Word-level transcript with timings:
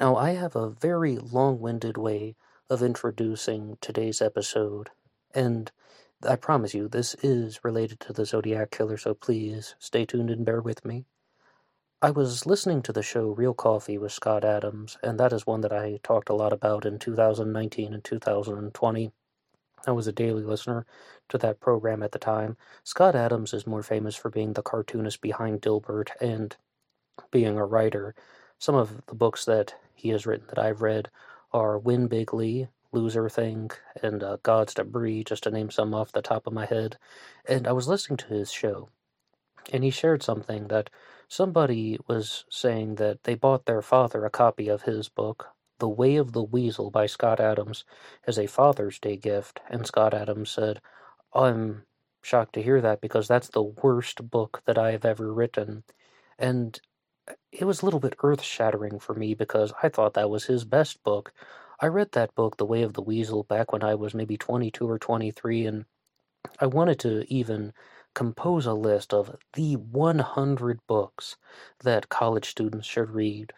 Now, 0.00 0.14
I 0.14 0.30
have 0.30 0.54
a 0.54 0.70
very 0.70 1.16
long 1.16 1.58
winded 1.58 1.98
way 1.98 2.36
of 2.70 2.84
introducing 2.84 3.78
today's 3.80 4.22
episode, 4.22 4.90
and 5.34 5.72
I 6.22 6.36
promise 6.36 6.72
you, 6.72 6.86
this 6.86 7.14
is 7.16 7.64
related 7.64 7.98
to 8.00 8.12
the 8.12 8.24
Zodiac 8.24 8.70
Killer, 8.70 8.96
so 8.96 9.14
please 9.14 9.74
stay 9.80 10.06
tuned 10.06 10.30
and 10.30 10.44
bear 10.44 10.60
with 10.60 10.84
me. 10.84 11.06
I 12.00 12.12
was 12.12 12.46
listening 12.46 12.80
to 12.82 12.92
the 12.92 13.02
show 13.02 13.30
Real 13.30 13.54
Coffee 13.54 13.98
with 13.98 14.12
Scott 14.12 14.44
Adams, 14.44 14.96
and 15.02 15.18
that 15.18 15.32
is 15.32 15.48
one 15.48 15.62
that 15.62 15.72
I 15.72 15.98
talked 16.04 16.28
a 16.28 16.34
lot 16.34 16.52
about 16.52 16.86
in 16.86 17.00
2019 17.00 17.92
and 17.92 18.04
2020. 18.04 19.10
I 19.84 19.90
was 19.90 20.06
a 20.06 20.12
daily 20.12 20.44
listener 20.44 20.86
to 21.28 21.38
that 21.38 21.58
program 21.58 22.04
at 22.04 22.12
the 22.12 22.20
time. 22.20 22.56
Scott 22.84 23.16
Adams 23.16 23.52
is 23.52 23.66
more 23.66 23.82
famous 23.82 24.14
for 24.14 24.30
being 24.30 24.52
the 24.52 24.62
cartoonist 24.62 25.20
behind 25.20 25.60
Dilbert 25.60 26.10
and 26.20 26.56
being 27.32 27.58
a 27.58 27.66
writer. 27.66 28.14
Some 28.60 28.76
of 28.76 29.04
the 29.06 29.16
books 29.16 29.44
that 29.44 29.74
he 29.98 30.10
has 30.10 30.26
written 30.26 30.46
that 30.48 30.58
I've 30.58 30.80
read 30.80 31.10
are 31.52 31.78
Win 31.78 32.08
Bigly, 32.08 32.68
Loserthink, 32.94 33.72
and 34.02 34.22
uh, 34.22 34.38
God's 34.42 34.74
Debris, 34.74 35.24
just 35.24 35.42
to 35.42 35.50
name 35.50 35.70
some 35.70 35.92
off 35.92 36.12
the 36.12 36.22
top 36.22 36.46
of 36.46 36.52
my 36.52 36.66
head. 36.66 36.96
And 37.46 37.66
I 37.66 37.72
was 37.72 37.88
listening 37.88 38.18
to 38.18 38.28
his 38.28 38.52
show, 38.52 38.90
and 39.72 39.82
he 39.82 39.90
shared 39.90 40.22
something 40.22 40.68
that 40.68 40.90
somebody 41.28 41.98
was 42.06 42.44
saying 42.48 42.94
that 42.96 43.24
they 43.24 43.34
bought 43.34 43.66
their 43.66 43.82
father 43.82 44.24
a 44.24 44.30
copy 44.30 44.68
of 44.68 44.82
his 44.82 45.08
book, 45.08 45.48
The 45.80 45.88
Way 45.88 46.16
of 46.16 46.32
the 46.32 46.44
Weasel 46.44 46.90
by 46.90 47.06
Scott 47.06 47.40
Adams, 47.40 47.84
as 48.26 48.38
a 48.38 48.46
Father's 48.46 48.98
Day 48.98 49.16
gift. 49.16 49.60
And 49.68 49.86
Scott 49.86 50.14
Adams 50.14 50.50
said, 50.50 50.80
I'm 51.34 51.82
shocked 52.22 52.54
to 52.54 52.62
hear 52.62 52.80
that 52.80 53.00
because 53.00 53.28
that's 53.28 53.48
the 53.48 53.62
worst 53.62 54.30
book 54.30 54.62
that 54.66 54.78
I 54.78 54.92
have 54.92 55.04
ever 55.04 55.32
written. 55.32 55.84
And 56.38 56.80
it 57.52 57.64
was 57.64 57.82
a 57.82 57.84
little 57.84 58.00
bit 58.00 58.16
earth 58.22 58.42
shattering 58.42 58.98
for 58.98 59.14
me 59.14 59.34
because 59.34 59.72
I 59.82 59.88
thought 59.88 60.14
that 60.14 60.30
was 60.30 60.46
his 60.46 60.64
best 60.64 61.02
book. 61.02 61.32
I 61.80 61.86
read 61.86 62.12
that 62.12 62.34
book, 62.34 62.56
The 62.56 62.66
Way 62.66 62.82
of 62.82 62.94
the 62.94 63.02
Weasel, 63.02 63.44
back 63.44 63.72
when 63.72 63.82
I 63.82 63.94
was 63.94 64.14
maybe 64.14 64.36
22 64.36 64.88
or 64.88 64.98
23, 64.98 65.66
and 65.66 65.84
I 66.60 66.66
wanted 66.66 67.00
to 67.00 67.24
even 67.32 67.72
compose 68.14 68.66
a 68.66 68.74
list 68.74 69.14
of 69.14 69.36
the 69.54 69.76
100 69.76 70.80
books 70.86 71.36
that 71.80 72.08
college 72.08 72.50
students 72.50 72.86
should 72.86 73.10
read. 73.10 73.52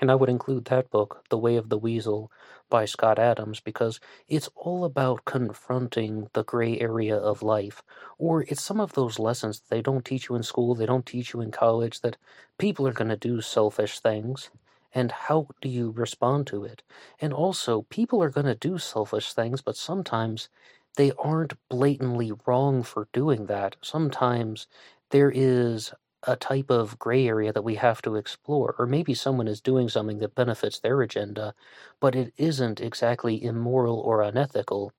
And 0.00 0.10
I 0.10 0.14
would 0.14 0.28
include 0.28 0.66
that 0.66 0.90
book, 0.90 1.24
The 1.28 1.38
Way 1.38 1.56
of 1.56 1.70
the 1.70 1.78
Weasel, 1.78 2.30
by 2.70 2.84
Scott 2.84 3.18
Adams, 3.18 3.60
because 3.60 3.98
it's 4.28 4.48
all 4.54 4.84
about 4.84 5.24
confronting 5.24 6.28
the 6.34 6.44
gray 6.44 6.78
area 6.78 7.16
of 7.16 7.42
life. 7.42 7.82
Or 8.16 8.42
it's 8.42 8.62
some 8.62 8.80
of 8.80 8.92
those 8.92 9.18
lessons 9.18 9.58
that 9.58 9.70
they 9.70 9.82
don't 9.82 10.04
teach 10.04 10.28
you 10.28 10.36
in 10.36 10.42
school, 10.42 10.74
they 10.74 10.86
don't 10.86 11.06
teach 11.06 11.32
you 11.32 11.40
in 11.40 11.50
college, 11.50 12.00
that 12.02 12.16
people 12.58 12.86
are 12.86 12.92
going 12.92 13.08
to 13.10 13.16
do 13.16 13.40
selfish 13.40 13.98
things. 13.98 14.50
And 14.94 15.10
how 15.10 15.48
do 15.60 15.68
you 15.68 15.90
respond 15.90 16.46
to 16.48 16.64
it? 16.64 16.82
And 17.20 17.32
also, 17.32 17.82
people 17.82 18.22
are 18.22 18.30
going 18.30 18.46
to 18.46 18.54
do 18.54 18.78
selfish 18.78 19.32
things, 19.32 19.60
but 19.62 19.76
sometimes 19.76 20.48
they 20.96 21.12
aren't 21.18 21.54
blatantly 21.68 22.32
wrong 22.46 22.82
for 22.82 23.08
doing 23.12 23.46
that. 23.46 23.76
Sometimes 23.82 24.66
there 25.10 25.30
is 25.34 25.92
a 26.24 26.36
type 26.36 26.70
of 26.70 26.98
gray 26.98 27.26
area 27.26 27.52
that 27.52 27.64
we 27.64 27.76
have 27.76 28.02
to 28.02 28.16
explore. 28.16 28.74
Or 28.78 28.86
maybe 28.86 29.14
someone 29.14 29.48
is 29.48 29.60
doing 29.60 29.88
something 29.88 30.18
that 30.18 30.34
benefits 30.34 30.80
their 30.80 31.00
agenda, 31.02 31.54
but 32.00 32.14
it 32.14 32.32
isn't 32.36 32.80
exactly 32.80 33.42
immoral 33.42 33.98
or 33.98 34.22
unethical. 34.22 34.92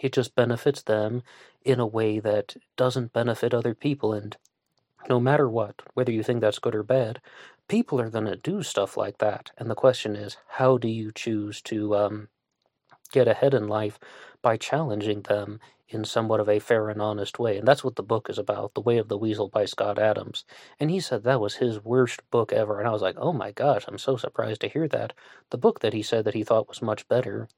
It 0.00 0.12
just 0.12 0.34
benefits 0.34 0.82
them 0.82 1.22
in 1.64 1.80
a 1.80 1.86
way 1.86 2.18
that 2.20 2.56
doesn't 2.76 3.12
benefit 3.12 3.54
other 3.54 3.74
people. 3.74 4.12
And 4.12 4.36
no 5.08 5.20
matter 5.20 5.48
what, 5.48 5.82
whether 5.94 6.12
you 6.12 6.22
think 6.22 6.40
that's 6.40 6.58
good 6.58 6.74
or 6.74 6.82
bad, 6.82 7.20
people 7.68 8.00
are 8.00 8.10
going 8.10 8.26
to 8.26 8.36
do 8.36 8.62
stuff 8.62 8.96
like 8.96 9.18
that. 9.18 9.50
And 9.58 9.70
the 9.70 9.74
question 9.74 10.16
is, 10.16 10.36
how 10.48 10.78
do 10.78 10.88
you 10.88 11.12
choose 11.12 11.60
to 11.62 11.96
um, 11.96 12.28
get 13.12 13.28
ahead 13.28 13.54
in 13.54 13.68
life 13.68 13.98
by 14.42 14.56
challenging 14.56 15.22
them 15.22 15.60
in 15.88 16.04
somewhat 16.04 16.40
of 16.40 16.48
a 16.48 16.58
fair 16.58 16.88
and 16.88 17.00
honest 17.00 17.38
way. 17.38 17.58
And 17.58 17.68
that's 17.68 17.84
what 17.84 17.96
the 17.96 18.02
book 18.02 18.28
is 18.28 18.38
about 18.38 18.74
The 18.74 18.80
Way 18.80 18.98
of 18.98 19.08
the 19.08 19.18
Weasel 19.18 19.48
by 19.48 19.66
Scott 19.66 19.98
Adams. 19.98 20.44
And 20.80 20.90
he 20.90 21.00
said 21.00 21.22
that 21.22 21.40
was 21.40 21.56
his 21.56 21.84
worst 21.84 22.28
book 22.30 22.52
ever. 22.52 22.78
And 22.78 22.88
I 22.88 22.92
was 22.92 23.02
like, 23.02 23.16
oh 23.18 23.32
my 23.32 23.52
gosh, 23.52 23.84
I'm 23.86 23.98
so 23.98 24.16
surprised 24.16 24.62
to 24.62 24.68
hear 24.68 24.88
that. 24.88 25.12
The 25.50 25.58
book 25.58 25.80
that 25.80 25.92
he 25.92 26.02
said 26.02 26.24
that 26.24 26.34
he 26.34 26.44
thought 26.44 26.68
was 26.68 26.82
much 26.82 27.06
better, 27.08 27.48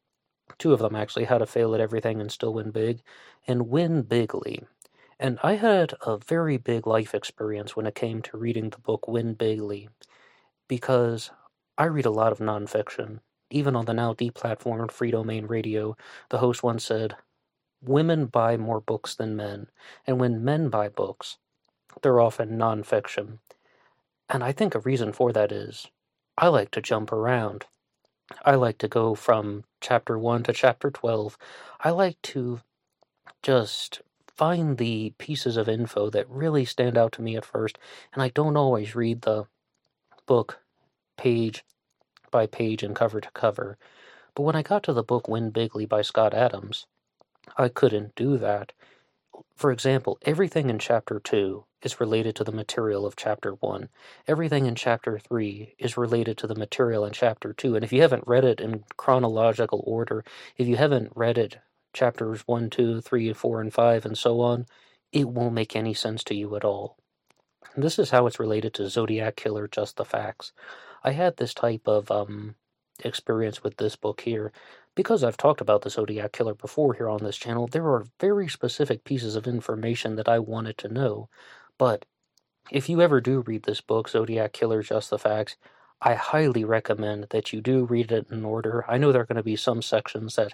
two 0.58 0.72
of 0.72 0.80
them 0.80 0.96
actually, 0.96 1.24
How 1.24 1.38
to 1.38 1.46
Fail 1.46 1.74
at 1.74 1.80
Everything 1.80 2.20
and 2.20 2.30
Still 2.30 2.54
Win 2.54 2.70
Big, 2.70 3.02
and 3.46 3.68
Win 3.68 4.02
Bigly. 4.02 4.64
And 5.18 5.38
I 5.42 5.54
had 5.54 5.94
a 6.04 6.18
very 6.18 6.56
big 6.56 6.86
life 6.86 7.14
experience 7.14 7.76
when 7.76 7.86
it 7.86 7.94
came 7.94 8.20
to 8.22 8.36
reading 8.36 8.70
the 8.70 8.78
book 8.78 9.06
Win 9.06 9.34
Bigly, 9.34 9.88
because 10.66 11.30
I 11.78 11.84
read 11.84 12.06
a 12.06 12.10
lot 12.10 12.32
of 12.32 12.38
nonfiction. 12.38 13.20
Even 13.54 13.76
on 13.76 13.84
the 13.84 13.94
now 13.94 14.12
deplatformed 14.12 14.90
Freedomain 14.90 15.48
Radio, 15.48 15.96
the 16.28 16.38
host 16.38 16.64
once 16.64 16.84
said, 16.84 17.14
women 17.80 18.26
buy 18.26 18.56
more 18.56 18.80
books 18.80 19.14
than 19.14 19.36
men, 19.36 19.68
and 20.08 20.18
when 20.18 20.44
men 20.44 20.68
buy 20.70 20.88
books, 20.88 21.38
they're 22.02 22.20
often 22.20 22.58
nonfiction. 22.58 23.38
And 24.28 24.42
I 24.42 24.50
think 24.50 24.74
a 24.74 24.80
reason 24.80 25.12
for 25.12 25.32
that 25.32 25.52
is 25.52 25.86
I 26.36 26.48
like 26.48 26.72
to 26.72 26.82
jump 26.82 27.12
around. 27.12 27.66
I 28.44 28.56
like 28.56 28.78
to 28.78 28.88
go 28.88 29.14
from 29.14 29.62
chapter 29.80 30.18
1 30.18 30.42
to 30.44 30.52
chapter 30.52 30.90
12. 30.90 31.38
I 31.78 31.90
like 31.90 32.20
to 32.22 32.60
just 33.40 34.02
find 34.26 34.78
the 34.78 35.14
pieces 35.18 35.56
of 35.56 35.68
info 35.68 36.10
that 36.10 36.28
really 36.28 36.64
stand 36.64 36.98
out 36.98 37.12
to 37.12 37.22
me 37.22 37.36
at 37.36 37.44
first, 37.44 37.78
and 38.12 38.20
I 38.20 38.30
don't 38.30 38.56
always 38.56 38.96
read 38.96 39.22
the 39.22 39.46
book 40.26 40.58
page 41.16 41.64
by 42.34 42.46
page 42.46 42.82
and 42.82 42.96
cover 42.96 43.20
to 43.20 43.30
cover. 43.30 43.78
But 44.34 44.42
when 44.42 44.56
I 44.56 44.62
got 44.62 44.82
to 44.82 44.92
the 44.92 45.04
book 45.04 45.28
Win 45.28 45.52
Bigly 45.52 45.88
by 45.88 46.02
Scott 46.02 46.34
Adams, 46.34 46.88
I 47.56 47.68
couldn't 47.68 48.16
do 48.16 48.38
that. 48.38 48.72
For 49.54 49.70
example, 49.70 50.18
everything 50.22 50.68
in 50.68 50.80
chapter 50.80 51.20
2 51.20 51.64
is 51.82 52.00
related 52.00 52.34
to 52.34 52.42
the 52.42 52.50
material 52.50 53.06
of 53.06 53.14
chapter 53.14 53.52
1. 53.52 53.88
Everything 54.26 54.66
in 54.66 54.74
chapter 54.74 55.16
3 55.16 55.76
is 55.78 55.96
related 55.96 56.36
to 56.38 56.48
the 56.48 56.56
material 56.56 57.04
in 57.04 57.12
chapter 57.12 57.52
2. 57.52 57.76
And 57.76 57.84
if 57.84 57.92
you 57.92 58.02
haven't 58.02 58.26
read 58.26 58.44
it 58.44 58.60
in 58.60 58.82
chronological 58.96 59.84
order, 59.86 60.24
if 60.56 60.66
you 60.66 60.76
haven't 60.76 61.12
read 61.14 61.38
it 61.38 61.58
chapters 61.92 62.42
1, 62.48 62.68
2, 62.68 63.00
3, 63.00 63.32
4, 63.32 63.60
and 63.60 63.72
5, 63.72 64.06
and 64.06 64.18
so 64.18 64.40
on, 64.40 64.66
it 65.12 65.28
won't 65.28 65.54
make 65.54 65.76
any 65.76 65.94
sense 65.94 66.24
to 66.24 66.34
you 66.34 66.56
at 66.56 66.64
all. 66.64 66.96
And 67.76 67.84
this 67.84 67.96
is 68.00 68.10
how 68.10 68.26
it's 68.26 68.40
related 68.40 68.74
to 68.74 68.88
Zodiac 68.88 69.36
Killer 69.36 69.68
Just 69.68 69.98
the 69.98 70.04
Facts. 70.04 70.52
I 71.04 71.12
had 71.12 71.36
this 71.36 71.54
type 71.54 71.86
of 71.86 72.10
um, 72.10 72.56
experience 73.04 73.62
with 73.62 73.76
this 73.76 73.94
book 73.96 74.22
here 74.22 74.52
because 74.94 75.24
I've 75.24 75.36
talked 75.36 75.60
about 75.60 75.82
the 75.82 75.90
Zodiac 75.90 76.32
Killer 76.32 76.54
before 76.54 76.94
here 76.94 77.08
on 77.08 77.22
this 77.22 77.36
channel, 77.36 77.66
there 77.66 77.86
are 77.86 78.06
very 78.20 78.48
specific 78.48 79.04
pieces 79.04 79.36
of 79.36 79.46
information 79.46 80.16
that 80.16 80.28
I 80.28 80.38
wanted 80.38 80.78
to 80.78 80.88
know. 80.88 81.28
But 81.78 82.06
if 82.70 82.88
you 82.88 83.02
ever 83.02 83.20
do 83.20 83.40
read 83.40 83.64
this 83.64 83.80
book, 83.80 84.08
Zodiac 84.08 84.52
Killer 84.52 84.82
Just 84.82 85.10
the 85.10 85.18
Facts, 85.18 85.56
I 86.00 86.14
highly 86.14 86.64
recommend 86.64 87.26
that 87.30 87.52
you 87.52 87.60
do 87.60 87.84
read 87.84 88.12
it 88.12 88.28
in 88.30 88.44
order. 88.44 88.84
I 88.88 88.98
know 88.98 89.10
there 89.10 89.22
are 89.22 89.26
going 89.26 89.36
to 89.36 89.42
be 89.42 89.56
some 89.56 89.82
sections 89.82 90.36
that 90.36 90.52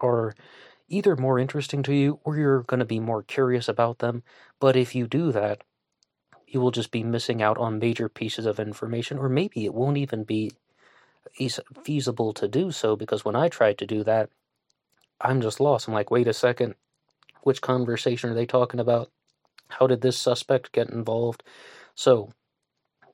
are 0.00 0.34
either 0.88 1.16
more 1.16 1.38
interesting 1.38 1.82
to 1.82 1.94
you 1.94 2.20
or 2.24 2.36
you're 2.36 2.62
going 2.62 2.80
to 2.80 2.86
be 2.86 3.00
more 3.00 3.22
curious 3.22 3.68
about 3.68 3.98
them. 3.98 4.22
But 4.60 4.76
if 4.76 4.94
you 4.94 5.06
do 5.06 5.32
that, 5.32 5.62
you 6.46 6.60
will 6.60 6.70
just 6.70 6.90
be 6.90 7.02
missing 7.02 7.42
out 7.42 7.58
on 7.58 7.78
major 7.78 8.08
pieces 8.08 8.46
of 8.46 8.60
information, 8.60 9.18
or 9.18 9.28
maybe 9.28 9.64
it 9.64 9.74
won't 9.74 9.96
even 9.96 10.24
be 10.24 10.52
feasible 11.84 12.32
to 12.32 12.48
do 12.48 12.70
so 12.70 12.96
because 12.96 13.24
when 13.24 13.36
I 13.36 13.48
tried 13.48 13.78
to 13.78 13.86
do 13.86 14.04
that, 14.04 14.30
I'm 15.20 15.40
just 15.40 15.60
lost. 15.60 15.88
I'm 15.88 15.94
like, 15.94 16.10
wait 16.10 16.28
a 16.28 16.32
second, 16.32 16.74
which 17.42 17.60
conversation 17.60 18.30
are 18.30 18.34
they 18.34 18.46
talking 18.46 18.80
about? 18.80 19.10
How 19.68 19.86
did 19.86 20.00
this 20.00 20.16
suspect 20.16 20.72
get 20.72 20.90
involved? 20.90 21.42
So 21.94 22.30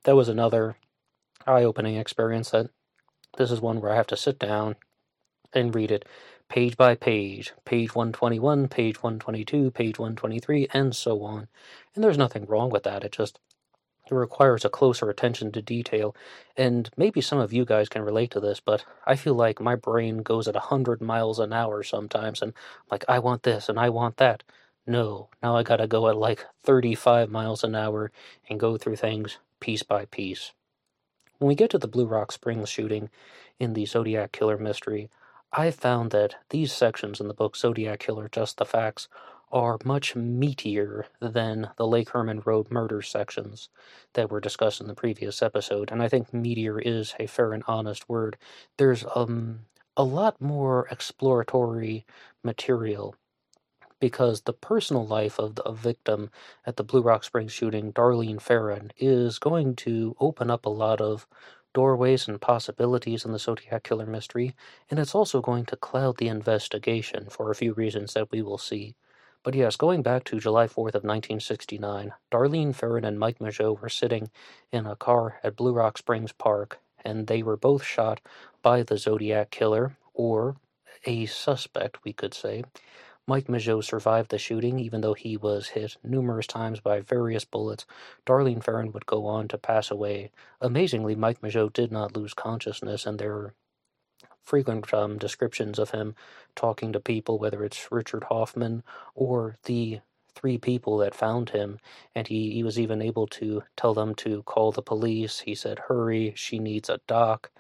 that 0.04 0.16
was 0.16 0.28
another 0.28 0.76
eye 1.47 1.64
opening 1.64 1.97
experience 1.97 2.50
that 2.50 2.70
this 3.38 3.50
is 3.50 3.60
one 3.60 3.81
where 3.81 3.93
I 3.93 3.96
have 3.96 4.06
to 4.08 4.17
sit 4.17 4.38
down 4.38 4.76
and 5.55 5.75
read 5.75 5.90
it 5.90 6.06
page 6.52 6.76
by 6.76 6.94
page, 6.94 7.54
page 7.64 7.94
121, 7.94 8.69
page 8.69 9.02
122, 9.02 9.70
page 9.70 9.99
123, 9.99 10.69
and 10.75 10.94
so 10.94 11.22
on. 11.22 11.49
And 11.94 12.04
there's 12.04 12.19
nothing 12.19 12.44
wrong 12.44 12.69
with 12.69 12.82
that. 12.82 13.04
It 13.04 13.12
just 13.12 13.38
it 14.10 14.14
requires 14.14 14.62
a 14.62 14.69
closer 14.69 15.08
attention 15.08 15.50
to 15.52 15.62
detail, 15.62 16.14
and 16.54 16.90
maybe 16.94 17.22
some 17.22 17.38
of 17.38 17.54
you 17.54 17.64
guys 17.64 17.88
can 17.88 18.02
relate 18.02 18.31
to 18.32 18.40
this, 18.40 18.60
but 18.60 18.84
I 19.06 19.16
feel 19.16 19.32
like 19.32 19.62
my 19.62 19.76
brain 19.76 20.19
goes 20.19 20.46
at 20.46 20.54
100 20.54 21.00
miles 21.00 21.38
an 21.38 21.54
hour 21.54 21.82
sometimes, 21.82 22.43
and 22.43 22.52
I'm 22.52 22.88
like, 22.90 23.06
I 23.08 23.19
want 23.19 23.44
this 23.44 23.70
and 23.70 23.81
I 23.81 23.88
want 23.88 24.19
that. 24.19 24.43
No, 24.87 25.31
now 25.43 25.56
I 25.56 25.62
gotta 25.62 25.87
go 25.87 26.06
at 26.10 26.19
like 26.19 26.44
35 26.64 27.31
miles 27.31 27.64
an 27.64 27.75
hour 27.75 28.12
and 28.50 28.60
go 28.60 28.76
through 28.76 28.96
things 28.96 29.38
piece 29.58 29.82
by 29.82 30.04
piece. 30.04 30.52
When 31.38 31.49
we 31.49 31.54
get 31.54 31.70
to 31.70 31.78
the 31.78 31.88
Blue 31.88 32.04
Rock 32.04 32.31
Springs 32.31 32.69
shooting 32.69 33.08
in 33.58 33.72
the 33.72 33.87
Zodiac 33.87 34.32
Killer 34.32 34.58
mystery, 34.58 35.08
I 35.52 35.70
found 35.70 36.10
that 36.12 36.37
these 36.50 36.72
sections 36.72 37.20
in 37.20 37.28
the 37.28 37.34
book 37.34 37.56
Zodiac 37.56 38.00
Killer 38.00 38.28
Just 38.31 38.58
the 38.58 38.64
Facts 38.66 39.08
are 39.50 39.78
much 39.84 40.14
meatier 40.14 41.06
than 41.20 41.70
the 41.76 41.87
Lake 41.87 42.10
Herman 42.10 42.43
Road 42.44 42.70
murder 42.70 43.02
sections 43.02 43.69
that 44.14 44.31
were 44.31 44.40
discussed 44.40 44.81
in 44.81 44.88
the 44.88 44.94
previous 44.94 45.43
episode, 45.43 45.90
and 45.93 46.02
I 46.02 46.08
think 46.08 46.31
meatier 46.32 46.81
is 46.82 47.14
a 47.19 47.26
fair 47.26 47.52
and 47.52 47.64
honest 47.66 48.08
word. 48.08 48.37
There's 48.78 49.04
um 49.14 49.66
a 49.96 50.04
lot 50.04 50.40
more 50.40 50.87
exploratory 50.90 52.06
material 52.44 53.14
because 54.00 54.43
the 54.43 54.52
personal 54.52 55.06
life 55.06 55.38
of 55.38 55.54
the 55.56 55.70
victim 55.72 56.31
at 56.66 56.76
the 56.76 56.84
Blue 56.84 57.02
Rock 57.02 57.25
Springs 57.25 57.52
shooting, 57.52 57.93
Darlene 57.93 58.40
Ferrin, 58.40 58.93
is 58.99 59.38
going 59.38 59.76
to 59.76 60.16
open 60.20 60.50
up 60.50 60.66
a 60.66 60.70
lot 60.70 61.00
of 61.00 61.26
doorways 61.75 62.29
and 62.29 62.41
possibilities 62.41 63.25
in 63.25 63.33
the 63.33 63.39
Zodiac 63.39 63.83
Killer 63.85 64.07
mystery, 64.07 64.55
and 64.91 64.99
it's 64.99 65.15
also 65.15 65.41
going 65.41 65.65
to 65.67 65.77
cloud 65.77 66.19
the 66.19 66.29
investigation 66.29 67.29
for 67.31 67.51
a 67.51 67.55
few 67.55 67.73
reasons 67.73 68.15
that 68.15 68.31
we 68.31 68.43
will 68.43 68.59
see. 68.59 68.95
But 69.43 69.55
yes, 69.55 69.77
going 69.77 70.03
back 70.03 70.25
to 70.25 70.39
July 70.39 70.67
4th 70.67 70.95
of 70.95 71.05
1969, 71.05 72.13
Darlene 72.31 72.75
Ferrin 72.75 73.05
and 73.05 73.19
Mike 73.19 73.39
Mageau 73.41 73.81
were 73.81 73.89
sitting 73.89 74.31
in 74.71 74.87
a 74.87 74.97
car 74.97 75.41
at 75.43 75.57
Blue 75.57 75.73
Rock 75.73 75.99
Springs 75.99 76.33
Park, 76.33 76.79
and 77.05 77.27
they 77.27 77.43
were 77.43 77.57
both 77.57 77.83
shot 77.83 78.21
by 78.63 78.83
the 78.83 78.99
Zodiac 78.99 79.51
Killer, 79.51 79.97
or 80.15 80.57
a 81.05 81.27
suspect, 81.27 82.05
we 82.05 82.13
could 82.13 82.35
say. 82.35 82.63
Mike 83.27 83.47
Mageau 83.47 83.83
survived 83.83 84.31
the 84.31 84.39
shooting, 84.39 84.81
even 84.81 85.01
though 85.01 85.15
he 85.15 85.37
was 85.37 85.69
hit 85.69 85.97
numerous 86.03 86.47
times 86.47 86.81
by 86.81 87.01
various 87.01 87.45
bullets. 87.45 87.87
Darlene 88.27 88.63
Ferrin 88.63 88.93
would 88.93 89.07
go 89.07 89.27
on 89.27 89.49
to 89.49 89.59
pass 89.59 89.91
away. 89.91 90.31
Amazingly, 90.61 91.15
Mike 91.15 91.41
Mageau 91.41 91.73
did 91.73 91.93
not 91.93 92.17
lose 92.17 92.35
consciousness, 92.35 93.07
and 93.07 93.19
there 93.19 93.33
are 93.33 93.55
frequent 94.43 94.93
um, 94.93 95.19
descriptions 95.19 95.79
of 95.79 95.91
him 95.91 96.15
talking 96.57 96.93
to 96.93 97.01
people, 97.01 97.39
whether 97.39 97.65
it's 97.65 97.93
Richard 97.93 98.25
Hoffman 98.25 98.83
or 99.15 99.57
the 99.65 100.01
three 100.35 100.59
people 100.59 100.99
that 100.99 101.15
found 101.15 101.51
him, 101.51 101.79
and 102.15 102.27
he, 102.27 102.53
he 102.53 102.63
was 102.63 102.79
even 102.79 103.01
able 103.03 103.27
to 103.29 103.63
tell 103.77 103.95
them 103.95 104.15
to 104.17 104.43
call 104.43 104.73
the 104.73 104.83
police. 104.83 105.41
He 105.41 105.55
said, 105.55 105.79
Hurry, 105.79 106.33
she 106.35 106.59
needs 106.59 106.89
a 106.89 107.01
doc. 107.07 107.51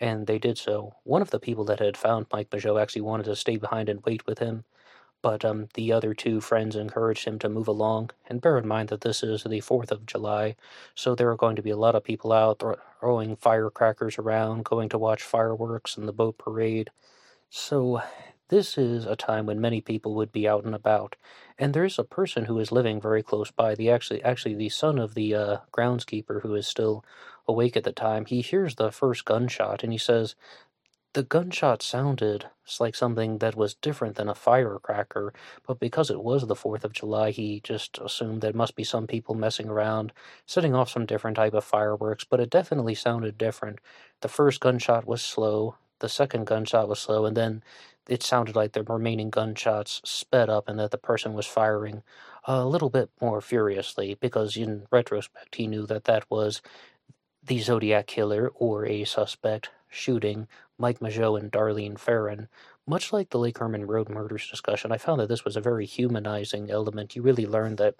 And 0.00 0.26
they 0.26 0.38
did 0.38 0.56
so. 0.56 0.94
One 1.04 1.20
of 1.20 1.30
the 1.30 1.40
people 1.40 1.64
that 1.66 1.80
had 1.80 1.96
found 1.96 2.26
Mike 2.32 2.48
Mageau 2.50 2.80
actually 2.80 3.02
wanted 3.02 3.24
to 3.24 3.36
stay 3.36 3.58
behind 3.58 3.90
and 3.90 4.02
wait 4.04 4.26
with 4.26 4.38
him, 4.38 4.64
but 5.22 5.44
um, 5.44 5.68
the 5.74 5.92
other 5.92 6.14
two 6.14 6.40
friends 6.40 6.76
encouraged 6.76 7.24
him 7.24 7.38
to 7.38 7.48
move 7.48 7.68
along. 7.68 8.10
And 8.28 8.40
bear 8.40 8.58
in 8.58 8.66
mind 8.66 8.88
that 8.88 9.02
this 9.02 9.22
is 9.22 9.42
the 9.42 9.60
4th 9.60 9.90
of 9.90 10.06
July, 10.06 10.56
so 10.94 11.14
there 11.14 11.30
are 11.30 11.36
going 11.36 11.56
to 11.56 11.62
be 11.62 11.70
a 11.70 11.76
lot 11.76 11.94
of 11.94 12.04
people 12.04 12.32
out 12.32 12.62
throwing 13.00 13.36
firecrackers 13.36 14.18
around, 14.18 14.64
going 14.64 14.88
to 14.90 14.98
watch 14.98 15.22
fireworks 15.22 15.96
and 15.96 16.06
the 16.06 16.12
boat 16.12 16.38
parade. 16.38 16.90
So 17.48 18.02
this 18.50 18.76
is 18.76 19.06
a 19.06 19.14
time 19.14 19.46
when 19.46 19.60
many 19.60 19.80
people 19.80 20.14
would 20.16 20.32
be 20.32 20.48
out 20.48 20.64
and 20.64 20.74
about. 20.74 21.16
And 21.56 21.72
there's 21.72 21.98
a 21.98 22.04
person 22.04 22.46
who 22.46 22.58
is 22.58 22.72
living 22.72 23.00
very 23.00 23.22
close 23.22 23.50
by. 23.50 23.76
The 23.76 23.90
actually 23.90 24.22
actually 24.24 24.54
the 24.54 24.68
son 24.68 24.98
of 24.98 25.14
the 25.14 25.34
uh, 25.34 25.56
groundskeeper 25.72 26.42
who 26.42 26.54
is 26.54 26.66
still 26.66 27.04
awake 27.46 27.76
at 27.76 27.84
the 27.84 27.92
time. 27.92 28.26
He 28.26 28.40
hears 28.40 28.74
the 28.74 28.90
first 28.90 29.24
gunshot 29.24 29.84
and 29.84 29.92
he 29.92 29.98
says, 29.98 30.34
the 31.12 31.22
gunshot 31.24 31.82
sounded 31.82 32.46
like 32.78 32.94
something 32.94 33.38
that 33.38 33.56
was 33.56 33.74
different 33.74 34.14
than 34.16 34.28
a 34.28 34.34
firecracker, 34.34 35.32
but 35.66 35.80
because 35.80 36.08
it 36.10 36.22
was 36.22 36.46
the 36.46 36.54
4th 36.54 36.84
of 36.84 36.92
July, 36.92 37.30
he 37.32 37.60
just 37.60 37.98
assumed 37.98 38.40
there 38.40 38.52
must 38.52 38.76
be 38.76 38.84
some 38.84 39.06
people 39.08 39.34
messing 39.34 39.68
around, 39.68 40.12
setting 40.46 40.74
off 40.74 40.88
some 40.90 41.06
different 41.06 41.36
type 41.36 41.54
of 41.54 41.64
fireworks, 41.64 42.24
but 42.24 42.38
it 42.40 42.48
definitely 42.50 42.94
sounded 42.94 43.36
different. 43.36 43.80
The 44.20 44.28
first 44.28 44.60
gunshot 44.60 45.04
was 45.06 45.20
slow, 45.22 45.74
the 45.98 46.08
second 46.08 46.46
gunshot 46.46 46.88
was 46.88 47.00
slow, 47.00 47.26
and 47.26 47.36
then 47.36 47.62
it 48.08 48.22
sounded 48.22 48.54
like 48.54 48.72
the 48.72 48.84
remaining 48.84 49.30
gunshots 49.30 50.00
sped 50.04 50.48
up 50.48 50.68
and 50.68 50.78
that 50.78 50.90
the 50.92 50.98
person 50.98 51.34
was 51.34 51.46
firing 51.46 52.02
a 52.44 52.64
little 52.64 52.90
bit 52.90 53.10
more 53.20 53.40
furiously 53.40 54.14
because 54.14 54.56
in 54.56 54.86
retrospect 54.90 55.56
he 55.56 55.66
knew 55.66 55.86
that 55.86 56.04
that 56.04 56.24
was 56.30 56.62
the 57.42 57.60
Zodiac 57.60 58.06
killer 58.06 58.48
or 58.54 58.86
a 58.86 59.04
suspect 59.04 59.70
shooting 59.88 60.48
Mike 60.80 61.00
Mageau 61.00 61.38
and 61.38 61.52
Darlene 61.52 61.98
Ferrin, 61.98 62.48
Much 62.86 63.12
like 63.12 63.30
the 63.30 63.38
Lake 63.38 63.58
Herman 63.58 63.86
Road 63.86 64.08
murders 64.08 64.48
discussion, 64.50 64.90
I 64.90 64.98
found 64.98 65.20
that 65.20 65.28
this 65.28 65.44
was 65.44 65.54
a 65.56 65.60
very 65.60 65.86
humanizing 65.86 66.70
element. 66.70 67.14
You 67.14 67.22
really 67.22 67.46
learned 67.46 67.78
that 67.78 67.94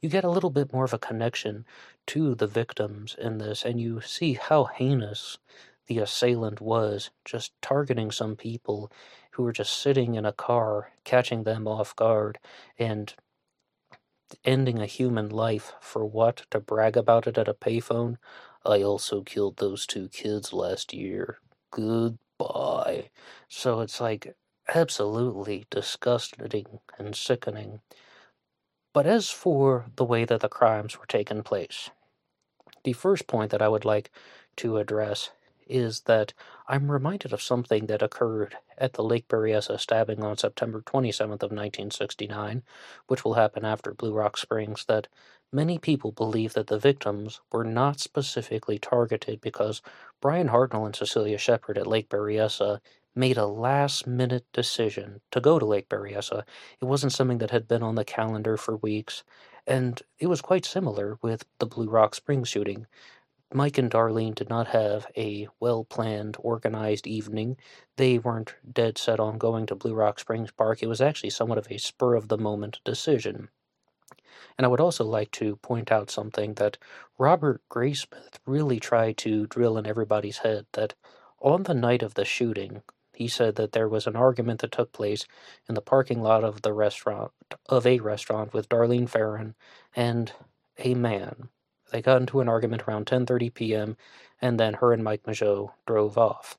you 0.00 0.08
get 0.08 0.22
a 0.22 0.30
little 0.30 0.50
bit 0.50 0.72
more 0.72 0.84
of 0.84 0.92
a 0.92 0.98
connection 0.98 1.64
to 2.06 2.34
the 2.34 2.46
victims 2.46 3.16
in 3.18 3.38
this, 3.38 3.64
and 3.64 3.80
you 3.80 4.00
see 4.00 4.34
how 4.34 4.64
heinous 4.64 5.38
the 5.86 5.98
assailant 5.98 6.60
was, 6.60 7.10
just 7.24 7.52
targeting 7.60 8.10
some 8.10 8.36
people 8.36 8.92
who 9.32 9.42
were 9.42 9.52
just 9.52 9.76
sitting 9.76 10.14
in 10.14 10.24
a 10.24 10.32
car, 10.32 10.92
catching 11.04 11.42
them 11.42 11.66
off 11.66 11.96
guard, 11.96 12.38
and 12.78 13.14
ending 14.44 14.78
a 14.78 14.86
human 14.86 15.28
life 15.28 15.72
for 15.80 16.04
what? 16.04 16.44
To 16.50 16.60
brag 16.60 16.96
about 16.96 17.26
it 17.26 17.38
at 17.38 17.48
a 17.48 17.54
payphone? 17.54 18.18
I 18.64 18.82
also 18.82 19.22
killed 19.22 19.56
those 19.56 19.86
two 19.86 20.08
kids 20.08 20.52
last 20.52 20.92
year. 20.92 21.38
Goodbye. 21.70 23.10
So 23.48 23.80
it's 23.80 24.00
like 24.00 24.36
absolutely 24.74 25.66
disgusting 25.70 26.80
and 26.98 27.16
sickening. 27.16 27.80
But 28.92 29.06
as 29.06 29.30
for 29.30 29.86
the 29.96 30.04
way 30.04 30.24
that 30.24 30.40
the 30.40 30.48
crimes 30.48 30.98
were 30.98 31.06
taking 31.06 31.42
place, 31.42 31.90
the 32.84 32.92
first 32.92 33.26
point 33.26 33.50
that 33.50 33.62
I 33.62 33.68
would 33.68 33.84
like 33.84 34.10
to 34.56 34.78
address 34.78 35.30
is 35.66 36.02
that 36.02 36.32
I'm 36.66 36.90
reminded 36.90 37.32
of 37.32 37.42
something 37.42 37.86
that 37.86 38.02
occurred 38.02 38.56
at 38.76 38.94
the 38.94 39.04
Lake 39.04 39.28
Berryessa 39.28 39.78
stabbing 39.78 40.22
on 40.24 40.36
September 40.36 40.82
27th 40.82 41.42
of 41.42 41.52
1969, 41.52 42.62
which 43.06 43.24
will 43.24 43.34
happen 43.34 43.64
after 43.64 43.94
Blue 43.94 44.12
Rock 44.12 44.36
Springs, 44.36 44.84
that 44.88 45.06
many 45.52 45.78
people 45.78 46.12
believe 46.12 46.52
that 46.54 46.68
the 46.68 46.78
victims 46.78 47.40
were 47.52 47.64
not 47.64 48.00
specifically 48.00 48.78
targeted 48.78 49.40
because 49.40 49.82
Bryan 50.20 50.48
Hartnell 50.48 50.86
and 50.86 50.94
Cecilia 50.94 51.38
Shepard 51.38 51.76
at 51.78 51.86
Lake 51.86 52.08
Berryessa 52.08 52.80
made 53.14 53.36
a 53.36 53.46
last 53.46 54.06
minute 54.06 54.46
decision 54.52 55.20
to 55.30 55.40
go 55.40 55.58
to 55.58 55.66
Lake 55.66 55.88
Berryessa. 55.88 56.44
It 56.80 56.84
wasn't 56.84 57.12
something 57.12 57.38
that 57.38 57.50
had 57.50 57.66
been 57.66 57.82
on 57.82 57.96
the 57.96 58.04
calendar 58.04 58.56
for 58.56 58.76
weeks, 58.76 59.24
and 59.66 60.00
it 60.18 60.28
was 60.28 60.40
quite 60.40 60.64
similar 60.64 61.18
with 61.20 61.44
the 61.58 61.66
Blue 61.66 61.88
Rock 61.88 62.14
Springs 62.14 62.48
shooting. 62.48 62.86
Mike 63.52 63.78
and 63.78 63.90
Darlene 63.90 64.36
did 64.36 64.48
not 64.48 64.68
have 64.68 65.08
a 65.16 65.48
well 65.58 65.82
planned, 65.84 66.36
organized 66.38 67.08
evening. 67.08 67.56
They 67.96 68.16
weren't 68.18 68.54
dead 68.72 68.96
set 68.96 69.18
on 69.18 69.38
going 69.38 69.66
to 69.66 69.74
Blue 69.74 69.94
Rock 69.94 70.20
Springs 70.20 70.52
Park. 70.52 70.82
It 70.82 70.86
was 70.86 71.00
actually 71.00 71.30
somewhat 71.30 71.58
of 71.58 71.66
a 71.68 71.78
spur 71.78 72.14
of 72.14 72.28
the 72.28 72.38
moment 72.38 72.78
decision. 72.84 73.48
And 74.56 74.64
I 74.64 74.68
would 74.68 74.80
also 74.80 75.04
like 75.04 75.30
to 75.32 75.56
point 75.56 75.90
out 75.90 76.10
something 76.10 76.54
that 76.54 76.78
Robert 77.18 77.62
Graysmith 77.70 78.38
really 78.46 78.80
tried 78.80 79.16
to 79.18 79.46
drill 79.46 79.78
in 79.78 79.86
everybody's 79.86 80.38
head 80.38 80.66
that 80.72 80.94
on 81.40 81.64
the 81.64 81.74
night 81.74 82.02
of 82.02 82.14
the 82.14 82.24
shooting, 82.24 82.82
he 83.12 83.28
said 83.28 83.56
that 83.56 83.72
there 83.72 83.88
was 83.88 84.06
an 84.06 84.16
argument 84.16 84.60
that 84.60 84.72
took 84.72 84.92
place 84.92 85.26
in 85.68 85.74
the 85.74 85.80
parking 85.80 86.22
lot 86.22 86.44
of 86.44 86.62
the 86.62 86.72
restaurant 86.72 87.32
of 87.68 87.86
a 87.86 88.00
restaurant 88.00 88.52
with 88.52 88.68
Darlene 88.68 89.08
Ferrin 89.08 89.54
and 89.94 90.32
a 90.78 90.94
man 90.94 91.48
they 91.90 92.00
got 92.00 92.20
into 92.20 92.40
an 92.40 92.48
argument 92.48 92.84
around 92.86 93.06
10:30 93.06 93.52
p.m. 93.52 93.96
and 94.40 94.60
then 94.60 94.74
her 94.74 94.92
and 94.92 95.02
Mike 95.02 95.24
Mageau 95.24 95.72
drove 95.86 96.16
off. 96.16 96.56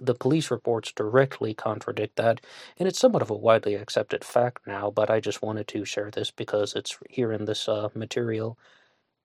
The 0.00 0.14
police 0.14 0.50
reports 0.50 0.92
directly 0.92 1.54
contradict 1.54 2.16
that, 2.16 2.40
and 2.78 2.88
it's 2.88 2.98
somewhat 2.98 3.22
of 3.22 3.30
a 3.30 3.34
widely 3.36 3.74
accepted 3.74 4.24
fact 4.24 4.66
now, 4.66 4.90
but 4.90 5.10
I 5.10 5.20
just 5.20 5.42
wanted 5.42 5.68
to 5.68 5.84
share 5.84 6.10
this 6.10 6.30
because 6.30 6.74
it's 6.74 6.98
here 7.10 7.32
in 7.32 7.44
this 7.46 7.68
uh, 7.68 7.88
material. 7.94 8.58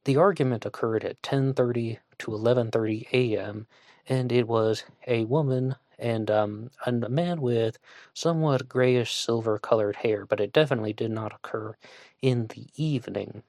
The 0.05 0.17
argument 0.17 0.65
occurred 0.65 1.03
at 1.03 1.21
10:30 1.21 1.99
to 2.19 2.31
11:30 2.31 3.07
a.m., 3.13 3.67
and 4.07 4.31
it 4.31 4.47
was 4.47 4.85
a 5.07 5.25
woman 5.25 5.75
and 5.99 6.31
um, 6.31 6.71
a 6.85 6.91
man 6.93 7.41
with 7.41 7.77
somewhat 8.13 8.69
grayish 8.69 9.13
silver 9.13 9.59
colored 9.59 9.97
hair, 9.97 10.25
but 10.25 10.39
it 10.39 10.53
definitely 10.53 10.93
did 10.93 11.11
not 11.11 11.33
occur 11.33 11.75
in 12.21 12.47
the 12.47 12.67
evening. 12.77 13.43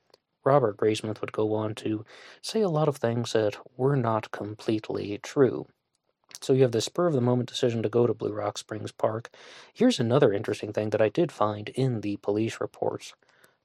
Robert 0.45 0.77
Graysmith 0.77 1.21
would 1.21 1.33
go 1.33 1.55
on 1.55 1.75
to 1.77 2.05
say 2.43 2.61
a 2.61 2.69
lot 2.69 2.89
of 2.89 2.97
things 2.99 3.33
that 3.33 3.57
were 3.77 3.97
not 3.97 4.31
completely 4.33 5.19
true. 5.19 5.67
So 6.45 6.53
you 6.53 6.61
have 6.61 6.73
the 6.73 6.83
spur 6.83 7.07
of 7.07 7.15
the 7.15 7.23
moment 7.23 7.49
decision 7.49 7.83
to 7.83 7.89
go 7.89 8.07
to 8.07 8.13
Blue 8.13 8.31
Rock 8.31 8.59
Springs 8.59 8.93
Park. 8.93 9.31
Here's 9.73 9.99
another 9.99 10.31
interesting 10.31 10.75
thing 10.75 10.91
that 10.91 11.01
I 11.01 11.09
did 11.09 11.33
find 11.33 11.71
in 11.71 12.03
the 12.03 12.19
police 12.19 12.61
reports. 12.61 13.15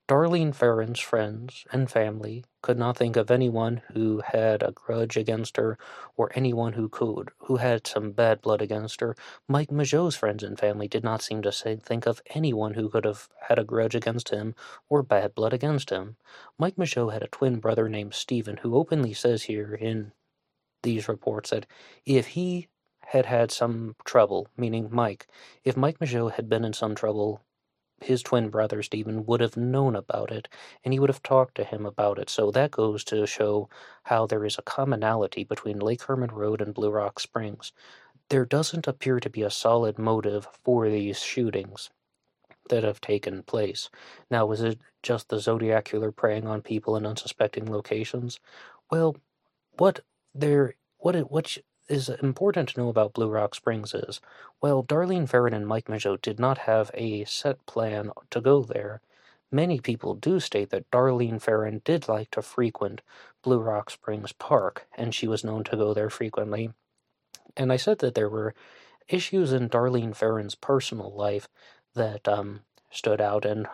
Darlene 0.07 0.55
Ferrin's 0.55 1.01
friends 1.01 1.65
and 1.73 1.91
family 1.91 2.45
could 2.61 2.79
not 2.79 2.95
think 2.95 3.17
of 3.17 3.29
anyone 3.29 3.81
who 3.91 4.21
had 4.25 4.63
a 4.63 4.71
grudge 4.71 5.17
against 5.17 5.57
her 5.57 5.77
or 6.15 6.31
anyone 6.35 6.71
who 6.71 6.87
could, 6.87 7.31
who 7.39 7.57
had 7.57 7.85
some 7.85 8.11
bad 8.11 8.41
blood 8.41 8.61
against 8.61 9.01
her. 9.01 9.13
Mike 9.45 9.71
Mageau's 9.71 10.15
friends 10.15 10.41
and 10.41 10.57
family 10.57 10.87
did 10.87 11.03
not 11.03 11.21
seem 11.21 11.41
to 11.41 11.51
say, 11.51 11.75
think 11.75 12.07
of 12.07 12.21
anyone 12.27 12.75
who 12.75 12.87
could 12.87 13.03
have 13.03 13.27
had 13.49 13.59
a 13.59 13.65
grudge 13.65 13.93
against 13.93 14.29
him 14.29 14.55
or 14.87 15.03
bad 15.03 15.35
blood 15.35 15.51
against 15.51 15.89
him. 15.89 16.15
Mike 16.57 16.77
Mageau 16.77 17.11
had 17.11 17.23
a 17.23 17.27
twin 17.27 17.59
brother 17.59 17.89
named 17.89 18.13
Stephen 18.13 18.55
who 18.61 18.77
openly 18.77 19.13
says 19.13 19.43
here 19.43 19.75
in 19.75 20.13
these 20.83 21.07
reports 21.07 21.49
that 21.51 21.65
if 22.05 22.27
he 22.27 22.67
had 23.01 23.25
had 23.25 23.51
some 23.51 23.95
trouble, 24.05 24.47
meaning 24.57 24.89
Mike, 24.91 25.27
if 25.63 25.75
Mike 25.75 25.99
Mageau 25.99 26.31
had 26.31 26.49
been 26.49 26.63
in 26.63 26.73
some 26.73 26.95
trouble 26.95 27.41
his 28.01 28.23
twin 28.23 28.49
brother 28.49 28.81
Stephen 28.81 29.25
would 29.25 29.41
have 29.41 29.57
known 29.57 29.95
about 29.95 30.31
it 30.31 30.47
and 30.83 30.93
he 30.93 30.99
would 30.99 31.09
have 31.09 31.23
talked 31.23 31.55
to 31.55 31.63
him 31.63 31.85
about 31.85 32.17
it. 32.17 32.29
So 32.29 32.51
that 32.51 32.71
goes 32.71 33.03
to 33.05 33.25
show 33.25 33.69
how 34.03 34.25
there 34.25 34.45
is 34.45 34.57
a 34.57 34.63
commonality 34.63 35.43
between 35.43 35.79
Lake 35.79 36.03
Herman 36.03 36.31
Road 36.31 36.61
and 36.61 36.73
Blue 36.73 36.91
Rock 36.91 37.19
Springs. 37.19 37.71
There 38.29 38.45
doesn't 38.45 38.87
appear 38.87 39.19
to 39.19 39.29
be 39.29 39.41
a 39.41 39.49
solid 39.49 39.97
motive 39.97 40.47
for 40.63 40.89
these 40.89 41.19
shootings 41.19 41.89
that 42.69 42.83
have 42.83 43.01
taken 43.01 43.43
place. 43.43 43.89
Now, 44.29 44.45
was 44.45 44.61
it 44.61 44.79
just 45.01 45.29
the 45.29 45.39
Zodiac 45.39 45.85
killer 45.85 46.11
preying 46.11 46.47
on 46.47 46.61
people 46.61 46.95
in 46.95 47.05
unsuspecting 47.05 47.71
locations? 47.71 48.39
Well, 48.91 49.17
what 49.77 50.01
there 50.33 50.75
what 50.97 51.15
it, 51.15 51.31
what 51.31 51.57
is 51.87 52.09
important 52.09 52.69
to 52.69 52.79
know 52.79 52.89
about 52.89 53.13
Blue 53.13 53.29
Rock 53.29 53.55
Springs 53.55 53.93
is, 53.93 54.21
while 54.59 54.83
Darlene 54.83 55.27
Ferrin 55.27 55.53
and 55.53 55.67
Mike 55.67 55.85
Mageau 55.85 56.21
did 56.21 56.39
not 56.39 56.59
have 56.59 56.91
a 56.93 57.25
set 57.25 57.65
plan 57.65 58.11
to 58.29 58.39
go 58.39 58.61
there, 58.61 59.01
many 59.51 59.79
people 59.79 60.13
do 60.13 60.39
state 60.39 60.69
that 60.69 60.89
Darlene 60.91 61.41
Ferrin 61.41 61.81
did 61.83 62.07
like 62.07 62.29
to 62.31 62.41
frequent 62.41 63.01
Blue 63.41 63.59
Rock 63.59 63.89
Springs 63.89 64.31
Park, 64.33 64.87
and 64.95 65.15
she 65.15 65.27
was 65.27 65.43
known 65.43 65.63
to 65.63 65.77
go 65.77 65.93
there 65.93 66.09
frequently. 66.09 66.71
And 67.57 67.71
I 67.71 67.77
said 67.77 67.99
that 67.99 68.13
there 68.13 68.29
were 68.29 68.53
issues 69.07 69.51
in 69.51 69.69
Darlene 69.69 70.15
Ferrin's 70.15 70.55
personal 70.55 71.11
life 71.11 71.47
that 71.95 72.27
um, 72.27 72.61
stood 72.91 73.19
out, 73.19 73.45
and 73.45 73.67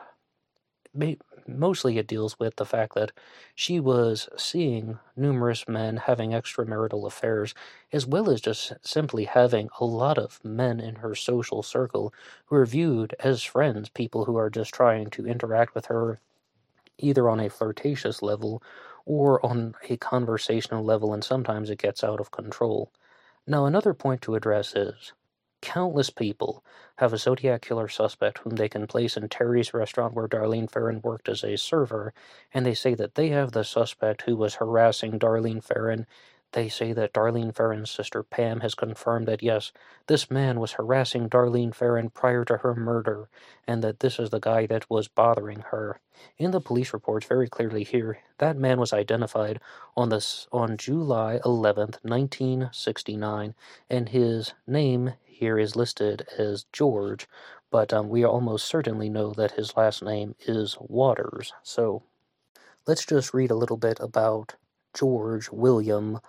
mostly 1.47 1.97
it 1.97 2.07
deals 2.07 2.39
with 2.39 2.55
the 2.55 2.65
fact 2.65 2.95
that 2.95 3.11
she 3.53 3.79
was 3.79 4.29
seeing 4.37 4.99
numerous 5.15 5.67
men 5.67 5.97
having 5.97 6.31
extramarital 6.31 7.05
affairs, 7.05 7.53
as 7.91 8.05
well 8.05 8.29
as 8.29 8.41
just 8.41 8.73
simply 8.81 9.25
having 9.25 9.69
a 9.79 9.85
lot 9.85 10.17
of 10.17 10.43
men 10.43 10.79
in 10.79 10.95
her 10.95 11.15
social 11.15 11.61
circle 11.63 12.13
who 12.45 12.55
are 12.55 12.65
viewed 12.65 13.15
as 13.19 13.43
friends, 13.43 13.89
people 13.89 14.25
who 14.25 14.37
are 14.37 14.49
just 14.49 14.73
trying 14.73 15.09
to 15.11 15.27
interact 15.27 15.75
with 15.75 15.87
her 15.87 16.19
either 16.97 17.29
on 17.29 17.39
a 17.39 17.49
flirtatious 17.49 18.21
level 18.21 18.61
or 19.05 19.45
on 19.45 19.75
a 19.89 19.97
conversational 19.97 20.83
level, 20.83 21.13
and 21.13 21.23
sometimes 21.23 21.69
it 21.69 21.79
gets 21.79 22.03
out 22.03 22.19
of 22.19 22.31
control. 22.31 22.91
Now, 23.47 23.65
another 23.65 23.93
point 23.93 24.21
to 24.23 24.35
address 24.35 24.75
is 24.75 25.13
countless 25.65 26.11
people 26.11 26.63
have 26.97 27.11
a 27.11 27.17
Zodiac 27.17 27.63
killer 27.63 27.87
suspect 27.87 28.37
whom 28.37 28.55
they 28.55 28.69
can 28.69 28.85
place 28.85 29.17
in 29.17 29.27
Terry's 29.29 29.73
restaurant 29.73 30.13
where 30.13 30.27
Darlene 30.27 30.69
Ferrin 30.69 31.01
worked 31.01 31.27
as 31.27 31.43
a 31.43 31.57
server, 31.57 32.13
and 32.53 32.63
they 32.65 32.75
say 32.75 32.93
that 32.93 33.15
they 33.15 33.29
have 33.29 33.51
the 33.51 33.63
suspect 33.63 34.21
who 34.21 34.35
was 34.35 34.55
harassing 34.55 35.17
Darlene 35.17 35.63
Ferrin 35.63 36.05
they 36.55 36.69
say 36.69 36.93
that 36.93 37.11
Darlene 37.13 37.53
Ferrin's 37.53 37.91
sister 37.91 38.23
Pam 38.23 38.61
has 38.61 38.75
confirmed 38.75 39.27
that 39.27 39.43
yes, 39.43 39.73
this 40.07 40.31
man 40.31 40.57
was 40.57 40.71
harassing 40.71 41.27
Darlene 41.27 41.75
Ferrin 41.75 42.09
prior 42.09 42.45
to 42.45 42.57
her 42.57 42.73
murder, 42.73 43.27
and 43.67 43.83
that 43.83 43.99
this 43.99 44.19
is 44.19 44.29
the 44.29 44.39
guy 44.39 44.65
that 44.67 44.89
was 44.89 45.09
bothering 45.09 45.65
her. 45.71 45.99
In 46.37 46.51
the 46.51 46.61
police 46.61 46.93
reports, 46.93 47.25
very 47.27 47.49
clearly 47.49 47.83
here, 47.83 48.19
that 48.37 48.55
man 48.55 48.79
was 48.79 48.93
identified 48.93 49.59
on 49.97 50.07
this 50.07 50.47
on 50.49 50.77
July 50.77 51.41
11th, 51.43 51.99
1969, 52.03 53.53
and 53.89 54.09
his 54.09 54.53
name 54.65 55.13
here 55.37 55.59
is 55.59 55.75
listed 55.75 56.25
as 56.37 56.65
George, 56.71 57.27
but 57.69 57.91
um, 57.93 58.07
we 58.09 58.23
almost 58.23 58.65
certainly 58.65 59.09
know 59.09 59.31
that 59.33 59.51
his 59.51 59.75
last 59.75 60.01
name 60.01 60.35
is 60.47 60.77
Waters. 60.79 61.51
So 61.61 62.03
let's 62.87 63.05
just 63.05 63.33
read 63.33 63.51
a 63.51 63.55
little 63.55 63.77
bit 63.77 63.99
about 63.99 64.55
George 64.93 65.49
William 65.51 66.19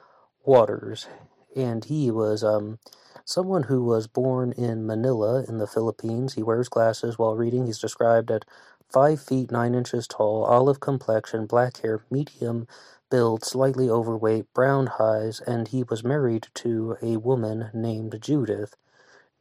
Waters, 0.45 1.07
and 1.55 1.85
he 1.85 2.11
was 2.11 2.43
um, 2.43 2.81
someone 3.25 3.65
who 3.65 3.85
was 3.85 4.09
born 4.09 4.53
in 4.53 4.87
Manila 4.87 5.45
in 5.49 5.59
the 5.59 5.69
Philippines. 5.69 6.35
He 6.35 6.43
wears 6.43 6.69
glasses 6.69 7.19
while 7.19 7.37
reading. 7.37 7.67
He's 7.67 7.79
described 7.79 8.31
at 8.31 8.45
five 8.91 9.21
feet 9.21 9.53
nine 9.53 9.75
inches 9.75 10.07
tall, 10.09 10.45
olive 10.45 10.81
complexion, 10.81 11.47
black 11.47 11.81
hair, 11.83 12.05
medium 12.11 12.67
build, 13.11 13.45
slightly 13.45 13.89
overweight, 13.89 14.53
brown 14.53 14.91
eyes, 14.99 15.41
and 15.41 15.69
he 15.69 15.85
was 15.85 16.03
married 16.03 16.49
to 16.55 16.97
a 17.01 17.17
woman 17.19 17.71
named 17.73 18.19
Judith. 18.21 18.75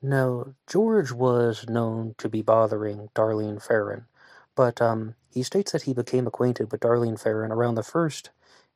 Now, 0.07 0.53
George 0.67 1.11
was 1.11 1.67
known 1.67 2.13
to 2.19 2.29
be 2.29 2.43
bothering 2.43 3.09
Darlene 3.15 3.59
Ferrin, 3.59 4.05
but 4.53 4.79
um, 4.79 5.15
he 5.31 5.41
states 5.41 5.71
that 5.71 5.81
he 5.81 5.95
became 5.95 6.27
acquainted 6.27 6.71
with 6.71 6.81
Darlene 6.81 7.19
Ferrin 7.19 7.51
around 7.51 7.73
the 7.73 7.81
first 7.81 8.29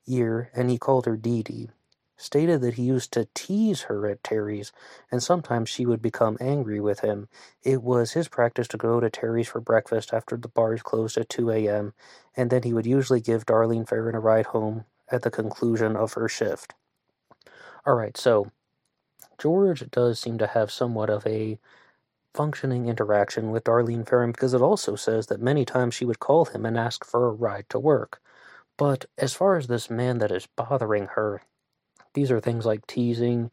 year, 0.05 0.49
and 0.55 0.71
he 0.71 0.79
called 0.79 1.05
her 1.05 1.15
Dee 1.15 1.43
Dee 1.43 1.69
stated 2.17 2.61
that 2.61 2.73
he 2.73 2.83
used 2.83 3.13
to 3.13 3.27
tease 3.33 3.83
her 3.83 4.07
at 4.07 4.23
Terry's, 4.23 4.71
and 5.11 5.23
sometimes 5.23 5.69
she 5.69 5.85
would 5.85 6.01
become 6.01 6.37
angry 6.41 6.79
with 6.79 6.99
him. 6.99 7.29
It 7.63 7.81
was 7.81 8.11
his 8.11 8.27
practice 8.27 8.67
to 8.69 8.77
go 8.77 8.99
to 8.99 9.09
Terry's 9.09 9.47
for 9.47 9.61
breakfast 9.61 10.13
after 10.13 10.35
the 10.35 10.49
bars 10.49 10.81
closed 10.81 11.17
at 11.17 11.29
2 11.29 11.49
a.m., 11.51 11.93
and 12.35 12.49
then 12.49 12.63
he 12.63 12.73
would 12.73 12.85
usually 12.85 13.21
give 13.21 13.45
Darlene 13.45 13.87
Ferrin 13.87 14.15
a 14.15 14.19
ride 14.19 14.47
home 14.47 14.85
at 15.09 15.21
the 15.21 15.31
conclusion 15.31 15.95
of 15.95 16.13
her 16.13 16.27
shift. 16.27 16.73
Alright, 17.87 18.17
so 18.17 18.51
George 19.39 19.89
does 19.91 20.19
seem 20.19 20.37
to 20.37 20.47
have 20.47 20.71
somewhat 20.71 21.09
of 21.09 21.25
a 21.25 21.57
functioning 22.33 22.87
interaction 22.87 23.51
with 23.51 23.63
Darlene 23.63 24.07
Ferrin 24.07 24.31
because 24.31 24.53
it 24.53 24.61
also 24.61 24.95
says 24.95 25.27
that 25.27 25.41
many 25.41 25.65
times 25.65 25.95
she 25.95 26.05
would 26.05 26.19
call 26.19 26.45
him 26.45 26.65
and 26.65 26.77
ask 26.77 27.05
for 27.05 27.27
a 27.27 27.31
ride 27.31 27.67
to 27.69 27.79
work. 27.79 28.21
But 28.77 29.05
as 29.17 29.33
far 29.33 29.57
as 29.57 29.67
this 29.67 29.89
man 29.89 30.19
that 30.19 30.31
is 30.31 30.47
bothering 30.55 31.07
her, 31.15 31.41
these 32.13 32.31
are 32.31 32.39
things 32.39 32.65
like 32.65 32.87
teasing, 32.87 33.51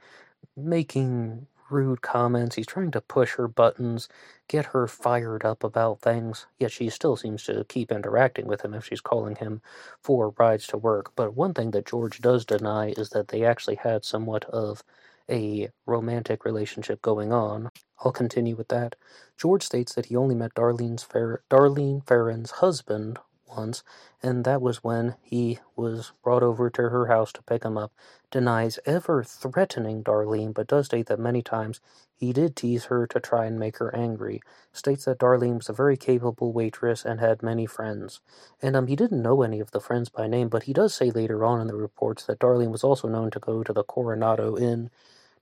making 0.56 1.46
rude 1.70 2.02
comments. 2.02 2.56
He's 2.56 2.66
trying 2.66 2.92
to 2.92 3.00
push 3.00 3.34
her 3.34 3.48
buttons, 3.48 4.08
get 4.48 4.66
her 4.66 4.86
fired 4.86 5.44
up 5.44 5.64
about 5.64 6.00
things, 6.00 6.46
yet 6.58 6.72
she 6.72 6.90
still 6.90 7.16
seems 7.16 7.44
to 7.44 7.64
keep 7.68 7.90
interacting 7.92 8.46
with 8.46 8.62
him 8.62 8.74
if 8.74 8.86
she's 8.86 9.00
calling 9.00 9.36
him 9.36 9.62
for 10.00 10.34
rides 10.38 10.66
to 10.68 10.76
work. 10.78 11.12
But 11.16 11.34
one 11.34 11.54
thing 11.54 11.72
that 11.72 11.86
George 11.86 12.20
does 12.20 12.44
deny 12.44 12.90
is 12.90 13.10
that 13.10 13.28
they 13.28 13.44
actually 13.44 13.76
had 13.76 14.04
somewhat 14.04 14.44
of 14.46 14.84
a 15.30 15.70
romantic 15.86 16.44
relationship 16.44 17.02
going 17.02 17.32
on. 17.32 17.70
I'll 18.04 18.12
continue 18.12 18.56
with 18.56 18.68
that. 18.68 18.96
George 19.38 19.62
states 19.64 19.94
that 19.94 20.06
he 20.06 20.16
only 20.16 20.34
met 20.34 20.54
Darlene's 20.54 21.02
Fer- 21.02 21.42
Darlene 21.50 22.06
Ferrin's 22.06 22.52
husband 22.52 23.18
once, 23.48 23.82
and 24.22 24.44
that 24.44 24.60
was 24.60 24.84
when 24.84 25.16
he 25.22 25.58
was 25.76 26.12
brought 26.22 26.42
over 26.42 26.70
to 26.70 26.82
her 26.90 27.06
house 27.06 27.32
to 27.32 27.42
pick 27.42 27.64
him 27.64 27.78
up. 27.78 27.92
Denies 28.30 28.78
ever 28.86 29.24
threatening 29.24 30.02
Darlene, 30.04 30.52
but 30.54 30.66
does 30.66 30.86
state 30.86 31.06
that 31.06 31.18
many 31.20 31.42
times 31.42 31.80
he 32.16 32.32
did 32.32 32.56
tease 32.56 32.86
her 32.86 33.06
to 33.08 33.20
try 33.20 33.46
and 33.46 33.58
make 33.58 33.78
her 33.78 33.94
angry. 33.94 34.40
States 34.72 35.04
that 35.04 35.18
Darlene 35.18 35.56
was 35.56 35.68
a 35.68 35.74
very 35.74 35.96
capable 35.96 36.52
waitress 36.52 37.04
and 37.04 37.20
had 37.20 37.42
many 37.42 37.66
friends. 37.66 38.20
And 38.62 38.76
um, 38.76 38.86
he 38.88 38.96
didn't 38.96 39.22
know 39.22 39.42
any 39.42 39.60
of 39.60 39.70
the 39.70 39.80
friends 39.80 40.08
by 40.08 40.26
name, 40.26 40.48
but 40.48 40.64
he 40.64 40.72
does 40.72 40.94
say 40.94 41.10
later 41.10 41.44
on 41.44 41.60
in 41.60 41.66
the 41.66 41.76
reports 41.76 42.24
that 42.24 42.38
Darlene 42.40 42.72
was 42.72 42.84
also 42.84 43.08
known 43.08 43.30
to 43.32 43.38
go 43.40 43.62
to 43.62 43.72
the 43.72 43.84
Coronado 43.84 44.56
Inn. 44.56 44.90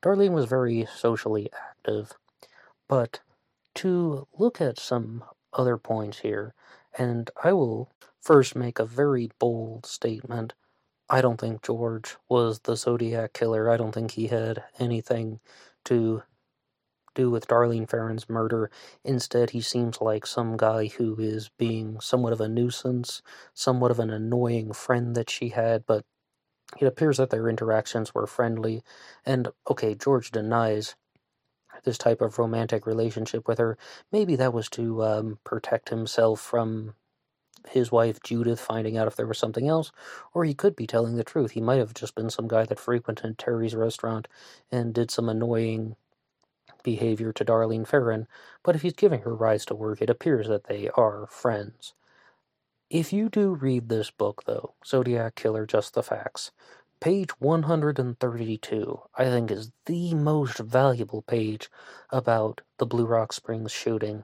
Darlene 0.04 0.32
was 0.32 0.44
very 0.44 0.86
socially 0.94 1.48
active. 1.54 2.12
But 2.88 3.20
to 3.76 4.28
look 4.36 4.60
at 4.60 4.78
some 4.78 5.24
other 5.54 5.78
points 5.78 6.18
here, 6.18 6.52
and 6.98 7.30
I 7.42 7.54
will 7.54 7.90
first 8.20 8.54
make 8.54 8.78
a 8.78 8.84
very 8.84 9.30
bold 9.38 9.86
statement. 9.86 10.52
I 11.08 11.22
don't 11.22 11.40
think 11.40 11.62
George 11.62 12.16
was 12.28 12.60
the 12.60 12.76
Zodiac 12.76 13.32
killer. 13.32 13.70
I 13.70 13.78
don't 13.78 13.92
think 13.92 14.10
he 14.10 14.26
had 14.26 14.62
anything 14.78 15.40
to 15.86 16.22
do 17.14 17.30
with 17.30 17.48
Darlene 17.48 17.88
Ferrin's 17.88 18.28
murder. 18.28 18.70
Instead, 19.04 19.50
he 19.50 19.62
seems 19.62 20.02
like 20.02 20.26
some 20.26 20.58
guy 20.58 20.88
who 20.88 21.18
is 21.18 21.50
being 21.56 21.98
somewhat 22.00 22.34
of 22.34 22.42
a 22.42 22.48
nuisance, 22.48 23.22
somewhat 23.54 23.90
of 23.90 24.00
an 24.00 24.10
annoying 24.10 24.72
friend 24.74 25.14
that 25.14 25.30
she 25.30 25.48
had, 25.50 25.86
but 25.86 26.04
it 26.78 26.86
appears 26.86 27.18
that 27.18 27.30
their 27.30 27.48
interactions 27.48 28.14
were 28.14 28.26
friendly. 28.26 28.82
And 29.24 29.48
okay, 29.70 29.94
George 29.94 30.30
denies 30.30 30.94
this 31.84 31.98
type 31.98 32.20
of 32.20 32.38
romantic 32.38 32.86
relationship 32.86 33.46
with 33.48 33.58
her. 33.58 33.76
Maybe 34.12 34.36
that 34.36 34.52
was 34.54 34.68
to 34.70 35.02
um, 35.04 35.38
protect 35.44 35.88
himself 35.88 36.40
from 36.40 36.94
his 37.68 37.90
wife 37.90 38.22
Judith 38.22 38.60
finding 38.60 38.96
out 38.96 39.06
if 39.06 39.16
there 39.16 39.26
was 39.26 39.38
something 39.38 39.68
else, 39.68 39.90
or 40.32 40.44
he 40.44 40.54
could 40.54 40.76
be 40.76 40.86
telling 40.86 41.16
the 41.16 41.24
truth. 41.24 41.52
He 41.52 41.60
might 41.60 41.78
have 41.78 41.94
just 41.94 42.14
been 42.14 42.30
some 42.30 42.48
guy 42.48 42.64
that 42.66 42.78
frequented 42.78 43.38
Terry's 43.38 43.74
restaurant 43.74 44.28
and 44.70 44.92
did 44.92 45.10
some 45.10 45.28
annoying 45.28 45.96
behavior 46.82 47.32
to 47.32 47.44
Darlene 47.44 47.86
Ferrin, 47.86 48.26
but 48.62 48.76
if 48.76 48.82
he's 48.82 48.92
giving 48.92 49.22
her 49.22 49.34
rides 49.34 49.64
to 49.66 49.74
work, 49.74 50.02
it 50.02 50.10
appears 50.10 50.46
that 50.48 50.64
they 50.64 50.90
are 50.90 51.26
friends. 51.28 51.94
If 52.94 53.12
you 53.12 53.28
do 53.28 53.54
read 53.54 53.88
this 53.88 54.12
book, 54.12 54.44
though, 54.46 54.74
Zodiac 54.86 55.34
Killer 55.34 55.66
Just 55.66 55.94
the 55.94 56.02
Facts, 56.04 56.52
Page 57.00 57.30
132, 57.40 59.00
I 59.16 59.24
think, 59.24 59.50
is 59.50 59.72
the 59.86 60.14
most 60.14 60.58
valuable 60.58 61.20
page 61.22 61.68
about 62.10 62.60
the 62.78 62.86
Blue 62.86 63.04
Rock 63.04 63.32
Springs 63.32 63.72
shooting, 63.72 64.22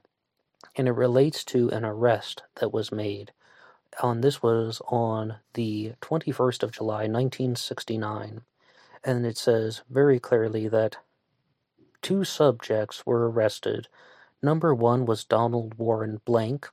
and 0.76 0.86
it 0.86 0.92
relates 0.92 1.42
to 1.46 1.68
an 1.70 1.84
arrest 1.84 2.44
that 2.60 2.72
was 2.72 2.92
made. 2.92 3.32
And 4.00 4.22
this 4.22 4.40
was 4.40 4.80
on 4.86 5.38
the 5.54 5.94
21st 6.00 6.62
of 6.62 6.70
July, 6.70 7.08
1969. 7.08 8.42
And 9.02 9.26
it 9.26 9.36
says 9.36 9.82
very 9.90 10.20
clearly 10.20 10.68
that 10.68 10.98
two 12.02 12.22
subjects 12.22 13.04
were 13.04 13.28
arrested 13.28 13.88
Number 14.42 14.74
one 14.74 15.04
was 15.04 15.24
Donald 15.24 15.74
Warren 15.74 16.20
Blank. 16.24 16.70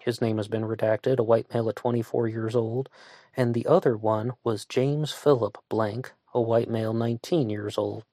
His 0.00 0.20
name 0.20 0.38
has 0.38 0.48
been 0.48 0.64
redacted, 0.64 1.18
a 1.18 1.22
white 1.22 1.52
male 1.52 1.68
at 1.68 1.76
24 1.76 2.28
years 2.28 2.56
old. 2.56 2.88
And 3.36 3.54
the 3.54 3.66
other 3.66 3.96
one 3.96 4.32
was 4.42 4.64
James 4.64 5.12
Philip 5.12 5.58
Blank, 5.68 6.12
a 6.34 6.40
white 6.40 6.70
male 6.70 6.94
19 6.94 7.50
years 7.50 7.78
old. 7.78 8.04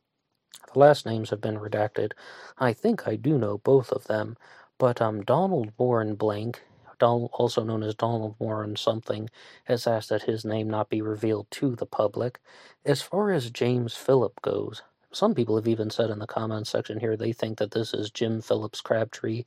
The 0.74 0.80
last 0.80 1.06
names 1.06 1.30
have 1.30 1.42
been 1.42 1.58
redacted. 1.58 2.12
I 2.58 2.74
think 2.74 3.08
I 3.08 3.16
do 3.16 3.38
know 3.38 3.58
both 3.60 3.92
of 3.92 4.06
them, 4.06 4.38
but 4.78 5.02
um, 5.02 5.24
Donald 5.24 5.72
Warren 5.78 6.16
Blank, 6.16 6.62
also 7.02 7.64
known 7.64 7.84
as 7.84 7.96
Donald 7.96 8.36
Warren 8.40 8.76
something, 8.76 9.30
has 9.66 9.88
asked 9.88 10.10
that 10.10 10.24
his 10.24 10.44
name 10.44 10.70
not 10.70 10.90
be 10.90 11.02
revealed 11.02 11.50
to 11.52 11.76
the 11.76 11.86
public. 11.86 12.40
As 12.86 13.02
far 13.02 13.32
as 13.32 13.52
James 13.52 13.96
Phillip 13.96 14.42
goes, 14.42 14.82
some 15.18 15.34
people 15.34 15.56
have 15.56 15.68
even 15.68 15.90
said 15.90 16.12
in 16.12 16.20
the 16.20 16.28
comments 16.28 16.70
section 16.70 17.00
here 17.00 17.18
they 17.18 17.34
think 17.34 17.58
that 17.58 17.72
this 17.72 17.92
is 17.92 18.12
Jim 18.12 18.40
Phillips 18.40 18.82
Crabtree, 18.82 19.46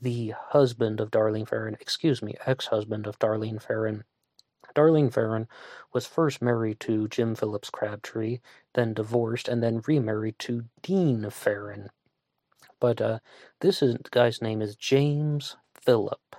the 0.00 0.32
husband 0.48 0.98
of 0.98 1.10
Darlene 1.10 1.46
Ferrin, 1.46 1.76
excuse 1.78 2.22
me, 2.22 2.36
ex 2.46 2.68
husband 2.68 3.06
of 3.06 3.18
Darlene 3.18 3.60
Ferrin. 3.60 4.04
Darlene 4.74 5.12
Ferrin 5.12 5.46
was 5.92 6.06
first 6.06 6.40
married 6.40 6.80
to 6.80 7.06
Jim 7.08 7.34
Phillips 7.34 7.68
Crabtree, 7.68 8.38
then 8.72 8.94
divorced, 8.94 9.46
and 9.46 9.62
then 9.62 9.82
remarried 9.86 10.38
to 10.38 10.64
Dean 10.80 11.28
Ferrin. 11.28 11.90
But 12.78 13.02
uh, 13.02 13.18
this 13.60 13.82
is, 13.82 13.96
guy's 14.10 14.40
name 14.40 14.62
is 14.62 14.74
James 14.74 15.54
Phillip. 15.74 16.34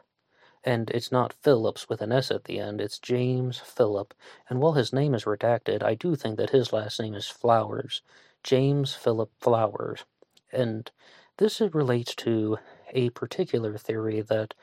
And 0.63 0.89
it's 0.89 1.11
not 1.11 1.33
Phillips 1.33 1.87
with 1.87 2.01
an 2.01 2.11
S 2.11 2.31
at 2.31 2.45
the 2.45 2.57
end, 2.57 2.81
it's 2.81 2.97
James 2.97 3.59
Phillip. 3.59 4.15
And 4.49 4.59
while 4.59 4.73
his 4.73 4.91
name 4.91 5.13
is 5.13 5.25
redacted, 5.25 5.83
I 5.83 5.93
do 5.93 6.15
think 6.15 6.37
that 6.37 6.49
his 6.49 6.73
last 6.73 6.99
name 6.99 7.13
is 7.13 7.27
Flowers. 7.27 8.01
James 8.43 8.93
Philip 8.93 9.31
Flowers. 9.39 10.05
And 10.51 10.89
this 11.37 11.61
relates 11.61 12.15
to 12.15 12.57
a 12.91 13.09
particular 13.11 13.77
theory 13.77 14.21
that 14.21 14.53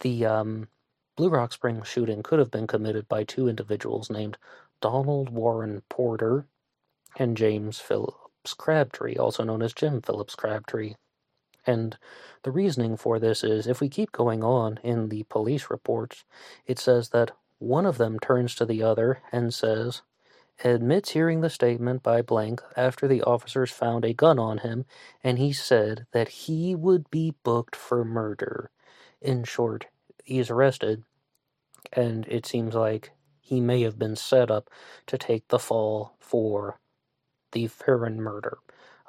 the 0.00 0.26
um, 0.26 0.68
Blue 1.16 1.28
Rock 1.28 1.52
Springs 1.52 1.88
shooting 1.88 2.22
could 2.22 2.38
have 2.38 2.50
been 2.50 2.66
committed 2.66 3.08
by 3.08 3.24
two 3.24 3.48
individuals 3.48 4.10
named 4.10 4.38
Donald 4.80 5.30
Warren 5.30 5.82
Porter 5.88 6.46
and 7.16 7.36
James 7.36 7.80
Phillips 7.80 8.54
Crabtree, 8.56 9.16
also 9.16 9.42
known 9.42 9.62
as 9.62 9.72
Jim 9.72 10.00
Phillips 10.00 10.34
Crabtree. 10.34 10.94
And 11.66 11.98
the 12.44 12.50
reasoning 12.50 12.96
for 12.96 13.18
this 13.18 13.42
is 13.42 13.66
if 13.66 13.80
we 13.80 13.88
keep 13.88 14.12
going 14.12 14.44
on 14.44 14.78
in 14.82 15.08
the 15.08 15.24
police 15.24 15.70
reports, 15.70 16.24
it 16.66 16.78
says 16.78 17.10
that 17.10 17.32
one 17.58 17.84
of 17.84 17.98
them 17.98 18.18
turns 18.20 18.54
to 18.54 18.64
the 18.64 18.82
other 18.82 19.20
and 19.32 19.52
says, 19.52 20.02
admits 20.64 21.10
hearing 21.10 21.40
the 21.40 21.50
statement 21.50 22.02
by 22.02 22.22
blank 22.22 22.62
after 22.76 23.08
the 23.08 23.22
officers 23.22 23.70
found 23.70 24.04
a 24.04 24.14
gun 24.14 24.38
on 24.38 24.58
him, 24.58 24.86
and 25.24 25.38
he 25.38 25.52
said 25.52 26.06
that 26.12 26.28
he 26.28 26.74
would 26.74 27.10
be 27.10 27.34
booked 27.44 27.76
for 27.76 28.04
murder. 28.04 28.70
In 29.20 29.44
short, 29.44 29.86
he's 30.24 30.50
arrested, 30.50 31.04
and 31.92 32.26
it 32.28 32.46
seems 32.46 32.74
like 32.74 33.12
he 33.40 33.60
may 33.60 33.82
have 33.82 33.98
been 33.98 34.16
set 34.16 34.50
up 34.50 34.70
to 35.06 35.18
take 35.18 35.48
the 35.48 35.58
fall 35.58 36.16
for 36.20 36.80
the 37.52 37.66
Ferrin 37.68 38.20
murder. 38.20 38.58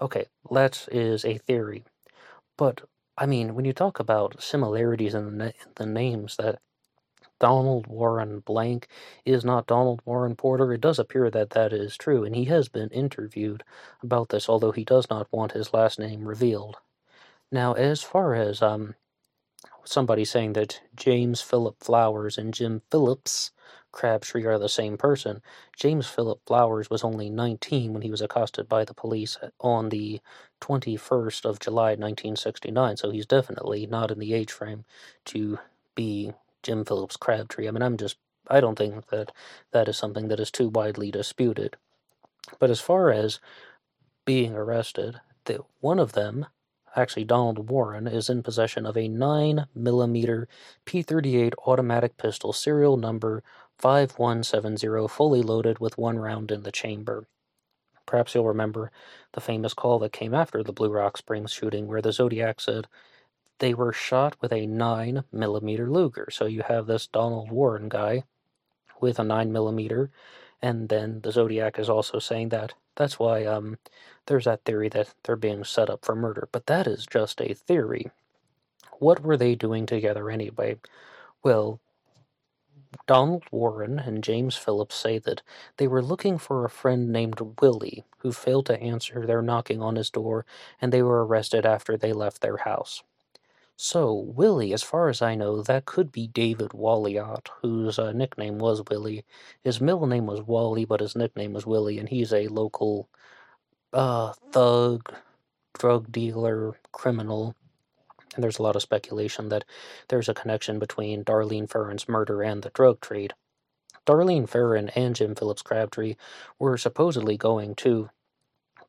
Okay, 0.02 0.26
that 0.52 0.88
is 0.92 1.26
a 1.26 1.38
theory. 1.40 1.84
But, 2.58 2.82
I 3.18 3.26
mean, 3.26 3.56
when 3.56 3.66
you 3.66 3.74
talk 3.74 4.00
about 4.00 4.42
similarities 4.42 5.14
in 5.16 5.26
the, 5.26 5.46
na- 5.46 5.74
the 5.76 5.86
names, 5.86 6.38
that 6.38 6.60
Donald 7.40 7.88
Warren 7.88 8.42
Blank 8.42 8.88
is 9.26 9.46
not 9.46 9.68
Donald 9.68 10.02
Warren 10.06 10.36
Porter, 10.36 10.74
it 10.74 10.82
does 10.82 11.00
appear 11.00 11.30
that 11.32 11.52
that 11.52 11.74
is 11.74 11.98
true, 11.98 12.24
and 12.24 12.36
he 12.36 12.46
has 12.46 12.70
been 12.70 12.90
interviewed 12.90 13.64
about 14.04 14.30
this, 14.30 14.50
although 14.50 14.72
he 14.72 14.84
does 14.84 15.10
not 15.10 15.28
want 15.32 15.54
his 15.54 15.74
last 15.74 16.00
name 16.00 16.26
revealed. 16.26 16.78
Now, 17.52 17.74
as 17.74 18.04
far 18.04 18.36
as 18.36 18.62
um, 18.62 18.96
somebody 19.84 20.26
saying 20.26 20.54
that 20.54 20.82
James 20.96 21.42
Philip 21.42 21.78
Flowers 21.80 22.38
and 22.38 22.54
Jim 22.54 22.82
Phillips 22.92 23.52
Crabtree 23.92 24.46
are 24.46 24.60
the 24.60 24.70
same 24.70 24.98
person. 24.98 25.42
James 25.76 26.06
Philip 26.08 26.42
Flowers 26.46 26.90
was 26.90 27.04
only 27.04 27.30
19 27.30 27.94
when 27.94 28.04
he 28.04 28.12
was 28.12 28.22
accosted 28.22 28.70
by 28.70 28.86
the 28.86 28.94
police 28.94 29.38
on 29.60 29.90
the 29.90 30.22
21st 30.62 31.46
of 31.46 31.60
July 31.60 31.92
1969, 31.92 32.98
so 32.98 33.10
he's 33.10 33.26
definitely 33.26 33.88
not 33.88 34.12
in 34.12 34.20
the 34.20 34.34
age 34.34 34.52
frame 34.52 34.86
to 35.26 35.58
be 35.96 36.32
Jim 36.64 36.86
Phillips 36.86 37.18
Crabtree. 37.18 37.68
I 37.68 37.72
mean, 37.72 37.82
I'm 37.82 37.98
just, 37.98 38.18
I 38.48 38.60
don't 38.60 38.78
think 38.78 39.08
that 39.08 39.32
that 39.72 39.88
is 39.88 39.98
something 39.98 40.28
that 40.28 40.40
is 40.40 40.52
too 40.52 40.70
widely 40.70 41.12
disputed. 41.12 41.78
But 42.60 42.70
as 42.70 42.82
far 42.82 43.12
as 43.12 43.40
being 44.26 44.54
arrested, 44.54 45.22
the, 45.46 45.64
one 45.80 46.00
of 46.00 46.14
them 46.14 46.48
actually 46.96 47.24
Donald 47.24 47.70
Warren, 47.70 48.08
is 48.08 48.30
in 48.30 48.44
possession 48.44 48.86
of 48.86 48.98
a 48.98 49.10
9mm 49.10 50.46
P38 50.86 51.54
automatic 51.66 52.18
pistol, 52.18 52.54
serial 52.54 52.98
number 52.98 53.44
5170, 53.78 55.08
fully 55.08 55.42
loaded 55.42 55.80
with 55.80 55.98
one 55.98 56.18
round 56.18 56.52
in 56.52 56.64
the 56.64 56.72
chamber. 56.72 57.28
Perhaps 58.06 58.34
you'll 58.34 58.48
remember 58.48 58.92
the 59.34 59.42
famous 59.42 59.74
call 59.74 60.00
that 60.00 60.12
came 60.12 60.34
after 60.34 60.64
the 60.64 60.74
Blue 60.74 60.90
Rock 60.90 61.18
Springs 61.18 61.52
shooting, 61.52 61.88
where 61.88 62.02
the 62.02 62.12
Zodiac 62.12 62.60
said 62.60 62.88
they 63.60 63.74
were 63.74 63.94
shot 63.94 64.36
with 64.42 64.52
a 64.52 64.68
9mm 64.68 65.90
Luger. 65.90 66.30
So 66.32 66.46
you 66.46 66.64
have 66.68 66.88
this 66.88 67.08
Donald 67.08 67.52
Warren 67.52 67.90
guy 67.90 68.24
with 69.02 69.20
a 69.20 69.24
9mm, 69.24 70.10
and 70.62 70.90
then 70.90 71.22
the 71.22 71.32
Zodiac 71.32 71.80
is 71.80 71.90
also 71.90 72.20
saying 72.20 72.50
that 72.50 72.74
that's 72.96 73.20
why 73.20 73.46
um, 73.46 73.78
there's 74.26 74.46
that 74.46 74.66
theory 74.66 74.90
that 74.90 75.14
they're 75.24 75.36
being 75.38 75.64
set 75.64 75.90
up 75.90 76.04
for 76.04 76.16
murder. 76.16 76.50
But 76.52 76.66
that 76.68 76.88
is 76.88 77.06
just 77.06 77.42
a 77.42 77.54
theory. 77.54 78.12
What 79.00 79.22
were 79.22 79.38
they 79.38 79.56
doing 79.56 79.86
together 79.86 80.30
anyway? 80.30 80.78
Well, 81.44 81.80
Donald 83.08 83.44
Warren 83.52 84.00
and 84.00 84.24
James 84.24 84.56
Phillips 84.58 84.96
say 84.96 85.20
that 85.20 85.42
they 85.78 85.88
were 85.88 86.02
looking 86.02 86.38
for 86.38 86.66
a 86.66 86.70
friend 86.70 87.12
named 87.12 87.40
Willie 87.62 88.04
who 88.20 88.32
failed 88.32 88.66
to 88.68 88.82
answer 88.82 89.26
their 89.26 89.42
knocking 89.42 89.82
on 89.82 89.96
his 89.96 90.10
door, 90.10 90.46
and 90.82 90.92
they 90.92 91.04
were 91.04 91.26
arrested 91.26 91.66
after 91.66 91.98
they 91.98 92.14
left 92.14 92.42
their 92.42 92.58
house. 92.58 93.04
So, 93.82 94.14
Willie, 94.14 94.74
as 94.74 94.84
far 94.84 95.08
as 95.08 95.22
I 95.22 95.36
know, 95.36 95.62
that 95.62 95.86
could 95.86 96.12
be 96.12 96.28
David 96.28 96.72
Walliot, 96.72 97.48
whose 97.62 97.98
uh, 97.98 98.12
nickname 98.12 98.60
was 98.60 98.84
Willie. 98.90 99.24
His 99.64 99.80
middle 99.80 100.06
name 100.06 100.26
was 100.26 100.42
Wally, 100.42 100.84
but 100.84 101.00
his 101.00 101.16
nickname 101.16 101.54
was 101.54 101.66
Willie, 101.66 101.98
and 101.98 102.10
he's 102.10 102.34
a 102.34 102.50
local 102.50 103.08
uh, 103.94 104.34
thug, 104.52 105.14
drug 105.80 106.12
dealer, 106.12 106.78
criminal. 106.92 107.56
And 108.36 108.44
there's 108.44 108.60
a 108.60 108.64
lot 108.64 108.76
of 108.76 108.82
speculation 108.82 109.48
that 109.48 109.64
there's 110.10 110.28
a 110.28 110.34
connection 110.34 110.78
between 110.78 111.24
Darlene 111.24 111.70
Ferrin's 111.70 112.10
murder 112.10 112.44
and 112.44 112.62
the 112.64 112.72
drug 112.72 113.00
trade. 113.00 113.34
Darlene 114.06 114.50
Ferrin 114.50 114.90
and 114.90 115.16
Jim 115.16 115.36
Phillips 115.36 115.62
Crabtree 115.62 116.16
were 116.60 116.78
supposedly 116.78 117.38
going 117.38 117.76
to 117.76 118.10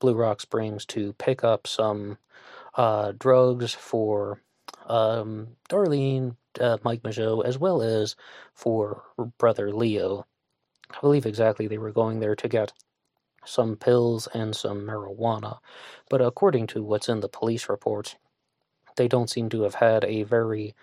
Blue 0.00 0.14
Rock 0.14 0.40
Springs 0.40 0.84
to 0.86 1.12
pick 1.12 1.44
up 1.44 1.68
some 1.68 2.18
uh, 2.74 3.12
drugs 3.16 3.72
for 3.72 4.40
um, 4.90 5.48
Darlene, 5.68 6.36
uh, 6.60 6.78
Mike 6.82 7.02
Mageau, 7.02 7.44
as 7.44 7.58
well 7.58 7.80
as 7.82 8.16
for 8.54 9.04
brother 9.38 9.72
Leo. 9.72 10.26
I 10.90 11.00
believe 11.00 11.26
exactly 11.26 11.68
they 11.68 11.78
were 11.78 11.92
going 11.92 12.20
there 12.20 12.34
to 12.36 12.48
get 12.48 12.72
some 13.44 13.76
pills 13.76 14.28
and 14.34 14.54
some 14.54 14.80
marijuana, 14.82 15.58
but 16.10 16.20
according 16.20 16.66
to 16.68 16.82
what's 16.82 17.08
in 17.08 17.20
the 17.20 17.28
police 17.28 17.68
reports, 17.68 18.16
they 18.96 19.08
don't 19.08 19.30
seem 19.30 19.48
to 19.50 19.62
have 19.62 19.76
had 19.76 20.04
a 20.04 20.24
very 20.24 20.74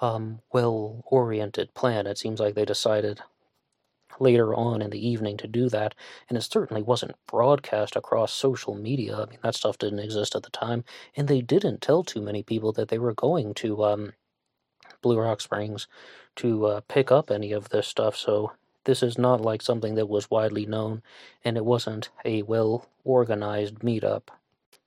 um, 0.00 0.40
well 0.52 1.02
oriented 1.06 1.74
plan. 1.74 2.06
It 2.06 2.18
seems 2.18 2.40
like 2.40 2.54
they 2.54 2.64
decided 2.64 3.20
later 4.18 4.54
on 4.54 4.82
in 4.82 4.90
the 4.90 5.06
evening 5.06 5.36
to 5.38 5.46
do 5.46 5.68
that, 5.68 5.94
and 6.28 6.38
it 6.38 6.42
certainly 6.42 6.82
wasn't 6.82 7.16
broadcast 7.26 7.96
across 7.96 8.32
social 8.32 8.74
media. 8.74 9.16
I 9.16 9.26
mean, 9.26 9.38
that 9.42 9.54
stuff 9.54 9.78
didn't 9.78 10.00
exist 10.00 10.34
at 10.34 10.42
the 10.42 10.50
time, 10.50 10.84
and 11.16 11.28
they 11.28 11.40
didn't 11.40 11.80
tell 11.80 12.02
too 12.02 12.20
many 12.20 12.42
people 12.42 12.72
that 12.72 12.88
they 12.88 12.98
were 12.98 13.14
going 13.14 13.54
to 13.54 13.84
um, 13.84 14.12
Blue 15.02 15.18
Rock 15.18 15.40
Springs 15.40 15.86
to 16.36 16.66
uh, 16.66 16.80
pick 16.88 17.10
up 17.10 17.30
any 17.30 17.52
of 17.52 17.68
this 17.68 17.86
stuff. 17.86 18.16
So 18.16 18.52
this 18.84 19.02
is 19.02 19.18
not 19.18 19.40
like 19.40 19.62
something 19.62 19.94
that 19.96 20.08
was 20.08 20.30
widely 20.30 20.66
known, 20.66 21.02
and 21.44 21.56
it 21.56 21.64
wasn't 21.64 22.08
a 22.24 22.42
well 22.42 22.88
organized 23.04 23.80
meetup. 23.80 24.28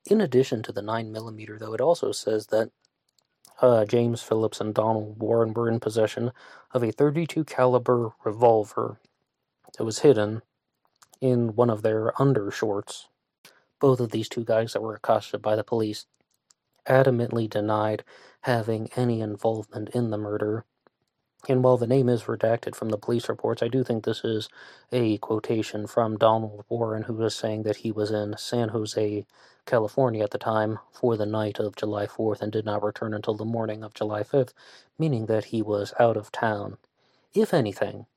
In 0.09 0.21
addition 0.21 0.63
to 0.63 0.71
the 0.71 0.81
9mm, 0.81 1.59
though, 1.59 1.73
it 1.73 1.81
also 1.81 2.11
says 2.11 2.47
that 2.47 2.71
uh, 3.61 3.85
James 3.85 4.21
Phillips 4.21 4.61
and 4.61 4.73
Donald 4.73 5.19
Warren 5.19 5.53
were 5.53 5.69
in 5.69 5.79
possession 5.79 6.31
of 6.71 6.83
a 6.83 6.91
32 6.91 7.43
caliber 7.43 8.11
revolver 8.23 8.99
that 9.77 9.85
was 9.85 9.99
hidden 9.99 10.41
in 11.21 11.55
one 11.55 11.69
of 11.69 11.81
their 11.81 12.11
undershorts. 12.13 13.05
Both 13.79 13.99
of 13.99 14.11
these 14.11 14.29
two 14.29 14.43
guys 14.43 14.73
that 14.73 14.81
were 14.81 14.95
accosted 14.95 15.41
by 15.41 15.55
the 15.55 15.63
police 15.63 16.05
adamantly 16.87 17.49
denied 17.49 18.03
having 18.41 18.89
any 18.95 19.21
involvement 19.21 19.89
in 19.89 20.09
the 20.09 20.17
murder. 20.17 20.65
And 21.47 21.63
while 21.63 21.77
the 21.77 21.87
name 21.87 22.09
is 22.09 22.23
redacted 22.23 22.75
from 22.75 22.89
the 22.89 22.97
police 22.97 23.29
reports, 23.29 23.63
I 23.63 23.69
do 23.69 23.83
think 23.83 24.03
this 24.03 24.25
is 24.25 24.49
a 24.91 25.17
quotation 25.19 25.87
from 25.87 26.17
Donald 26.17 26.65
Warren, 26.67 27.03
who 27.03 27.13
was 27.13 27.33
saying 27.33 27.63
that 27.63 27.77
he 27.77 27.91
was 27.91 28.11
in 28.11 28.35
San 28.37 28.69
Jose, 28.69 29.25
California 29.65 30.23
at 30.23 30.31
the 30.31 30.37
time 30.37 30.79
for 30.91 31.15
the 31.15 31.25
night 31.25 31.59
of 31.59 31.77
July 31.77 32.07
4th 32.07 32.41
and 32.41 32.51
did 32.51 32.65
not 32.65 32.83
return 32.83 33.13
until 33.13 33.35
the 33.35 33.45
morning 33.45 33.83
of 33.83 33.93
July 33.93 34.23
5th, 34.23 34.51
meaning 34.97 35.27
that 35.27 35.45
he 35.45 35.61
was 35.61 35.93
out 35.97 36.17
of 36.17 36.31
town. 36.31 36.77
If 37.33 37.53
anything, 37.53 38.07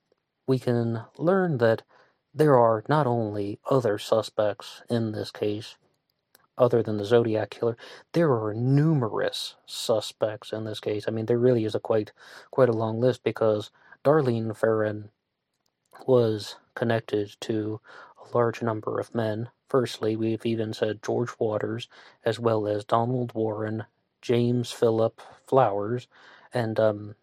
we 0.47 0.59
can 0.59 1.03
learn 1.17 1.57
that 1.59 1.83
there 2.33 2.57
are 2.57 2.83
not 2.89 3.07
only 3.07 3.59
other 3.69 3.97
suspects 3.97 4.81
in 4.89 5.11
this 5.11 5.31
case, 5.31 5.77
other 6.57 6.83
than 6.83 6.97
the 6.97 7.05
Zodiac 7.05 7.49
killer, 7.49 7.77
there 8.13 8.31
are 8.31 8.53
numerous 8.53 9.55
suspects 9.65 10.53
in 10.53 10.65
this 10.65 10.79
case. 10.79 11.05
I 11.07 11.11
mean, 11.11 11.25
there 11.25 11.39
really 11.39 11.65
is 11.65 11.75
a 11.75 11.79
quite 11.79 12.11
quite 12.51 12.69
a 12.69 12.73
long 12.73 12.99
list 12.99 13.23
because 13.23 13.71
Darlene 14.03 14.55
Ferrin 14.55 15.09
was 16.07 16.57
connected 16.75 17.35
to 17.41 17.79
a 18.23 18.37
large 18.37 18.61
number 18.61 18.99
of 18.99 19.15
men. 19.15 19.49
Firstly, 19.67 20.15
we've 20.15 20.45
even 20.45 20.73
said 20.73 21.03
George 21.03 21.31
Waters, 21.39 21.87
as 22.23 22.39
well 22.39 22.67
as 22.67 22.85
Donald 22.85 23.33
Warren, 23.33 23.85
James 24.21 24.71
Philip 24.71 25.19
Flowers, 25.47 26.07
and 26.53 26.79
um, 26.79 27.15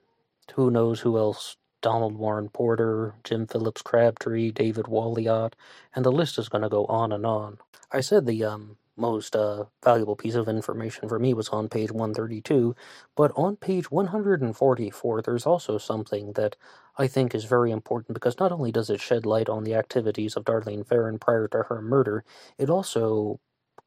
who 0.54 0.70
knows 0.70 1.00
who 1.00 1.16
else 1.16 1.56
Donald 1.82 2.16
Warren 2.16 2.48
Porter, 2.48 3.14
Jim 3.24 3.46
Phillips 3.46 3.82
Crabtree, 3.82 4.50
David 4.50 4.86
Walliott, 4.86 5.54
and 5.94 6.04
the 6.04 6.12
list 6.12 6.38
is 6.38 6.48
going 6.48 6.62
to 6.62 6.68
go 6.68 6.86
on 6.86 7.12
and 7.12 7.26
on. 7.26 7.58
I 7.92 8.00
said 8.00 8.26
the 8.26 8.44
um, 8.44 8.76
most 8.96 9.34
uh, 9.34 9.64
valuable 9.82 10.16
piece 10.16 10.34
of 10.34 10.48
information 10.48 11.08
for 11.08 11.18
me 11.18 11.34
was 11.34 11.48
on 11.48 11.68
page 11.68 11.90
132, 11.90 12.76
but 13.16 13.32
on 13.36 13.56
page 13.56 13.90
144, 13.90 15.22
there's 15.22 15.46
also 15.46 15.78
something 15.78 16.32
that 16.34 16.56
I 16.98 17.06
think 17.06 17.34
is 17.34 17.44
very 17.44 17.70
important 17.70 18.14
because 18.14 18.38
not 18.38 18.52
only 18.52 18.72
does 18.72 18.90
it 18.90 19.00
shed 19.00 19.26
light 19.26 19.48
on 19.48 19.64
the 19.64 19.74
activities 19.74 20.36
of 20.36 20.44
Darlene 20.44 20.86
Ferrin 20.86 21.18
prior 21.18 21.48
to 21.48 21.64
her 21.64 21.80
murder, 21.80 22.24
it 22.58 22.70
also 22.70 23.40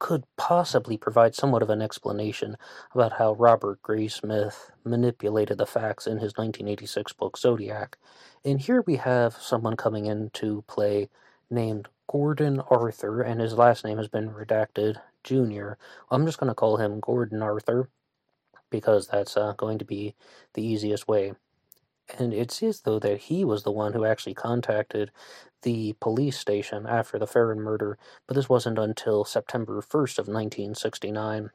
could 0.04 0.26
possibly 0.36 0.98
provide 0.98 1.34
somewhat 1.34 1.64
of 1.64 1.70
an 1.70 1.82
explanation 1.82 2.58
about 2.94 3.14
how 3.14 3.36
Robert 3.36 3.82
Graysmith 3.82 4.70
manipulated 4.84 5.58
the 5.58 5.66
facts 5.66 6.06
in 6.06 6.18
his 6.18 6.34
1986 6.38 7.14
book 7.14 7.38
Zodiac. 7.38 7.98
And 8.44 8.60
here 8.60 8.84
we 8.86 8.98
have 8.98 9.36
someone 9.36 9.78
coming 9.78 10.06
into 10.06 10.66
play 10.68 11.10
named 11.50 11.88
Gordon 12.12 12.60
Arthur, 12.70 13.22
and 13.22 13.40
his 13.40 13.54
last 13.54 13.86
name 13.86 13.98
has 13.98 14.10
been 14.10 14.32
redacted, 14.32 14.98
Jr. 15.24 15.76
I'm 16.12 16.26
just 16.26 16.38
going 16.38 16.50
to 16.50 16.54
call 16.54 16.76
him 16.76 17.00
Gordon 17.00 17.42
Arthur 17.42 17.90
because 18.70 19.08
that's 19.08 19.38
uh, 19.38 19.54
going 19.56 19.78
to 19.78 19.86
be 19.86 20.16
the 20.54 20.66
easiest 20.66 21.08
way. 21.08 21.32
And 22.20 22.34
it 22.34 22.52
says, 22.52 22.82
though, 22.82 23.00
that 23.00 23.22
he 23.22 23.46
was 23.46 23.64
the 23.64 23.72
one 23.72 23.94
who 23.94 24.04
actually 24.04 24.34
contacted 24.34 25.12
the 25.64 25.94
police 26.00 26.38
station 26.40 26.86
after 26.88 27.20
the 27.20 27.28
Ferrin 27.28 27.60
murder, 27.62 27.98
but 28.28 28.36
this 28.36 28.50
wasn't 28.50 28.80
until 28.80 29.26
September 29.26 29.82
1st 29.82 30.20
of 30.20 30.28
1969. 30.30 31.52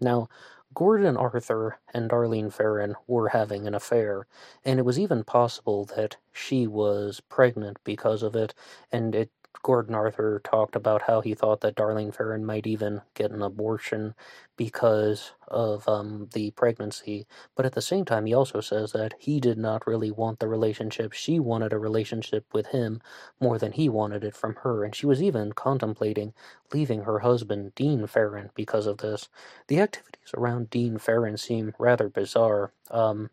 Now, 0.00 0.28
Gordon 0.74 1.16
Arthur 1.16 1.78
and 1.94 2.10
Darlene 2.10 2.52
Ferrin 2.52 2.96
were 3.06 3.30
having 3.30 3.66
an 3.66 3.74
affair, 3.74 4.26
and 4.64 4.78
it 4.78 4.84
was 4.84 4.98
even 4.98 5.24
possible 5.24 5.84
that 5.96 6.16
she 6.32 6.66
was 6.66 7.20
pregnant 7.28 7.78
because 7.84 8.22
of 8.22 8.36
it, 8.36 8.54
and 8.92 9.14
it 9.14 9.30
Gordon 9.62 9.94
Arthur 9.94 10.40
talked 10.44 10.76
about 10.76 11.02
how 11.02 11.20
he 11.20 11.34
thought 11.34 11.60
that 11.62 11.76
Darlene 11.76 12.14
Ferrin 12.14 12.44
might 12.44 12.66
even 12.66 13.02
get 13.14 13.30
an 13.30 13.42
abortion 13.42 14.14
because 14.56 15.32
of 15.48 15.88
um, 15.88 16.28
the 16.32 16.50
pregnancy. 16.52 17.26
But 17.54 17.66
at 17.66 17.72
the 17.72 17.82
same 17.82 18.04
time, 18.04 18.26
he 18.26 18.34
also 18.34 18.60
says 18.60 18.92
that 18.92 19.14
he 19.18 19.40
did 19.40 19.58
not 19.58 19.86
really 19.86 20.10
want 20.10 20.38
the 20.40 20.48
relationship. 20.48 21.12
She 21.12 21.38
wanted 21.38 21.72
a 21.72 21.78
relationship 21.78 22.44
with 22.52 22.68
him 22.68 23.00
more 23.40 23.58
than 23.58 23.72
he 23.72 23.88
wanted 23.88 24.24
it 24.24 24.36
from 24.36 24.56
her. 24.62 24.84
And 24.84 24.94
she 24.94 25.06
was 25.06 25.22
even 25.22 25.52
contemplating 25.52 26.32
leaving 26.72 27.02
her 27.02 27.20
husband, 27.20 27.74
Dean 27.74 28.06
Ferrin, 28.06 28.50
because 28.54 28.86
of 28.86 28.98
this. 28.98 29.28
The 29.68 29.80
activities 29.80 30.30
around 30.34 30.70
Dean 30.70 30.98
Ferrin 30.98 31.36
seem 31.36 31.74
rather 31.78 32.08
bizarre. 32.08 32.72
Um, 32.90 33.30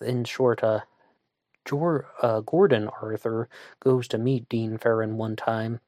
in 0.00 0.24
short, 0.24 0.62
uh, 0.62 0.80
Uh, 1.72 2.40
Gordon 2.40 2.88
Arthur 3.02 3.48
goes 3.80 4.08
to 4.08 4.18
meet 4.18 4.48
Dean 4.48 4.78
Ferrin 4.78 5.16
one 5.16 5.36
time. 5.36 5.80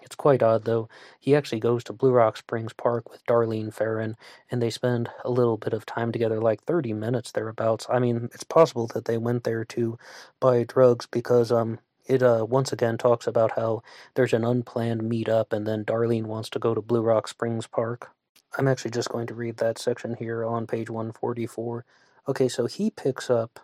It's 0.00 0.16
quite 0.16 0.42
odd, 0.42 0.64
though. 0.64 0.88
He 1.20 1.36
actually 1.36 1.60
goes 1.60 1.84
to 1.84 1.92
Blue 1.92 2.12
Rock 2.12 2.36
Springs 2.36 2.72
Park 2.72 3.10
with 3.10 3.24
Darlene 3.26 3.72
Ferrin, 3.72 4.16
and 4.50 4.62
they 4.62 4.70
spend 4.70 5.10
a 5.24 5.30
little 5.30 5.58
bit 5.58 5.74
of 5.74 5.84
time 5.84 6.12
together, 6.12 6.40
like 6.40 6.64
30 6.64 6.94
minutes 6.94 7.30
thereabouts. 7.30 7.86
I 7.90 7.98
mean, 7.98 8.30
it's 8.32 8.44
possible 8.44 8.86
that 8.94 9.04
they 9.04 9.18
went 9.18 9.44
there 9.44 9.64
to 9.66 9.98
buy 10.40 10.64
drugs 10.64 11.06
because 11.06 11.52
um, 11.52 11.78
it 12.06 12.22
uh, 12.22 12.46
once 12.48 12.72
again 12.72 12.98
talks 12.98 13.26
about 13.26 13.52
how 13.52 13.82
there's 14.14 14.32
an 14.32 14.44
unplanned 14.44 15.02
meetup, 15.02 15.52
and 15.52 15.66
then 15.66 15.84
Darlene 15.84 16.24
wants 16.24 16.48
to 16.50 16.58
go 16.58 16.74
to 16.74 16.80
Blue 16.80 17.02
Rock 17.02 17.28
Springs 17.28 17.66
Park. 17.66 18.10
I'm 18.58 18.68
actually 18.68 18.90
just 18.90 19.10
going 19.10 19.26
to 19.28 19.34
read 19.34 19.58
that 19.58 19.78
section 19.78 20.14
here 20.14 20.44
on 20.44 20.66
page 20.66 20.90
144. 20.90 21.84
Okay, 22.28 22.48
so 22.48 22.66
he 22.66 22.90
picks 22.90 23.30
up 23.30 23.60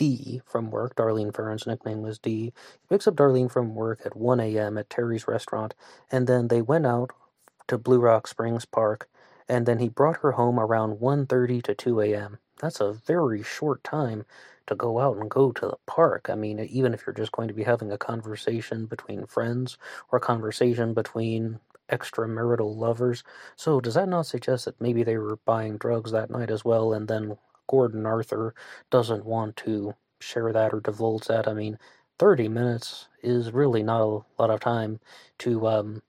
D 0.00 0.40
from 0.46 0.70
work. 0.70 0.96
Darlene 0.96 1.34
Ferrin's 1.34 1.66
nickname 1.66 2.00
was 2.00 2.18
D. 2.18 2.54
He 2.80 2.86
picks 2.88 3.06
up 3.06 3.16
Darlene 3.16 3.50
from 3.50 3.74
work 3.74 4.00
at 4.06 4.16
1 4.16 4.40
a.m. 4.40 4.78
at 4.78 4.88
Terry's 4.88 5.28
restaurant, 5.28 5.74
and 6.10 6.26
then 6.26 6.48
they 6.48 6.62
went 6.62 6.86
out 6.86 7.10
to 7.68 7.76
Blue 7.76 8.00
Rock 8.00 8.26
Springs 8.26 8.64
Park, 8.64 9.10
and 9.46 9.66
then 9.66 9.78
he 9.78 9.90
brought 9.90 10.22
her 10.22 10.32
home 10.32 10.58
around 10.58 11.00
1.30 11.00 11.62
to 11.64 11.74
2 11.74 12.00
a.m. 12.00 12.38
That's 12.62 12.80
a 12.80 12.94
very 12.94 13.42
short 13.42 13.84
time 13.84 14.24
to 14.68 14.74
go 14.74 15.00
out 15.00 15.18
and 15.18 15.30
go 15.30 15.52
to 15.52 15.66
the 15.66 15.76
park. 15.84 16.30
I 16.30 16.34
mean, 16.34 16.60
even 16.60 16.94
if 16.94 17.02
you're 17.06 17.12
just 17.12 17.32
going 17.32 17.48
to 17.48 17.54
be 17.54 17.64
having 17.64 17.92
a 17.92 17.98
conversation 17.98 18.86
between 18.86 19.26
friends 19.26 19.76
or 20.10 20.16
a 20.16 20.22
conversation 20.22 20.94
between 20.94 21.60
extramarital 21.90 22.74
lovers. 22.74 23.22
So, 23.54 23.82
does 23.82 23.94
that 23.94 24.08
not 24.08 24.24
suggest 24.24 24.64
that 24.64 24.80
maybe 24.80 25.02
they 25.02 25.18
were 25.18 25.36
buying 25.44 25.76
drugs 25.76 26.12
that 26.12 26.30
night 26.30 26.50
as 26.50 26.64
well 26.64 26.94
and 26.94 27.06
then 27.06 27.36
Gordon 27.70 28.04
Arthur 28.04 28.52
doesn't 28.90 29.24
want 29.24 29.56
to 29.58 29.94
share 30.18 30.52
that 30.52 30.74
or 30.74 30.80
divulge 30.80 31.26
that. 31.28 31.46
I 31.46 31.54
mean, 31.54 31.78
30 32.18 32.48
minutes 32.48 33.06
is 33.22 33.52
really 33.52 33.84
not 33.84 34.00
a 34.00 34.42
lot 34.42 34.50
of 34.50 34.58
time 34.58 34.98
to 35.38 35.68
um, 35.68 36.02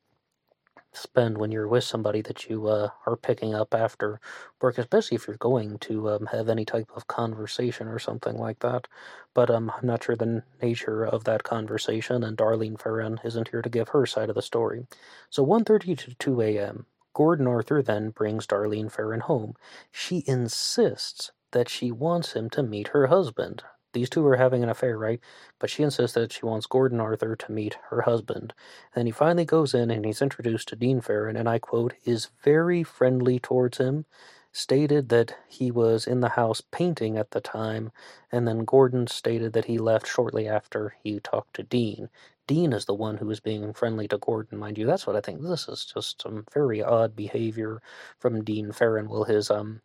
spend 0.91 1.37
when 1.37 1.51
you're 1.51 1.67
with 1.67 1.83
somebody 1.83 2.21
that 2.23 2.49
you 2.49 2.67
uh, 2.67 2.89
are 3.05 3.15
picking 3.15 3.53
up 3.53 3.75
after 3.75 4.19
work, 4.59 4.79
especially 4.79 5.15
if 5.15 5.27
you're 5.27 5.37
going 5.37 5.77
to 5.77 6.09
um, 6.09 6.25
have 6.31 6.49
any 6.49 6.65
type 6.65 6.89
of 6.95 7.05
conversation 7.05 7.87
or 7.87 7.99
something 7.99 8.37
like 8.37 8.57
that. 8.59 8.87
But 9.35 9.51
um, 9.51 9.71
I'm 9.77 9.85
not 9.85 10.03
sure 10.03 10.15
the 10.15 10.41
nature 10.63 11.05
of 11.05 11.25
that 11.25 11.43
conversation, 11.43 12.23
and 12.23 12.35
Darlene 12.35 12.81
Ferrin 12.81 13.19
isn't 13.23 13.49
here 13.49 13.61
to 13.61 13.69
give 13.69 13.89
her 13.89 14.07
side 14.07 14.29
of 14.29 14.35
the 14.35 14.41
story. 14.41 14.87
So 15.29 15.45
1.30 15.45 15.95
to 15.99 16.15
2 16.15 16.41
a.m., 16.41 16.87
Gordon 17.13 17.45
Arthur 17.45 17.83
then 17.83 18.09
brings 18.09 18.47
Darlene 18.47 18.91
Ferrin 18.91 19.19
home. 19.21 19.53
She 19.91 20.23
insists 20.25 21.31
that 21.51 21.69
she 21.69 21.91
wants 21.91 22.33
him 22.33 22.49
to 22.51 22.63
meet 22.63 22.89
her 22.89 23.07
husband. 23.07 23.63
These 23.93 24.09
two 24.09 24.25
are 24.25 24.37
having 24.37 24.63
an 24.63 24.69
affair, 24.69 24.97
right? 24.97 25.19
But 25.59 25.69
she 25.69 25.83
insists 25.83 26.13
that 26.15 26.31
she 26.31 26.45
wants 26.45 26.65
Gordon 26.65 27.01
Arthur 27.01 27.35
to 27.35 27.51
meet 27.51 27.77
her 27.89 28.01
husband. 28.01 28.53
Then 28.95 29.05
he 29.05 29.11
finally 29.11 29.43
goes 29.45 29.73
in 29.73 29.91
and 29.91 30.05
he's 30.05 30.21
introduced 30.21 30.69
to 30.69 30.77
Dean 30.77 31.01
Ferrin, 31.01 31.35
and 31.35 31.49
I 31.49 31.59
quote, 31.59 31.93
is 32.05 32.29
very 32.43 32.83
friendly 32.83 33.37
towards 33.37 33.79
him, 33.79 34.05
stated 34.53 35.09
that 35.09 35.35
he 35.47 35.71
was 35.71 36.07
in 36.07 36.21
the 36.21 36.29
house 36.29 36.61
painting 36.71 37.17
at 37.17 37.31
the 37.31 37.41
time, 37.41 37.91
and 38.31 38.47
then 38.47 38.65
Gordon 38.65 39.07
stated 39.07 39.53
that 39.53 39.65
he 39.65 39.77
left 39.77 40.07
shortly 40.07 40.47
after 40.47 40.95
he 41.03 41.19
talked 41.19 41.55
to 41.55 41.63
Dean. 41.63 42.09
Dean 42.47 42.73
is 42.73 42.85
the 42.85 42.93
one 42.93 43.17
who 43.17 43.29
is 43.29 43.39
being 43.39 43.73
friendly 43.73 44.07
to 44.07 44.17
Gordon, 44.17 44.57
mind 44.57 44.77
you. 44.77 44.85
That's 44.85 45.07
what 45.07 45.15
I 45.15 45.21
think. 45.21 45.41
This 45.41 45.67
is 45.67 45.85
just 45.85 46.21
some 46.21 46.45
very 46.53 46.81
odd 46.81 47.15
behavior 47.15 47.81
from 48.19 48.43
Dean 48.43 48.71
Ferrin. 48.71 49.09
Will 49.09 49.25
his 49.25 49.49
um 49.51 49.81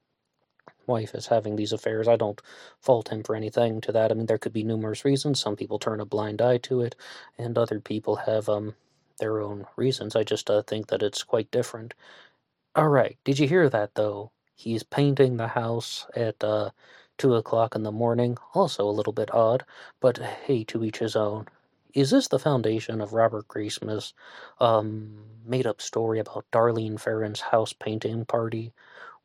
wife 0.86 1.14
is 1.14 1.26
having 1.28 1.56
these 1.56 1.72
affairs. 1.72 2.08
I 2.08 2.16
don't 2.16 2.40
fault 2.80 3.08
him 3.08 3.22
for 3.22 3.34
anything 3.36 3.80
to 3.82 3.92
that. 3.92 4.10
I 4.10 4.14
mean, 4.14 4.26
there 4.26 4.38
could 4.38 4.52
be 4.52 4.64
numerous 4.64 5.04
reasons. 5.04 5.40
Some 5.40 5.56
people 5.56 5.78
turn 5.78 6.00
a 6.00 6.04
blind 6.06 6.40
eye 6.42 6.58
to 6.58 6.80
it, 6.80 6.96
and 7.38 7.56
other 7.58 7.80
people 7.80 8.16
have 8.16 8.48
um 8.48 8.74
their 9.18 9.40
own 9.40 9.66
reasons. 9.76 10.14
I 10.14 10.24
just 10.24 10.50
uh, 10.50 10.62
think 10.62 10.88
that 10.88 11.02
it's 11.02 11.22
quite 11.22 11.50
different. 11.50 11.94
All 12.74 12.88
right, 12.88 13.18
did 13.24 13.38
you 13.38 13.48
hear 13.48 13.68
that 13.70 13.94
though? 13.94 14.30
He's 14.54 14.82
painting 14.82 15.36
the 15.36 15.48
house 15.48 16.06
at 16.14 16.42
uh, 16.44 16.70
two 17.18 17.34
o'clock 17.34 17.74
in 17.74 17.82
the 17.82 17.92
morning. 17.92 18.36
Also 18.54 18.88
a 18.88 18.92
little 18.92 19.12
bit 19.12 19.32
odd, 19.34 19.64
but 20.00 20.18
hey, 20.18 20.64
to 20.64 20.84
each 20.84 20.98
his 20.98 21.16
own. 21.16 21.46
Is 21.94 22.10
this 22.10 22.28
the 22.28 22.38
foundation 22.38 23.00
of 23.00 23.14
Robert 23.14 23.48
Graysmith's 23.48 24.12
um, 24.60 25.24
made-up 25.46 25.80
story 25.80 26.18
about 26.18 26.44
Darlene 26.52 27.00
Ferrin's 27.00 27.40
house 27.40 27.72
painting 27.72 28.26
party? 28.26 28.72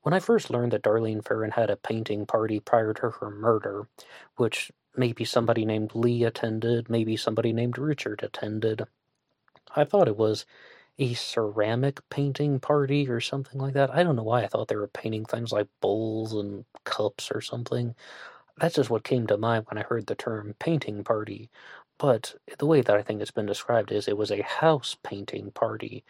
When 0.04 0.14
I 0.14 0.20
first 0.20 0.50
learned 0.50 0.74
that 0.74 0.84
Darlene 0.84 1.24
Ferrin 1.24 1.52
had 1.52 1.70
a 1.70 1.76
painting 1.78 2.26
party 2.26 2.60
prior 2.60 2.94
to 2.96 3.10
her 3.12 3.30
murder, 3.30 3.88
which 4.36 4.72
maybe 4.96 5.26
somebody 5.26 5.66
named 5.66 5.96
Lee 5.96 6.24
attended, 6.24 6.90
maybe 6.90 7.18
somebody 7.18 7.54
named 7.54 7.78
Richard 7.78 8.24
attended, 8.24 8.86
I 9.76 9.86
thought 9.86 10.08
it 10.08 10.18
was 10.18 10.46
a 11.00 11.14
ceramic 11.14 12.00
painting 12.10 12.60
party 12.60 13.10
or 13.10 13.22
something 13.22 13.60
like 13.60 13.74
that. 13.74 13.92
I 13.92 14.04
don't 14.04 14.16
know 14.16 14.24
why 14.24 14.44
I 14.44 14.48
thought 14.48 14.68
they 14.68 14.76
were 14.76 14.88
painting 14.88 15.26
things 15.26 15.52
like 15.52 15.68
bowls 15.82 16.34
and 16.34 16.66
cups 16.84 17.32
or 17.32 17.42
something. 17.42 17.96
That's 18.58 18.76
just 18.76 18.90
what 18.90 19.04
came 19.04 19.28
to 19.28 19.38
mind 19.38 19.66
when 19.70 19.78
I 19.78 19.88
heard 19.88 20.08
the 20.08 20.16
term 20.16 20.56
painting 20.60 21.04
party. 21.04 21.50
But 21.98 22.36
the 22.60 22.66
way 22.66 22.82
that 22.82 22.96
I 22.98 23.02
think 23.04 23.22
it's 23.22 23.32
been 23.32 23.46
described 23.46 23.92
is 23.92 24.08
it 24.08 24.18
was 24.18 24.32
a 24.32 24.44
house 24.44 24.98
painting 25.04 25.52
party. 25.52 26.04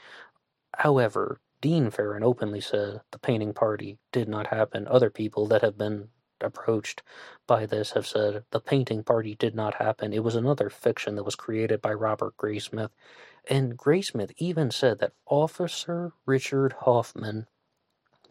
However, 0.77 1.39
Dean 1.61 1.91
Ferrin 1.91 2.23
openly 2.23 2.59
said 2.59 3.01
the 3.11 3.19
painting 3.19 3.53
party 3.53 3.99
did 4.11 4.27
not 4.27 4.47
happen. 4.47 4.87
Other 4.87 5.11
people 5.11 5.47
that 5.47 5.61
have 5.61 5.77
been 5.77 6.09
approached 6.41 7.03
by 7.47 7.67
this 7.67 7.91
have 7.91 8.07
said 8.07 8.43
the 8.49 8.59
painting 8.59 9.03
party 9.03 9.35
did 9.35 9.53
not 9.53 9.75
happen. 9.75 10.11
It 10.11 10.23
was 10.23 10.35
another 10.35 10.69
fiction 10.71 11.15
that 11.15 11.23
was 11.23 11.35
created 11.35 11.81
by 11.81 11.93
Robert 11.93 12.35
Graysmith. 12.35 12.89
And 13.47 13.77
Graysmith 13.77 14.31
even 14.37 14.71
said 14.71 14.99
that 14.99 15.13
Officer 15.27 16.13
Richard 16.25 16.73
Hoffman 16.81 17.47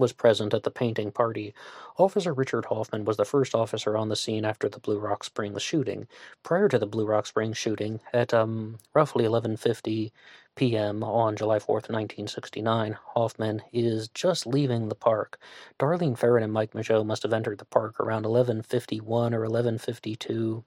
was 0.00 0.12
present 0.12 0.52
at 0.54 0.64
the 0.64 0.70
painting 0.72 1.12
party. 1.12 1.54
Officer 1.98 2.32
Richard 2.32 2.64
Hoffman 2.64 3.04
was 3.04 3.18
the 3.18 3.24
first 3.24 3.54
officer 3.54 3.96
on 3.96 4.08
the 4.08 4.16
scene 4.16 4.44
after 4.44 4.68
the 4.68 4.80
Blue 4.80 4.98
Rock 4.98 5.22
Springs 5.22 5.62
shooting. 5.62 6.08
Prior 6.42 6.68
to 6.68 6.78
the 6.78 6.86
Blue 6.86 7.06
Rock 7.06 7.26
Springs 7.26 7.58
shooting, 7.58 8.00
at 8.12 8.34
um, 8.34 8.78
roughly 8.94 9.24
11:50 9.24 10.10
p.m. 10.56 11.04
on 11.04 11.36
July 11.36 11.58
4th, 11.58 11.88
1969, 11.88 12.98
Hoffman 13.14 13.62
is 13.72 14.08
just 14.08 14.46
leaving 14.46 14.88
the 14.88 14.94
park. 14.96 15.38
Darlene 15.78 16.18
Ferrin 16.18 16.42
and 16.42 16.52
Mike 16.52 16.72
Mageau 16.72 17.04
must 17.06 17.22
have 17.22 17.32
entered 17.32 17.58
the 17.58 17.64
park 17.66 18.00
around 18.00 18.24
11:51 18.24 19.32
or 19.34 19.46
11:52 19.46 20.64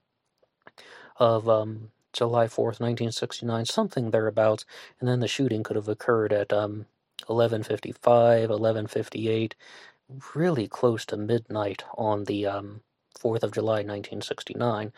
of 1.18 1.50
um, 1.50 1.92
July 2.14 2.46
4th, 2.46 2.80
1969, 2.80 3.66
something 3.66 4.12
thereabouts, 4.12 4.66
and 5.00 5.10
then 5.10 5.20
the 5.20 5.28
shooting 5.28 5.64
could 5.64 5.76
have 5.76 5.90
occurred 5.90 6.32
at 6.32 6.54
um, 6.54 6.86
11:55, 7.28 8.50
11:58, 8.50 9.54
really 10.36 10.68
close 10.68 11.06
to 11.08 11.18
midnight 11.18 11.84
on 11.98 12.26
the 12.26 12.46
um, 12.48 12.82
4th 13.20 13.44
of 13.44 13.52
July 13.52 13.78
1969. 13.84 14.92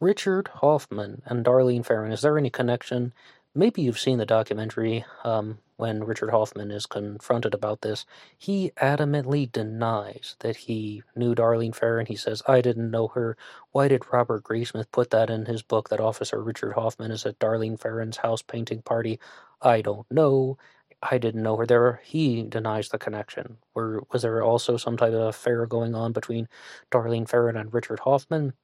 Richard 0.00 0.48
Hoffman 0.56 1.22
and 1.24 1.44
Darlene 1.44 1.84
Ferrin, 1.84 2.12
is 2.12 2.20
there 2.20 2.36
any 2.36 2.50
connection? 2.50 3.14
Maybe 3.54 3.80
you've 3.80 3.98
seen 3.98 4.18
the 4.18 4.26
documentary 4.26 5.06
um, 5.24 5.58
when 5.76 6.04
Richard 6.04 6.30
Hoffman 6.30 6.70
is 6.70 6.84
confronted 6.84 7.54
about 7.54 7.80
this. 7.80 8.04
He 8.36 8.72
adamantly 8.76 9.50
denies 9.50 10.36
that 10.40 10.56
he 10.56 11.02
knew 11.14 11.34
Darlene 11.34 11.74
Ferrin. 11.74 12.06
He 12.06 12.16
says, 12.16 12.42
I 12.46 12.60
didn't 12.60 12.90
know 12.90 13.08
her. 13.08 13.38
Why 13.72 13.88
did 13.88 14.12
Robert 14.12 14.44
Graysmith 14.44 14.90
put 14.92 15.08
that 15.10 15.30
in 15.30 15.46
his 15.46 15.62
book 15.62 15.88
that 15.88 16.00
Officer 16.00 16.42
Richard 16.42 16.74
Hoffman 16.74 17.10
is 17.10 17.24
at 17.24 17.38
Darlene 17.38 17.80
Ferrin's 17.80 18.18
house 18.18 18.42
painting 18.42 18.82
party? 18.82 19.18
I 19.62 19.80
don't 19.80 20.10
know. 20.10 20.58
I 21.02 21.18
didn't 21.18 21.42
know 21.42 21.56
her 21.56 21.66
there. 21.66 22.00
He 22.04 22.42
denies 22.42 22.88
the 22.88 22.98
connection. 22.98 23.58
Were 23.74 24.02
was 24.12 24.22
there 24.22 24.42
also 24.42 24.76
some 24.76 24.96
type 24.96 25.12
of 25.12 25.28
affair 25.28 25.66
going 25.66 25.94
on 25.94 26.12
between 26.12 26.48
Darlene 26.90 27.28
Ferrin 27.28 27.56
and 27.56 27.72
Richard 27.72 28.00
Hoffman? 28.00 28.54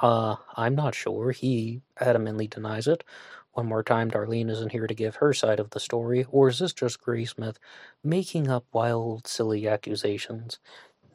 Uh, 0.00 0.36
I'm 0.56 0.74
not 0.74 0.94
sure. 0.94 1.32
He 1.32 1.82
adamantly 2.00 2.48
denies 2.50 2.86
it. 2.86 3.04
One 3.52 3.66
more 3.66 3.82
time, 3.82 4.10
Darlene 4.10 4.50
isn't 4.50 4.72
here 4.72 4.86
to 4.86 4.94
give 4.94 5.16
her 5.16 5.32
side 5.32 5.60
of 5.60 5.70
the 5.70 5.80
story, 5.80 6.26
or 6.30 6.48
is 6.48 6.58
this 6.58 6.72
just 6.74 7.00
Graysmith 7.00 7.56
making 8.04 8.48
up 8.48 8.66
wild, 8.72 9.26
silly 9.26 9.66
accusations? 9.68 10.58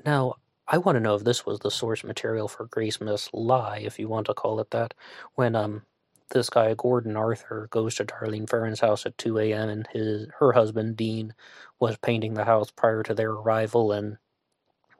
Now, 0.05 0.35
I 0.67 0.77
want 0.79 0.95
to 0.95 0.99
know 1.01 1.15
if 1.15 1.23
this 1.23 1.45
was 1.45 1.59
the 1.59 1.71
source 1.71 2.03
material 2.03 2.47
for 2.47 2.67
Graysmith's 2.67 3.29
lie, 3.33 3.79
if 3.79 3.99
you 3.99 4.07
want 4.07 4.27
to 4.27 4.33
call 4.33 4.59
it 4.59 4.71
that, 4.71 4.93
when 5.35 5.55
um 5.55 5.83
this 6.31 6.49
guy 6.49 6.73
Gordon 6.75 7.17
Arthur 7.17 7.67
goes 7.71 7.95
to 7.95 8.05
Darlene 8.05 8.49
Ferrin's 8.49 8.81
house 8.81 9.05
at 9.05 9.17
2 9.17 9.39
a.m. 9.39 9.69
and 9.69 9.87
his 9.93 10.27
her 10.39 10.53
husband 10.53 10.97
Dean 10.97 11.33
was 11.79 11.97
painting 11.97 12.33
the 12.33 12.45
house 12.45 12.71
prior 12.71 13.03
to 13.03 13.13
their 13.13 13.31
arrival, 13.31 13.91
and 13.91 14.17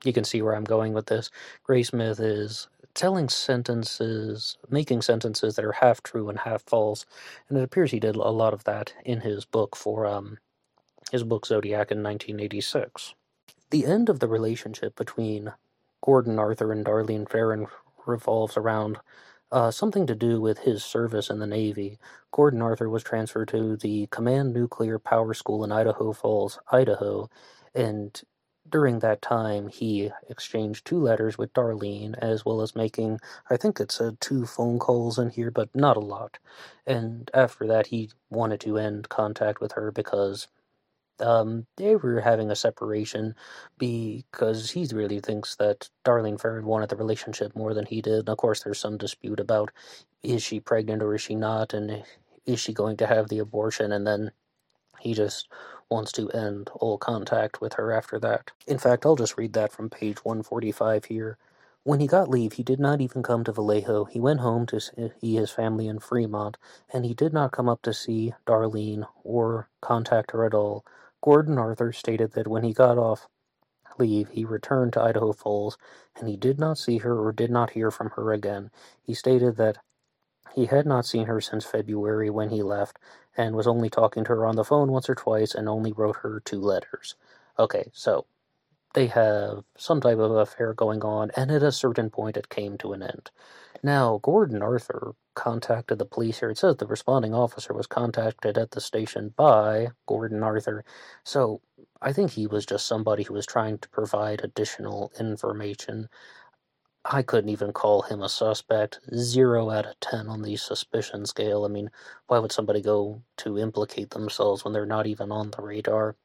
you 0.03 0.13
can 0.13 0.23
see 0.23 0.41
where 0.41 0.55
I'm 0.55 0.63
going 0.63 0.93
with 0.93 1.07
this. 1.07 1.31
Graysmith 1.67 2.19
is 2.19 2.67
telling 2.93 3.29
sentences, 3.29 4.57
making 4.69 5.01
sentences 5.01 5.55
that 5.55 5.65
are 5.65 5.73
half 5.73 6.03
true 6.03 6.29
and 6.29 6.39
half 6.39 6.63
false, 6.63 7.05
and 7.49 7.57
it 7.57 7.63
appears 7.63 7.91
he 7.91 7.99
did 7.99 8.15
a 8.15 8.29
lot 8.29 8.53
of 8.53 8.63
that 8.65 8.93
in 9.05 9.21
his 9.21 9.45
book 9.45 9.75
for 9.75 10.05
um, 10.05 10.39
his 11.11 11.23
book 11.23 11.45
Zodiac 11.45 11.91
in 11.91 12.03
1986. 12.03 13.15
The 13.71 13.85
end 13.85 14.09
of 14.09 14.19
the 14.19 14.27
relationship 14.27 14.95
between 14.95 15.53
Gordon 16.03 16.39
Arthur 16.39 16.71
and 16.71 16.85
Darlene 16.85 17.29
Ferrin 17.29 17.67
revolves 18.05 18.57
around 18.57 18.97
uh, 19.51 19.71
something 19.71 20.07
to 20.07 20.15
do 20.15 20.41
with 20.41 20.59
his 20.59 20.83
service 20.83 21.29
in 21.29 21.39
the 21.39 21.47
Navy. 21.47 21.99
Gordon 22.31 22.61
Arthur 22.61 22.89
was 22.89 23.03
transferred 23.03 23.49
to 23.49 23.77
the 23.77 24.07
Command 24.07 24.53
Nuclear 24.53 24.99
Power 24.99 25.33
School 25.33 25.63
in 25.63 25.71
Idaho 25.73 26.13
Falls, 26.13 26.59
Idaho, 26.71 27.29
and 27.75 28.21
during 28.69 28.99
that 28.99 29.21
time 29.23 29.69
he 29.69 30.11
exchanged 30.29 30.85
two 30.85 30.99
letters 30.99 31.37
with 31.37 31.53
Darlene, 31.53 32.15
as 32.19 32.45
well 32.45 32.61
as 32.61 32.75
making, 32.75 33.19
I 33.49 33.57
think 33.57 33.79
it 33.79 33.91
said 33.91 34.21
two 34.21 34.45
phone 34.45 34.79
calls 34.79 35.19
in 35.19 35.31
here, 35.31 35.51
but 35.51 35.75
not 35.75 35.97
a 35.97 36.01
lot. 36.01 36.39
And 36.87 37.31
after 37.33 37.67
that, 37.67 37.87
he 37.87 38.11
wanted 38.29 38.61
to 38.61 38.77
end 38.77 39.09
contact 39.09 39.61
with 39.61 39.73
her 39.73 39.91
because 39.91 40.47
um, 41.19 41.65
they 41.78 41.95
were 41.95 42.21
having 42.21 42.50
a 42.52 42.56
separation 42.56 43.36
because 43.78 44.71
he 44.71 44.88
really 44.91 45.19
thinks 45.19 45.56
that 45.58 45.89
Darlene 46.06 46.39
Ferrin 46.39 46.65
wanted 46.65 46.89
the 46.89 46.95
relationship 46.95 47.56
more 47.56 47.74
than 47.74 47.86
he 47.86 48.02
did. 48.02 48.19
And 48.19 48.30
of 48.30 48.38
course, 48.38 48.63
there's 48.63 48.80
some 48.80 48.97
dispute 48.97 49.39
about 49.39 49.71
is 50.24 50.43
she 50.43 50.60
pregnant 50.60 51.02
or 51.04 51.15
is 51.15 51.21
she 51.21 51.36
not, 51.36 51.74
and 51.74 52.04
is 52.45 52.60
she 52.60 52.74
going 52.74 52.97
to 52.97 53.08
have 53.08 53.30
the 53.30 53.39
abortion, 53.39 53.91
and 53.91 54.06
then 54.06 54.32
he 55.00 55.13
just 55.13 55.47
wants 55.89 56.12
to 56.13 56.30
end 56.30 56.69
all 56.76 56.97
contact 56.97 57.60
with 57.60 57.74
her 57.74 57.91
after 57.91 58.19
that. 58.19 58.52
In 58.67 58.78
fact, 58.78 59.06
I'll 59.06 59.15
just 59.15 59.38
read 59.38 59.54
that 59.54 59.71
from 59.71 59.89
page 59.89 60.24
145 60.24 61.06
here. 61.06 61.38
When 61.83 61.99
he 61.99 62.07
got 62.07 62.29
leave, 62.29 62.53
he 62.53 62.63
did 62.63 62.79
not 62.79 63.01
even 63.01 63.23
come 63.23 63.43
to 63.45 63.53
Vallejo. 63.53 64.05
He 64.05 64.19
went 64.21 64.41
home 64.41 64.67
to 64.67 64.79
see 64.79 64.93
eh, 64.99 65.09
his 65.39 65.51
family 65.51 65.87
in 65.87 65.99
Fremont, 65.99 66.57
and 66.93 67.05
he 67.05 67.15
did 67.15 67.33
not 67.33 67.53
come 67.53 67.69
up 67.69 67.81
to 67.83 67.93
see 67.93 68.35
Darlene 68.45 69.07
or 69.23 69.69
contact 69.81 70.31
her 70.31 70.45
at 70.45 70.53
all. 70.53 70.85
Gordon 71.23 71.57
Arthur 71.57 71.91
stated 71.91 72.33
that 72.33 72.47
when 72.47 72.63
he 72.63 72.73
got 72.73 72.99
off 72.99 73.27
leave, 73.99 74.29
he 74.29 74.45
returned 74.45 74.93
to 74.93 75.01
Idaho 75.01 75.33
Falls, 75.33 75.77
and 76.15 76.29
he 76.29 76.37
did 76.37 76.59
not 76.59 76.77
see 76.77 76.99
her 76.99 77.19
or 77.19 77.31
did 77.31 77.51
not 77.51 77.71
hear 77.71 77.91
from 77.91 78.11
her 78.11 78.31
again. 78.33 78.71
He 79.03 79.15
stated 79.15 79.57
that 79.57 79.77
he 80.55 80.67
had 80.67 80.85
not 80.85 81.05
seen 81.05 81.27
her 81.27 81.41
since 81.41 81.65
February 81.65 82.29
when 82.29 82.49
he 82.49 82.63
left, 82.63 82.99
and 83.37 83.55
was 83.55 83.67
only 83.67 83.89
talking 83.89 84.23
to 84.25 84.29
her 84.29 84.45
on 84.45 84.55
the 84.57 84.65
phone 84.65 84.91
once 84.91 85.09
or 85.09 85.15
twice 85.15 85.55
and 85.55 85.69
only 85.69 85.93
wrote 85.93 86.17
her 86.17 86.41
two 86.45 86.59
letters. 86.61 87.15
Okay, 87.59 87.91
so 87.93 88.25
they 88.93 89.08
have 89.08 89.63
some 89.77 90.01
type 90.01 90.17
of 90.17 90.32
affair 90.32 90.73
going 90.73 91.04
on, 91.04 91.32
and 91.36 91.51
at 91.51 91.63
a 91.63 91.71
certain 91.71 92.10
point 92.10 92.38
it 92.38 92.49
came 92.49 92.77
to 92.80 92.93
an 92.93 93.04
end. 93.04 93.32
Now, 93.84 94.19
Gordon 94.21 94.62
Arthur 94.62 95.13
contacted 95.34 95.97
the 95.97 96.06
police 96.06 96.39
here. 96.39 96.49
It 96.51 96.58
says 96.58 96.75
the 96.77 96.86
responding 96.86 97.34
officer 97.34 97.73
was 97.73 97.88
contacted 97.88 98.58
at 98.58 98.71
the 98.71 98.82
station 98.82 99.34
by 99.36 99.88
Gordon 100.08 100.43
Arthur. 100.43 100.84
So 101.23 101.62
I 102.01 102.13
think 102.13 102.32
he 102.32 102.47
was 102.47 102.65
just 102.65 102.86
somebody 102.86 103.23
who 103.23 103.34
was 103.34 103.45
trying 103.45 103.80
to 103.80 103.89
provide 103.89 104.41
additional 104.43 105.12
information. 105.19 106.10
I 107.06 107.23
couldn't 107.23 107.49
even 107.49 107.73
call 107.73 108.04
him 108.04 108.21
a 108.21 108.30
suspect. 108.30 108.99
Zero 109.15 109.71
out 109.71 109.88
of 109.88 109.99
ten 109.99 110.27
on 110.27 110.43
the 110.43 110.56
suspicion 110.58 111.25
scale. 111.25 111.65
I 111.65 111.67
mean, 111.67 111.89
why 112.27 112.38
would 112.38 112.51
somebody 112.51 112.82
go 112.82 113.23
to 113.38 113.58
implicate 113.58 114.12
themselves 114.12 114.63
when 114.63 114.73
they're 114.73 114.86
not 114.86 115.08
even 115.08 115.32
on 115.32 115.49
the 115.51 115.63
radar? 115.63 116.15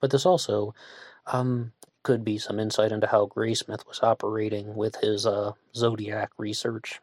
But 0.00 0.10
this 0.10 0.24
also 0.24 0.74
um, 1.26 1.72
could 2.06 2.24
be 2.24 2.38
some 2.38 2.60
insight 2.60 2.92
into 2.92 3.08
how 3.08 3.26
Graysmith 3.26 3.84
was 3.84 4.00
operating 4.00 4.76
with 4.76 4.94
his 5.00 5.26
uh, 5.26 5.54
Zodiac 5.74 6.30
research. 6.38 7.00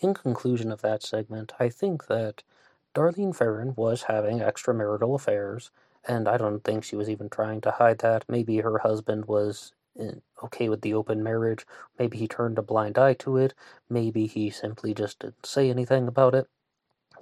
In 0.00 0.14
conclusion 0.14 0.72
of 0.72 0.80
that 0.80 1.02
segment, 1.02 1.52
I 1.60 1.68
think 1.68 2.06
that 2.06 2.42
Darlene 2.94 3.36
Ferrin 3.36 3.74
was 3.76 4.04
having 4.04 4.38
extramarital 4.38 5.14
affairs, 5.14 5.70
and 6.08 6.26
I 6.26 6.38
don't 6.38 6.64
think 6.64 6.84
she 6.84 6.96
was 6.96 7.10
even 7.10 7.28
trying 7.28 7.60
to 7.60 7.72
hide 7.72 7.98
that. 7.98 8.24
Maybe 8.30 8.56
her 8.60 8.78
husband 8.78 9.26
was 9.26 9.74
eh, 10.00 10.12
okay 10.42 10.70
with 10.70 10.80
the 10.80 10.94
open 10.94 11.22
marriage. 11.22 11.66
Maybe 11.98 12.16
he 12.16 12.26
turned 12.26 12.56
a 12.56 12.62
blind 12.62 12.96
eye 12.96 13.16
to 13.24 13.36
it. 13.36 13.52
Maybe 13.90 14.26
he 14.26 14.48
simply 14.48 14.94
just 14.94 15.18
didn't 15.18 15.44
say 15.44 15.68
anything 15.68 16.08
about 16.08 16.34
it. 16.34 16.48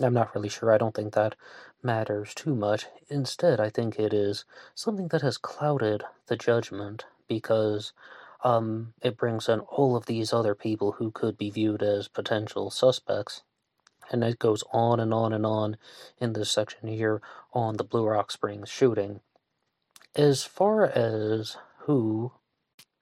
I'm 0.00 0.14
not 0.14 0.34
really 0.34 0.48
sure. 0.48 0.72
I 0.72 0.78
don't 0.78 0.94
think 0.94 1.14
that 1.14 1.34
matters 1.82 2.34
too 2.34 2.54
much. 2.54 2.86
Instead, 3.08 3.60
I 3.60 3.70
think 3.70 3.98
it 3.98 4.12
is 4.12 4.44
something 4.74 5.08
that 5.08 5.22
has 5.22 5.38
clouded 5.38 6.04
the 6.26 6.36
judgment 6.36 7.06
because 7.26 7.92
um, 8.44 8.94
it 9.02 9.16
brings 9.16 9.48
in 9.48 9.60
all 9.60 9.96
of 9.96 10.06
these 10.06 10.32
other 10.32 10.54
people 10.54 10.92
who 10.92 11.10
could 11.10 11.36
be 11.36 11.50
viewed 11.50 11.82
as 11.82 12.08
potential 12.08 12.70
suspects. 12.70 13.42
And 14.10 14.24
it 14.24 14.38
goes 14.38 14.64
on 14.72 15.00
and 15.00 15.12
on 15.12 15.32
and 15.32 15.44
on 15.44 15.76
in 16.18 16.32
this 16.32 16.50
section 16.50 16.88
here 16.88 17.20
on 17.52 17.76
the 17.76 17.84
Blue 17.84 18.06
Rock 18.06 18.30
Springs 18.30 18.68
shooting. 18.68 19.20
As 20.14 20.44
far 20.44 20.86
as 20.86 21.56
who 21.80 22.32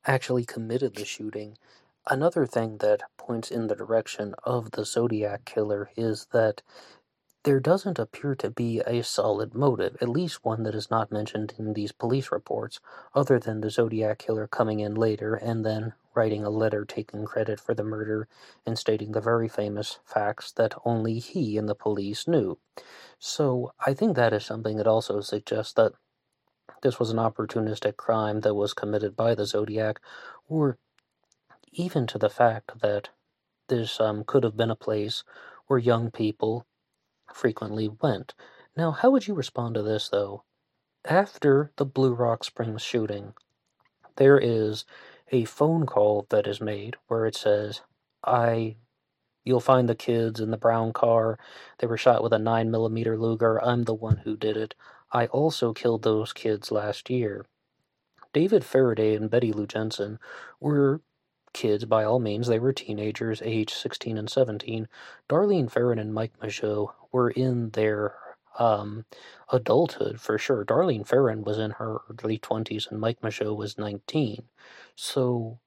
actually 0.06 0.44
committed 0.44 0.96
the 0.96 1.04
shooting, 1.04 1.58
another 2.08 2.46
thing 2.46 2.78
that 2.78 3.02
points 3.16 3.50
in 3.50 3.66
the 3.66 3.76
direction 3.76 4.34
of 4.44 4.72
the 4.72 4.84
Zodiac 4.84 5.44
killer 5.44 5.90
is 5.96 6.26
that 6.32 6.62
there 7.44 7.60
doesn't 7.60 7.98
appear 7.98 8.34
to 8.34 8.50
be 8.50 8.80
a 8.80 9.02
solid 9.02 9.54
motive, 9.54 9.96
at 10.00 10.08
least 10.08 10.44
one 10.44 10.64
that 10.64 10.74
is 10.74 10.90
not 10.90 11.12
mentioned 11.12 11.54
in 11.58 11.74
these 11.74 11.92
police 11.92 12.32
reports, 12.32 12.80
other 13.14 13.38
than 13.38 13.60
the 13.60 13.70
Zodiac 13.70 14.18
killer 14.18 14.48
coming 14.48 14.80
in 14.80 14.96
later 14.96 15.34
and 15.34 15.64
then 15.64 15.92
writing 16.14 16.44
a 16.44 16.50
letter 16.50 16.84
taking 16.84 17.24
credit 17.24 17.60
for 17.60 17.72
the 17.74 17.84
murder 17.84 18.26
and 18.66 18.76
stating 18.78 19.12
the 19.12 19.20
very 19.20 19.48
famous 19.48 20.00
facts 20.04 20.50
that 20.52 20.74
only 20.84 21.20
he 21.20 21.56
and 21.56 21.68
the 21.68 21.74
police 21.74 22.26
knew. 22.26 22.58
So 23.18 23.72
I 23.86 23.94
think 23.94 24.16
that 24.16 24.32
is 24.32 24.44
something 24.44 24.76
that 24.78 24.88
also 24.88 25.20
suggests 25.20 25.74
that 25.74 25.92
this 26.82 26.98
was 26.98 27.10
an 27.10 27.18
opportunistic 27.18 27.96
crime 27.96 28.40
that 28.40 28.54
was 28.54 28.74
committed 28.74 29.14
by 29.14 29.34
the 29.34 29.46
Zodiac, 29.46 30.00
or 30.48 30.78
even 31.72 32.06
to 32.08 32.18
the 32.18 32.30
fact 32.30 32.80
that 32.80 33.10
this 33.68 34.00
um, 34.00 34.24
could 34.24 34.44
have 34.44 34.56
been 34.56 34.70
a 34.70 34.76
place 34.76 35.24
where 35.66 35.78
young 35.78 36.10
people 36.10 36.66
frequently 37.34 37.88
went. 37.88 38.34
Now, 38.76 38.92
how 38.92 39.10
would 39.10 39.26
you 39.26 39.34
respond 39.34 39.74
to 39.76 39.82
this, 39.82 40.08
though? 40.08 40.44
After 41.04 41.72
the 41.76 41.86
Blue 41.86 42.14
Rock 42.14 42.44
Springs 42.44 42.82
shooting, 42.82 43.34
there 44.16 44.38
is 44.38 44.84
a 45.32 45.44
phone 45.44 45.86
call 45.86 46.26
that 46.30 46.46
is 46.46 46.60
made 46.60 46.96
where 47.08 47.26
it 47.26 47.36
says, 47.36 47.82
I 48.24 48.76
You'll 49.44 49.60
find 49.60 49.88
the 49.88 49.94
kids 49.94 50.40
in 50.40 50.50
the 50.50 50.58
brown 50.58 50.92
car. 50.92 51.38
They 51.78 51.86
were 51.86 51.96
shot 51.96 52.22
with 52.22 52.32
a 52.32 52.38
9 52.38 52.70
millimeter 52.70 53.18
Luger. 53.18 53.62
I'm 53.64 53.84
the 53.84 53.94
one 53.94 54.18
who 54.18 54.36
did 54.36 54.56
it. 54.56 54.74
I 55.12 55.26
also 55.28 55.72
killed 55.72 56.02
those 56.02 56.32
kids 56.32 56.70
last 56.72 57.08
year. 57.08 57.46
David 58.32 58.64
Faraday 58.64 59.14
and 59.16 59.30
Betty 59.30 59.52
Lou 59.52 59.66
Jensen 59.66 60.18
were 60.60 61.00
kids 61.56 61.86
by 61.86 62.04
all 62.04 62.20
means. 62.20 62.46
They 62.46 62.58
were 62.58 62.72
teenagers, 62.72 63.42
aged 63.42 63.74
16 63.74 64.18
and 64.18 64.30
17. 64.30 64.86
Darlene 65.28 65.70
Ferrin 65.70 65.98
and 65.98 66.14
Mike 66.14 66.38
Mageau 66.40 66.92
were 67.10 67.30
in 67.30 67.70
their 67.70 68.14
um, 68.58 69.06
adulthood 69.50 70.20
for 70.20 70.38
sure. 70.38 70.64
Darlene 70.64 71.06
Ferrin 71.06 71.42
was 71.42 71.58
in 71.58 71.72
her 71.72 71.98
early 72.22 72.38
20s 72.38 72.90
and 72.90 73.00
Mike 73.00 73.20
Mageau 73.22 73.56
was 73.56 73.78
19. 73.78 74.44
So, 74.94 75.58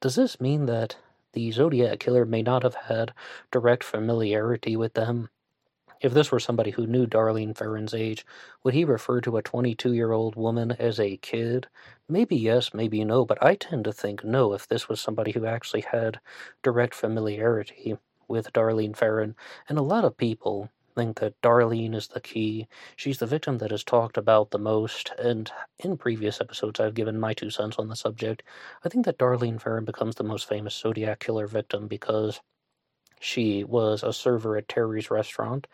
does 0.00 0.16
this 0.16 0.40
mean 0.40 0.66
that 0.66 0.96
the 1.32 1.50
Zodiac 1.50 1.98
Killer 1.98 2.26
may 2.26 2.42
not 2.42 2.62
have 2.62 2.74
had 2.74 3.14
direct 3.50 3.82
familiarity 3.82 4.76
with 4.76 4.92
them? 4.92 5.30
If 6.00 6.14
this 6.14 6.30
were 6.30 6.38
somebody 6.38 6.70
who 6.70 6.86
knew 6.86 7.06
Darlene 7.06 7.56
Ferrin's 7.56 7.92
age, 7.92 8.24
would 8.62 8.74
he 8.74 8.84
refer 8.84 9.20
to 9.22 9.36
a 9.36 9.42
22 9.42 9.92
year 9.92 10.12
old 10.12 10.36
woman 10.36 10.70
as 10.72 11.00
a 11.00 11.16
kid? 11.16 11.66
Maybe 12.08 12.36
yes, 12.36 12.72
maybe 12.72 13.02
no, 13.04 13.24
but 13.24 13.42
I 13.42 13.56
tend 13.56 13.84
to 13.84 13.92
think 13.92 14.22
no 14.22 14.52
if 14.52 14.68
this 14.68 14.88
was 14.88 15.00
somebody 15.00 15.32
who 15.32 15.44
actually 15.44 15.80
had 15.80 16.20
direct 16.62 16.94
familiarity 16.94 17.96
with 18.28 18.52
Darlene 18.52 18.94
Ferrin. 18.96 19.34
And 19.68 19.76
a 19.76 19.82
lot 19.82 20.04
of 20.04 20.16
people 20.16 20.70
think 20.94 21.18
that 21.18 21.40
Darlene 21.42 21.94
is 21.94 22.08
the 22.08 22.20
key. 22.20 22.68
She's 22.94 23.18
the 23.18 23.26
victim 23.26 23.58
that 23.58 23.72
is 23.72 23.82
talked 23.82 24.16
about 24.16 24.50
the 24.50 24.58
most, 24.58 25.12
and 25.18 25.50
in 25.78 25.96
previous 25.96 26.40
episodes 26.40 26.78
I've 26.78 26.94
given 26.94 27.18
my 27.18 27.34
two 27.34 27.50
cents 27.50 27.76
on 27.76 27.88
the 27.88 27.96
subject. 27.96 28.44
I 28.84 28.88
think 28.88 29.04
that 29.06 29.18
Darlene 29.18 29.60
Ferrin 29.60 29.84
becomes 29.84 30.14
the 30.14 30.24
most 30.24 30.48
famous 30.48 30.76
Zodiac 30.76 31.18
Killer 31.18 31.48
victim 31.48 31.88
because 31.88 32.40
she 33.20 33.64
was 33.64 34.02
a 34.02 34.12
server 34.12 34.56
at 34.56 34.68
Terry's 34.68 35.10
restaurant, 35.10 35.66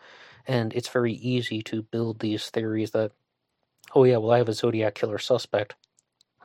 and 0.47 0.73
it's 0.73 0.89
very 0.89 1.13
easy 1.13 1.61
to 1.63 1.83
build 1.83 2.19
these 2.19 2.49
theories 2.49 2.91
that, 2.91 3.11
oh 3.93 4.03
yeah, 4.03 4.17
well, 4.17 4.31
I 4.31 4.39
have 4.39 4.49
a 4.49 4.53
Zodiac 4.53 4.95
Killer 4.95 5.19
suspect 5.19 5.75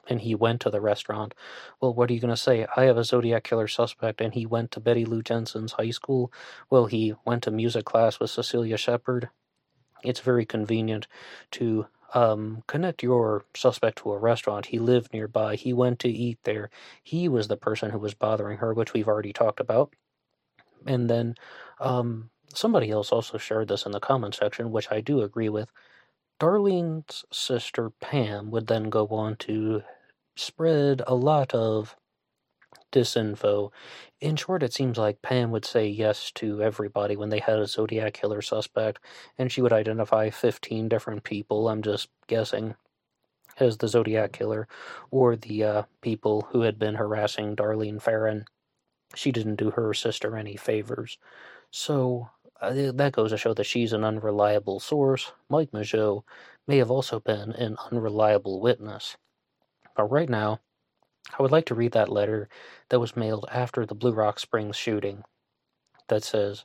and 0.09 0.21
he 0.21 0.35
went 0.35 0.61
to 0.63 0.71
the 0.71 0.81
restaurant. 0.81 1.35
Well, 1.81 1.95
what 1.95 2.11
are 2.11 2.13
you 2.13 2.21
going 2.21 2.35
to 2.35 2.37
say? 2.37 2.67
I 2.77 2.85
have 2.85 2.97
a 2.97 3.05
Zodiac 3.05 3.45
killer 3.45 3.69
suspect, 3.69 4.21
and 4.21 4.35
he 4.35 4.45
went 4.45 4.73
to 4.73 4.81
Betty 4.81 5.05
Lou 5.05 5.23
Jensen's 5.23 5.73
high 5.73 5.91
school. 5.91 6.33
Well, 6.69 6.87
he 6.87 7.15
went 7.25 7.45
to 7.45 7.51
music 7.51 7.85
class 7.85 8.19
with 8.19 8.31
Cecilia 8.31 8.77
Shepard. 8.77 9.31
It's 10.03 10.21
very 10.21 10.45
convenient 10.45 11.07
to 11.53 11.87
um, 12.15 12.63
connect 12.67 13.03
your 13.03 13.45
suspect 13.55 13.99
to 13.99 14.13
a 14.13 14.19
restaurant. 14.19 14.67
He 14.67 14.79
lived 14.79 15.13
nearby. 15.13 15.55
He 15.57 15.73
went 15.73 16.01
to 16.01 16.09
eat 16.09 16.39
there. 16.43 16.71
He 17.03 17.29
was 17.29 17.49
the 17.49 17.57
person 17.57 17.91
who 17.91 17.99
was 17.99 18.15
bothering 18.15 18.59
her, 18.59 18.75
which 18.75 18.93
we've 18.93 19.09
already 19.09 19.33
talked 19.33 19.61
about. 19.61 19.95
And 20.87 21.09
then 21.11 21.35
um, 21.81 22.31
somebody 22.55 22.91
else 22.91 23.13
also 23.13 23.39
shared 23.39 23.69
this 23.69 23.87
in 23.87 23.93
the 23.93 24.01
comment 24.01 24.35
section, 24.35 24.71
which 24.71 24.91
I 24.91 25.01
do 25.01 25.23
agree 25.23 25.49
with. 25.49 25.71
Darlene's 26.41 27.25
sister 27.33 27.91
Pam 28.01 28.51
would 28.51 28.67
then 28.67 28.91
go 28.91 29.07
on 29.09 29.37
to 29.37 29.83
spread 30.37 31.03
a 31.07 31.15
lot 31.15 31.55
of 31.55 31.97
disinfo. 32.93 33.71
In 34.21 34.37
short, 34.37 34.63
it 34.63 34.73
seems 34.73 34.99
like 34.99 35.23
Pam 35.23 35.51
would 35.51 35.65
say 35.65 35.87
yes 35.87 36.31
to 36.37 36.63
everybody 36.63 37.17
when 37.17 37.29
they 37.31 37.41
had 37.41 37.59
a 37.59 37.67
Zodiac 37.67 38.15
killer 38.15 38.43
suspect, 38.43 39.01
and 39.39 39.51
she 39.51 39.63
would 39.63 39.73
identify 39.73 40.31
15 40.31 40.89
different 40.89 41.25
people, 41.25 41.69
I'm 41.69 41.83
just 41.83 42.09
guessing, 42.27 42.75
as 43.59 43.79
the 43.79 43.89
Zodiac 43.89 44.33
killer, 44.33 44.69
or 45.11 45.37
the 45.37 45.65
uh, 45.65 45.83
people 46.01 46.49
who 46.51 46.63
had 46.63 46.79
been 46.79 46.95
harassing 46.97 47.57
Darlene 47.57 48.01
Ferrin. 48.03 48.45
She 49.15 49.33
didn't 49.33 49.57
do 49.57 49.71
her 49.71 49.93
sister 49.95 50.37
any 50.37 50.57
favors. 50.57 51.19
So, 51.71 52.31
uh, 52.61 52.93
that 52.93 53.13
goes 53.13 53.31
to 53.31 53.39
show 53.39 53.55
that 53.55 53.65
she's 53.65 53.93
an 53.93 54.05
unreliable 54.05 54.81
source. 54.81 55.33
Mike 55.49 55.73
Mageau 55.73 56.25
may 56.67 56.77
have 56.79 56.91
also 56.91 57.19
been 57.21 57.53
an 57.53 57.77
unreliable 57.91 58.61
witness. 58.61 59.17
But 59.97 60.05
right 60.05 60.29
now, 60.29 60.61
I 61.39 61.43
would 61.43 61.53
like 61.53 61.67
to 61.67 61.75
read 61.75 61.93
that 61.93 62.09
letter 62.09 62.49
that 62.89 63.01
was 63.01 63.17
mailed 63.17 63.47
after 63.51 63.87
the 63.87 63.95
Blue 63.95 64.13
Rock 64.13 64.39
Springs 64.39 64.77
shooting 64.77 65.25
that 66.09 66.25
says 66.25 66.63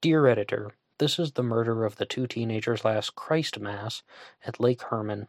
Dear 0.00 0.26
Editor, 0.26 0.72
this 0.98 1.18
is 1.18 1.32
the 1.32 1.42
murder 1.42 1.84
of 1.84 1.96
the 1.96 2.06
two 2.06 2.26
teenagers 2.26 2.84
last 2.84 3.14
Christ 3.14 3.58
Mass 3.58 4.02
at 4.44 4.60
Lake 4.60 4.82
Herman 4.82 5.28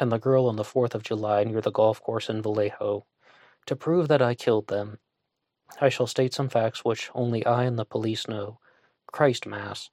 and 0.00 0.10
the 0.10 0.18
girl 0.18 0.46
on 0.46 0.56
the 0.56 0.62
4th 0.62 0.94
of 0.94 1.02
July 1.02 1.44
near 1.44 1.60
the 1.60 1.70
golf 1.70 2.02
course 2.02 2.28
in 2.28 2.42
Vallejo. 2.42 3.06
To 3.66 3.76
prove 3.76 4.08
that 4.08 4.22
I 4.22 4.34
killed 4.34 4.68
them, 4.68 4.98
I 5.80 5.88
shall 5.88 6.06
state 6.06 6.34
some 6.34 6.48
facts 6.48 6.84
which 6.84 7.10
only 7.14 7.44
I 7.46 7.64
and 7.64 7.78
the 7.78 7.84
police 7.84 8.28
know. 8.28 8.58
Christ 9.06 9.46
Mass. 9.46 9.90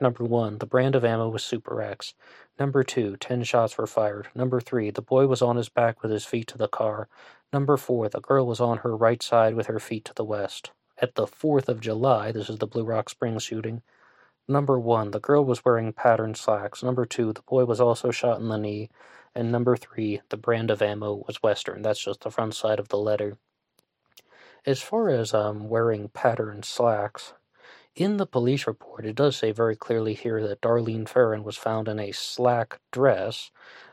Number 0.00 0.24
one, 0.24 0.58
the 0.58 0.66
brand 0.66 0.94
of 0.94 1.04
ammo 1.04 1.28
was 1.28 1.42
Super 1.42 1.80
X. 1.80 2.14
Number 2.58 2.82
two, 2.84 3.16
ten 3.16 3.42
shots 3.44 3.78
were 3.78 3.86
fired. 3.86 4.28
Number 4.34 4.60
three, 4.60 4.90
the 4.90 5.02
boy 5.02 5.26
was 5.26 5.40
on 5.42 5.56
his 5.56 5.68
back 5.68 6.02
with 6.02 6.10
his 6.10 6.24
feet 6.24 6.48
to 6.48 6.58
the 6.58 6.68
car. 6.68 7.08
Number 7.52 7.76
four, 7.76 8.08
the 8.08 8.20
girl 8.20 8.46
was 8.46 8.60
on 8.60 8.78
her 8.78 8.96
right 8.96 9.22
side 9.22 9.54
with 9.54 9.66
her 9.66 9.80
feet 9.80 10.04
to 10.06 10.14
the 10.14 10.24
west. 10.24 10.70
At 10.98 11.14
the 11.14 11.26
4th 11.26 11.68
of 11.68 11.80
July, 11.80 12.32
this 12.32 12.50
is 12.50 12.58
the 12.58 12.66
Blue 12.66 12.84
Rock 12.84 13.08
Springs 13.08 13.42
shooting. 13.42 13.82
Number 14.48 14.78
one, 14.78 15.10
the 15.10 15.20
girl 15.20 15.44
was 15.44 15.64
wearing 15.64 15.92
patterned 15.92 16.36
slacks. 16.36 16.82
Number 16.82 17.04
two, 17.04 17.32
the 17.32 17.42
boy 17.42 17.64
was 17.64 17.80
also 17.80 18.10
shot 18.10 18.40
in 18.40 18.48
the 18.48 18.56
knee. 18.56 18.90
And 19.34 19.50
number 19.50 19.76
three, 19.76 20.20
the 20.28 20.36
brand 20.36 20.70
of 20.70 20.80
ammo 20.80 21.24
was 21.26 21.42
Western. 21.42 21.82
That's 21.82 22.02
just 22.02 22.20
the 22.20 22.30
front 22.30 22.54
side 22.54 22.78
of 22.78 22.88
the 22.88 22.98
letter. 22.98 23.38
As 24.66 24.82
far 24.82 25.10
as 25.10 25.32
um, 25.32 25.68
wearing 25.68 26.08
patterned 26.08 26.64
slacks, 26.64 27.34
in 27.94 28.16
the 28.16 28.26
police 28.26 28.66
report, 28.66 29.06
it 29.06 29.14
does 29.14 29.36
say 29.36 29.52
very 29.52 29.76
clearly 29.76 30.12
here 30.12 30.44
that 30.46 30.60
Darlene 30.60 31.08
Ferrin 31.08 31.44
was 31.44 31.56
found 31.56 31.86
in 31.86 32.00
a 32.00 32.10
slack 32.10 32.80
dress, 32.90 33.52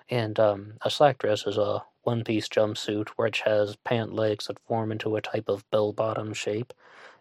and 0.09 0.39
um, 0.39 0.73
a 0.81 0.89
slack 0.89 1.19
dress 1.19 1.45
is 1.45 1.57
a 1.57 1.83
one-piece 2.01 2.49
jumpsuit 2.49 3.09
which 3.09 3.41
has 3.41 3.75
pant 3.77 4.13
legs 4.13 4.47
that 4.47 4.57
form 4.67 4.91
into 4.91 5.15
a 5.15 5.21
type 5.21 5.47
of 5.47 5.69
bell-bottom 5.69 6.33
shape. 6.33 6.73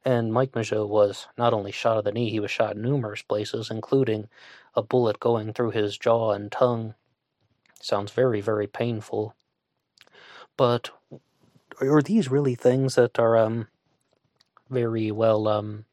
And 0.02 0.32
Mike 0.32 0.52
Mageau 0.52 0.88
was 0.88 1.28
not 1.36 1.52
only 1.52 1.72
shot 1.72 1.98
at 1.98 2.04
the 2.04 2.12
knee, 2.12 2.30
he 2.30 2.40
was 2.40 2.50
shot 2.50 2.78
numerous 2.78 3.20
places, 3.20 3.70
including 3.70 4.30
a 4.74 4.82
bullet 4.82 5.20
going 5.20 5.52
through 5.52 5.72
his 5.72 5.98
jaw 5.98 6.32
and 6.32 6.50
tongue. 6.50 6.94
Sounds 7.82 8.12
very, 8.12 8.40
very 8.40 8.66
painful. 8.66 9.36
But 10.56 10.90
are 11.82 12.02
these 12.02 12.30
really 12.30 12.54
things 12.54 12.94
that 12.94 13.18
are 13.18 13.36
um 13.36 13.68
very 14.70 15.10
well 15.10 15.48
um 15.48 15.84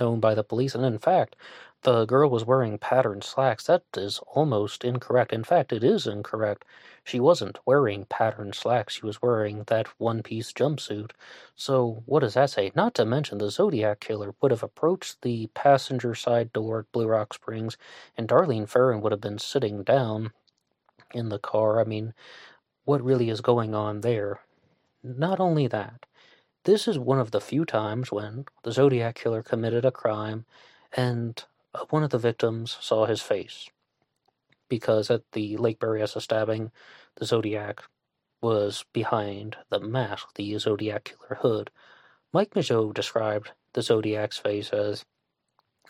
known 0.00 0.20
by 0.20 0.34
the 0.34 0.44
police. 0.44 0.74
And 0.74 0.84
in 0.84 0.98
fact, 0.98 1.36
the 1.82 2.04
girl 2.04 2.28
was 2.28 2.44
wearing 2.44 2.78
patterned 2.78 3.24
slacks. 3.24 3.64
That 3.66 3.84
is 3.96 4.20
almost 4.34 4.84
incorrect. 4.84 5.32
In 5.32 5.44
fact, 5.44 5.72
it 5.72 5.82
is 5.82 6.06
incorrect. 6.06 6.64
She 7.04 7.18
wasn't 7.20 7.58
wearing 7.64 8.04
patterned 8.04 8.54
slacks. 8.54 8.94
She 8.94 9.06
was 9.06 9.22
wearing 9.22 9.64
that 9.68 9.88
one 9.98 10.22
piece 10.22 10.52
jumpsuit. 10.52 11.12
So, 11.56 12.02
what 12.06 12.20
does 12.20 12.34
that 12.34 12.50
say? 12.50 12.70
Not 12.74 12.94
to 12.94 13.04
mention, 13.06 13.38
the 13.38 13.50
Zodiac 13.50 14.00
Killer 14.00 14.34
would 14.40 14.50
have 14.50 14.62
approached 14.62 15.22
the 15.22 15.46
passenger 15.54 16.14
side 16.14 16.52
door 16.52 16.80
at 16.80 16.92
Blue 16.92 17.06
Rock 17.06 17.32
Springs, 17.34 17.78
and 18.16 18.28
Darlene 18.28 18.68
Ferrin 18.68 19.00
would 19.00 19.12
have 19.12 19.20
been 19.20 19.38
sitting 19.38 19.82
down 19.82 20.32
in 21.14 21.30
the 21.30 21.38
car. 21.38 21.80
I 21.80 21.84
mean, 21.84 22.12
what 22.84 23.02
really 23.02 23.30
is 23.30 23.40
going 23.40 23.74
on 23.74 24.02
there? 24.02 24.40
Not 25.02 25.40
only 25.40 25.66
that, 25.66 26.06
this 26.64 26.86
is 26.86 26.98
one 26.98 27.18
of 27.18 27.30
the 27.30 27.40
few 27.40 27.64
times 27.64 28.12
when 28.12 28.44
the 28.64 28.72
Zodiac 28.72 29.14
Killer 29.14 29.42
committed 29.42 29.84
a 29.84 29.90
crime 29.90 30.44
and 30.92 31.42
uh, 31.74 31.84
one 31.90 32.02
of 32.02 32.10
the 32.10 32.18
victims 32.18 32.76
saw 32.80 33.06
his 33.06 33.22
face. 33.22 33.70
Because 34.68 35.10
at 35.10 35.22
the 35.32 35.56
Lake 35.56 35.78
Berryessa 35.80 36.20
stabbing, 36.20 36.70
the 37.16 37.24
Zodiac 37.24 37.82
was 38.42 38.84
behind 38.92 39.56
the 39.70 39.80
mask, 39.80 40.34
the 40.34 40.58
Zodiac 40.58 41.04
Killer 41.04 41.38
hood. 41.40 41.70
Mike 42.32 42.50
Mageau 42.50 42.92
described 42.92 43.52
the 43.72 43.82
Zodiac's 43.82 44.38
face 44.38 44.70
as 44.70 45.04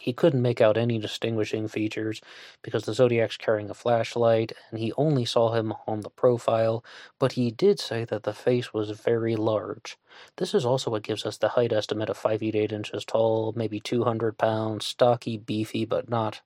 he 0.01 0.13
couldn't 0.13 0.41
make 0.41 0.61
out 0.61 0.77
any 0.77 0.99
distinguishing 0.99 1.69
features 1.69 2.21
because 2.63 2.85
the 2.85 2.95
Zodiac's 2.95 3.37
carrying 3.37 3.69
a 3.69 3.75
flashlight 3.75 4.53
and 4.71 4.81
he 4.81 4.93
only 4.97 5.25
saw 5.27 5.53
him 5.53 5.75
on 5.87 6.01
the 6.01 6.11
profile, 6.11 6.83
but 7.19 7.33
he 7.33 7.51
did 7.51 7.79
say 7.79 8.05
that 8.07 8.23
the 8.23 8.33
face 8.33 8.73
was 8.73 8.91
very 8.91 9.37
large. 9.37 9.99
This 10.37 10.55
is 10.55 10.65
also 10.65 10.91
what 10.91 11.03
gives 11.03 11.27
us 11.27 11.37
the 11.37 11.51
height 11.51 11.73
estimate 11.73 12.09
of 12.09 12.17
5 12.17 12.41
feet 12.41 12.55
8 12.55 12.73
inches 12.73 13.05
tall, 13.05 13.53
maybe 13.55 13.79
200 13.79 14.39
pounds, 14.39 14.87
stocky, 14.87 15.37
beefy, 15.37 15.85
but 15.85 16.09
not 16.09 16.41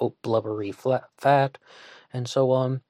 oh, 0.00 0.14
blubbery 0.22 0.72
flat, 0.72 1.04
fat, 1.16 1.58
and 2.12 2.28
so 2.28 2.50
on. 2.50 2.82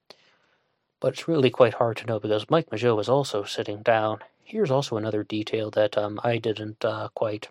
But 0.99 1.13
it's 1.13 1.27
really 1.27 1.49
quite 1.49 1.75
hard 1.75 1.97
to 1.97 2.05
know 2.05 2.19
because 2.19 2.49
Mike 2.49 2.69
Mageau 2.69 2.95
was 2.95 3.09
also 3.09 3.43
sitting 3.43 3.81
down. 3.81 4.19
Here's 4.43 4.71
also 4.71 4.97
another 4.97 5.23
detail 5.23 5.71
that 5.71 5.97
um, 5.97 6.19
I 6.23 6.37
didn't 6.37 6.83
uh, 6.83 7.09
quite 7.15 7.49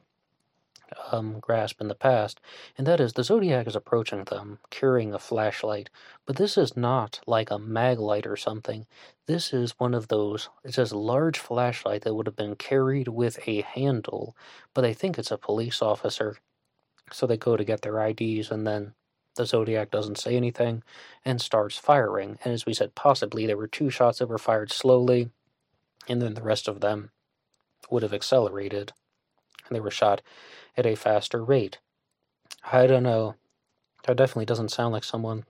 um, 1.12 1.41
grasp 1.41 1.80
in 1.80 1.89
the 1.89 1.95
past, 1.95 2.41
and 2.76 2.87
that 2.87 3.01
is 3.01 3.12
the 3.12 3.24
Zodiac 3.24 3.66
is 3.66 3.76
approaching 3.76 4.24
them 4.24 4.59
carrying 4.70 5.12
a 5.14 5.18
flashlight, 5.18 5.91
but 6.26 6.37
this 6.37 6.57
is 6.57 6.76
not 6.76 7.20
like 7.26 7.51
a 7.51 7.59
mag 7.59 7.99
light 7.99 8.26
or 8.26 8.37
something. 8.37 8.87
This 9.26 9.53
is 9.53 9.78
one 9.78 9.95
of 9.95 10.09
those, 10.09 10.49
it 10.64 10.74
says 10.74 10.93
large 10.93 11.39
flashlight 11.39 12.03
that 12.03 12.14
would 12.14 12.26
have 12.26 12.37
been 12.37 12.57
carried 12.57 13.09
with 13.09 13.39
a 13.47 13.62
handle, 13.62 14.37
but 14.72 14.82
they 14.82 14.95
think 14.95 15.18
it's 15.18 15.30
a 15.30 15.39
police 15.39 15.80
officer. 15.82 16.37
So 17.12 17.26
they 17.26 17.37
go 17.37 17.57
to 17.57 17.64
get 17.64 17.82
their 17.82 17.99
IDs, 18.07 18.51
and 18.51 18.66
then 18.66 18.95
the 19.37 19.47
Zodiac 19.47 19.91
doesn't 19.91 20.18
say 20.18 20.37
anything 20.37 20.82
and 21.24 21.41
starts 21.41 21.76
firing. 21.76 22.39
And 22.45 22.55
as 22.55 22.66
we 22.66 22.74
said, 22.74 22.95
possibly 22.95 23.47
there 23.47 23.57
were 23.57 23.66
two 23.66 23.91
shots 23.91 24.18
that 24.18 24.28
were 24.28 24.39
fired 24.39 24.70
slowly, 24.70 25.30
and 26.09 26.22
then 26.22 26.35
the 26.35 26.43
rest 26.43 26.68
of 26.68 26.80
them 26.80 27.11
would 27.91 28.03
have 28.03 28.14
accelerated. 28.14 28.93
And 29.66 29.76
they 29.76 29.80
were 29.80 29.91
shot 29.91 30.22
at 30.77 30.87
a 30.87 30.95
faster 30.95 31.45
rate. 31.45 31.79
I 32.72 32.87
don't 32.87 33.03
know. 33.03 33.35
That 34.07 34.16
definitely 34.16 34.47
doesn't 34.47 34.70
sound 34.70 34.93
like 34.93 35.05
someone 35.05 35.45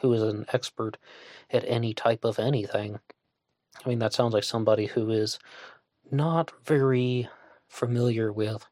who 0.00 0.12
is 0.12 0.22
an 0.22 0.46
expert 0.52 0.96
at 1.50 1.64
any 1.66 1.94
type 1.94 2.24
of 2.24 2.38
anything. 2.38 3.00
I 3.84 3.88
mean, 3.88 3.98
that 4.00 4.12
sounds 4.12 4.34
like 4.34 4.44
somebody 4.44 4.86
who 4.86 5.10
is 5.10 5.38
not 6.10 6.52
very 6.64 7.28
familiar 7.68 8.32
with 8.32 8.66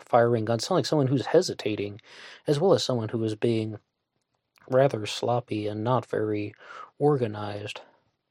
firing 0.00 0.44
guns. 0.44 0.64
Sounds 0.66 0.78
like 0.78 0.86
someone 0.86 1.08
who's 1.08 1.26
hesitating, 1.26 2.00
as 2.46 2.58
well 2.58 2.72
as 2.72 2.82
someone 2.82 3.10
who 3.10 3.22
is 3.24 3.34
being 3.34 3.78
rather 4.68 5.06
sloppy 5.06 5.66
and 5.66 5.82
not 5.82 6.06
very 6.06 6.54
organized. 6.98 7.80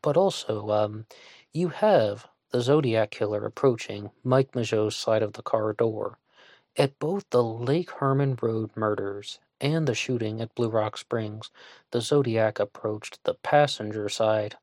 But 0.02 0.18
also, 0.18 0.70
um, 0.70 1.06
you 1.54 1.70
have 1.70 2.28
the 2.52 2.62
Zodiac 2.62 3.12
killer 3.12 3.46
approaching 3.46 4.12
Mike 4.24 4.52
Mageau's 4.54 4.96
side 4.96 5.24
of 5.24 5.34
the 5.34 5.42
car 5.42 5.74
door. 5.74 6.20
At 6.78 7.00
both 7.00 7.26
the 7.32 7.44
Lake 7.44 7.92
Herman 7.92 8.38
Road 8.42 8.72
murders 8.76 9.40
and 9.62 9.88
the 9.88 9.96
shooting 9.96 10.42
at 10.42 10.56
Blue 10.56 10.70
Rock 10.70 10.98
Springs, 10.98 11.52
the 11.92 12.02
Zodiac 12.02 12.60
approached 12.60 13.24
the 13.24 13.36
passenger 13.36 14.10
side 14.10 14.58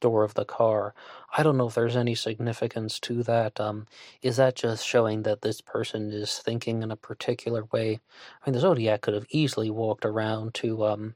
door 0.00 0.24
of 0.24 0.34
the 0.34 0.44
car. 0.44 0.94
I 1.36 1.42
don't 1.42 1.56
know 1.56 1.68
if 1.68 1.74
there's 1.74 1.96
any 1.96 2.14
significance 2.14 3.00
to 3.00 3.22
that. 3.24 3.60
Um, 3.60 3.86
is 4.22 4.36
that 4.36 4.56
just 4.56 4.86
showing 4.86 5.22
that 5.24 5.42
this 5.42 5.60
person 5.60 6.12
is 6.12 6.38
thinking 6.38 6.82
in 6.82 6.90
a 6.90 6.96
particular 6.96 7.64
way? 7.72 8.00
I 8.44 8.50
mean, 8.50 8.54
the 8.54 8.60
Zodiac 8.60 9.02
could 9.02 9.14
have 9.14 9.26
easily 9.30 9.70
walked 9.70 10.04
around 10.04 10.54
to 10.54 10.84
um, 10.86 11.14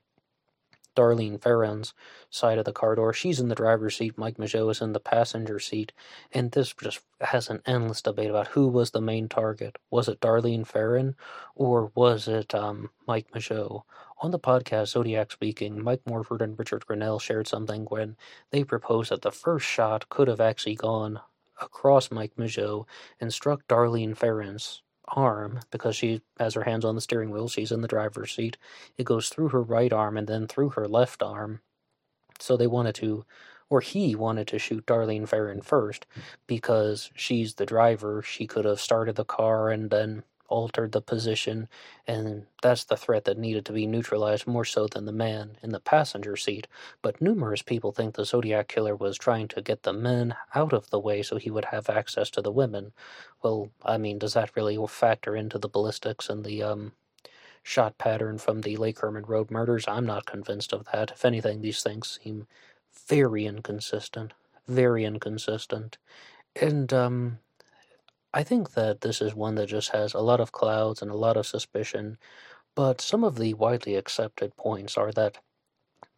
Darlene 0.95 1.41
Ferrin's 1.41 1.95
side 2.31 2.59
of 2.59 2.65
the 2.65 2.73
car 2.73 2.95
door. 2.95 3.13
She's 3.13 3.41
in 3.41 3.49
the 3.49 3.55
driver's 3.55 3.97
seat. 3.97 4.19
Mike 4.19 4.37
Mageau 4.37 4.71
is 4.71 4.81
in 4.81 4.93
the 4.93 5.01
passenger 5.01 5.59
seat. 5.59 5.93
And 6.33 6.53
this 6.53 6.73
just 6.73 7.01
has 7.21 7.49
an 7.49 7.63
endless 7.67 8.03
debate 8.03 8.31
about 8.31 8.49
who 8.49 8.69
was 8.69 8.91
the 8.91 9.01
main 9.01 9.29
target. 9.29 9.77
Was 9.91 10.09
it 10.09 10.21
Darlene 10.21 10.67
Ferrin 10.67 11.15
or 11.55 11.93
was 11.95 12.29
it 12.29 12.55
um, 12.55 12.91
Mike 13.07 13.31
Mageau? 13.33 13.83
On 14.21 14.31
the 14.31 14.39
podcast 14.39 14.89
Zodiac 14.89 15.33
Speaking, 15.33 15.83
Mike 15.83 16.03
Morford 16.07 16.43
and 16.43 16.59
Richard 16.59 16.87
Grinnell 16.87 17.19
shared 17.19 17.49
something 17.49 17.87
when 17.87 18.17
they 18.51 18.63
proposed 18.65 19.11
that 19.11 19.23
the 19.23 19.33
first 19.33 19.67
shot 19.67 20.09
could 20.09 20.29
have 20.29 20.41
actually 20.41 20.77
gone 20.77 21.21
across 21.61 22.11
Mike 22.11 22.37
Mageau 22.37 22.87
and 23.21 23.33
struck 23.33 23.67
Darlene 23.67 24.17
Ferrin's 24.17 24.83
arm 25.09 25.61
because 25.71 25.97
she 25.97 26.23
has 26.39 26.55
her 26.55 26.65
hands 26.65 26.85
on 26.85 26.95
the 26.95 27.01
steering 27.01 27.31
wheel. 27.31 27.49
She's 27.49 27.73
in 27.73 27.81
the 27.81 27.89
driver's 27.89 28.33
seat. 28.33 28.57
It 28.97 29.05
goes 29.05 29.29
through 29.29 29.49
her 29.49 29.63
right 29.63 29.93
arm 29.93 30.17
and 30.17 30.27
then 30.27 30.47
through 30.47 30.71
her 30.71 30.89
left 30.89 31.23
arm. 31.23 31.61
So 32.39 32.57
they 32.57 32.67
wanted 32.67 32.95
to, 32.97 33.25
or 33.71 33.81
he 33.81 34.15
wanted 34.15 34.49
to 34.49 34.59
shoot 34.59 34.87
Darlene 34.87 35.29
Ferrin 35.29 35.63
first 35.63 36.07
because 36.47 37.11
she's 37.15 37.55
the 37.55 37.67
driver. 37.67 38.23
She 38.23 38.47
could 38.47 38.65
have 38.65 38.81
started 38.81 39.17
the 39.17 39.25
car 39.25 39.71
and 39.71 39.91
then 39.91 40.25
altered 40.53 40.93
the 40.93 41.01
position, 41.01 41.69
and 42.07 42.47
that's 42.61 42.85
the 42.85 42.97
threat 42.97 43.25
that 43.25 43.39
needed 43.39 43.65
to 43.65 43.73
be 43.73 43.87
neutralized 43.87 44.47
more 44.47 44.65
so 44.67 44.87
than 44.87 45.07
the 45.07 45.13
man 45.13 45.57
in 45.63 45.71
the 45.71 45.81
passenger 45.81 46.37
seat. 46.37 46.67
But 47.01 47.21
numerous 47.21 47.63
people 47.63 47.93
think 47.93 48.15
the 48.15 48.27
Zodiac 48.27 48.69
Killer 48.69 48.95
was 48.95 49.17
trying 49.17 49.49
to 49.49 49.63
get 49.63 49.83
the 49.83 49.95
men 49.95 50.35
out 50.55 50.73
of 50.73 50.91
the 50.91 51.01
way 51.01 51.23
so 51.23 51.37
he 51.39 51.51
would 51.51 51.65
have 51.67 51.89
access 51.89 52.29
to 52.31 52.43
the 52.43 52.53
women. 52.53 52.93
Well, 53.43 53.71
I 53.85 53.97
mean, 53.99 54.19
does 54.19 54.35
that 54.35 54.55
really 54.55 54.79
factor 54.87 55.35
into 55.35 55.59
the 55.59 55.69
ballistics 55.69 56.29
and 56.29 56.45
the 56.45 56.63
um, 56.63 56.93
shot 57.63 57.97
pattern 57.97 58.39
from 58.39 58.61
the 58.61 58.77
Lake 58.77 58.99
Herman 59.01 59.25
Road 59.25 59.51
murders? 59.51 59.87
I'm 59.89 60.07
not 60.07 60.27
convinced 60.27 60.73
of 60.75 60.87
that. 60.93 61.11
If 61.13 61.25
anything, 61.25 61.63
these 61.63 61.83
things 61.83 62.21
seem 62.23 62.47
very 63.09 63.47
inconsistent. 63.47 64.35
Very 64.69 65.05
inconsistent. 65.05 65.99
And, 66.61 66.93
um, 66.93 67.39
I 68.35 68.43
think 68.43 68.73
that 68.73 69.03
this 69.03 69.21
is 69.21 69.35
one 69.35 69.57
that 69.57 69.67
just 69.67 69.91
has 69.91 70.15
a 70.15 70.21
lot 70.21 70.41
of 70.41 70.53
clouds 70.53 71.03
and 71.03 71.11
a 71.11 71.17
lot 71.17 71.37
of 71.37 71.47
suspicion, 71.47 72.17
but 72.75 73.01
some 73.01 73.25
of 73.25 73.37
the 73.37 73.55
widely 73.55 73.95
accepted 73.95 74.57
points 74.57 74.97
are 74.97 75.13
that 75.13 75.39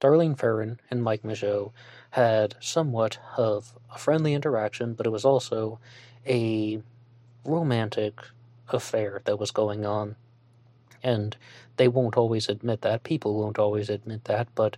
Darlene 0.00 0.38
Ferrin 0.38 0.78
and 0.90 1.02
Mike 1.02 1.22
Mageau 1.22 1.72
had 2.10 2.54
somewhat 2.60 3.18
of 3.36 3.74
a 3.92 3.98
friendly 3.98 4.34
interaction, 4.34 4.94
but 4.94 5.06
it 5.06 5.10
was 5.10 5.24
also 5.24 5.80
a 6.26 6.82
romantic 7.44 8.20
affair 8.68 9.20
that 9.24 9.38
was 9.38 9.50
going 9.50 9.84
on. 9.84 10.16
And 11.02 11.36
they 11.76 11.88
won't 11.88 12.16
always 12.16 12.48
admit 12.48 12.82
that. 12.82 13.02
People 13.02 13.34
won't 13.34 13.58
always 13.58 13.90
admit 13.90 14.24
that, 14.24 14.48
but 14.54 14.76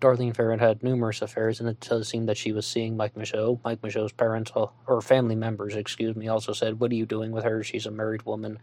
Darlene 0.00 0.34
Ferrin 0.34 0.60
had 0.60 0.84
numerous 0.84 1.22
affairs, 1.22 1.58
and 1.58 1.68
it 1.68 1.80
does 1.80 2.08
seem 2.08 2.26
that 2.26 2.36
she 2.36 2.52
was 2.52 2.66
seeing 2.66 2.96
Mike 2.96 3.14
Mageau. 3.14 3.58
Mike 3.64 3.82
Mageau's 3.82 4.12
parents, 4.12 4.52
uh, 4.54 4.66
or 4.86 5.00
family 5.00 5.34
members, 5.34 5.74
excuse 5.74 6.14
me, 6.14 6.28
also 6.28 6.52
said, 6.52 6.78
What 6.78 6.92
are 6.92 6.94
you 6.96 7.06
doing 7.06 7.32
with 7.32 7.42
her? 7.42 7.64
She's 7.64 7.86
a 7.86 7.90
married 7.90 8.22
woman. 8.22 8.58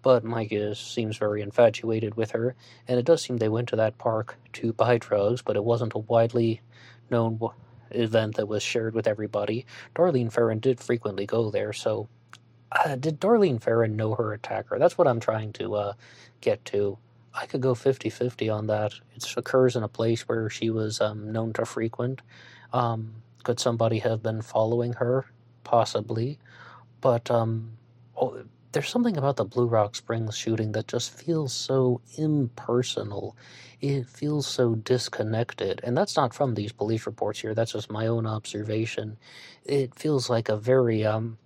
But 0.00 0.24
Mike 0.24 0.52
is, 0.52 0.78
seems 0.78 1.18
very 1.18 1.42
infatuated 1.42 2.14
with 2.14 2.30
her, 2.30 2.54
and 2.86 2.98
it 2.98 3.04
does 3.04 3.20
seem 3.20 3.36
they 3.36 3.50
went 3.50 3.68
to 3.68 3.76
that 3.76 3.98
park 3.98 4.36
to 4.54 4.72
buy 4.72 4.96
drugs, 4.96 5.42
but 5.42 5.56
it 5.56 5.64
wasn't 5.64 5.94
a 5.94 5.98
widely 5.98 6.62
known 7.10 7.38
event 7.90 8.36
that 8.36 8.48
was 8.48 8.62
shared 8.62 8.94
with 8.94 9.06
everybody. 9.06 9.66
Darlene 9.94 10.32
Ferrin 10.32 10.60
did 10.60 10.80
frequently 10.80 11.26
go 11.26 11.50
there, 11.50 11.72
so 11.72 12.08
uh, 12.72 12.96
did 12.96 13.20
Darlene 13.20 13.60
Ferrin 13.60 13.96
know 13.96 14.14
her 14.14 14.32
attacker? 14.32 14.78
That's 14.78 14.96
what 14.96 15.08
I'm 15.08 15.20
trying 15.20 15.52
to 15.54 15.74
uh, 15.74 15.92
get 16.40 16.64
to. 16.66 16.98
I 17.34 17.46
could 17.46 17.60
go 17.60 17.74
50 17.74 18.10
50 18.10 18.48
on 18.48 18.66
that. 18.66 18.92
It 19.14 19.36
occurs 19.36 19.76
in 19.76 19.82
a 19.82 19.88
place 19.88 20.28
where 20.28 20.48
she 20.50 20.70
was 20.70 21.00
um, 21.00 21.32
known 21.32 21.52
to 21.54 21.64
frequent. 21.64 22.22
Um, 22.72 23.22
could 23.44 23.60
somebody 23.60 23.98
have 24.00 24.22
been 24.22 24.42
following 24.42 24.94
her? 24.94 25.26
Possibly. 25.64 26.38
But 27.00 27.30
um, 27.30 27.78
oh, 28.16 28.42
there's 28.72 28.88
something 28.88 29.16
about 29.16 29.36
the 29.36 29.44
Blue 29.44 29.66
Rock 29.66 29.94
Springs 29.94 30.36
shooting 30.36 30.72
that 30.72 30.88
just 30.88 31.10
feels 31.10 31.52
so 31.52 32.00
impersonal. 32.16 33.36
It 33.80 34.06
feels 34.06 34.46
so 34.46 34.74
disconnected. 34.74 35.80
And 35.82 35.96
that's 35.96 36.16
not 36.16 36.34
from 36.34 36.54
these 36.54 36.72
police 36.72 37.06
reports 37.06 37.40
here, 37.40 37.54
that's 37.54 37.72
just 37.72 37.90
my 37.90 38.06
own 38.06 38.26
observation. 38.26 39.16
It 39.64 39.94
feels 39.94 40.28
like 40.28 40.48
a 40.48 40.56
very 40.56 41.04
um, 41.04 41.38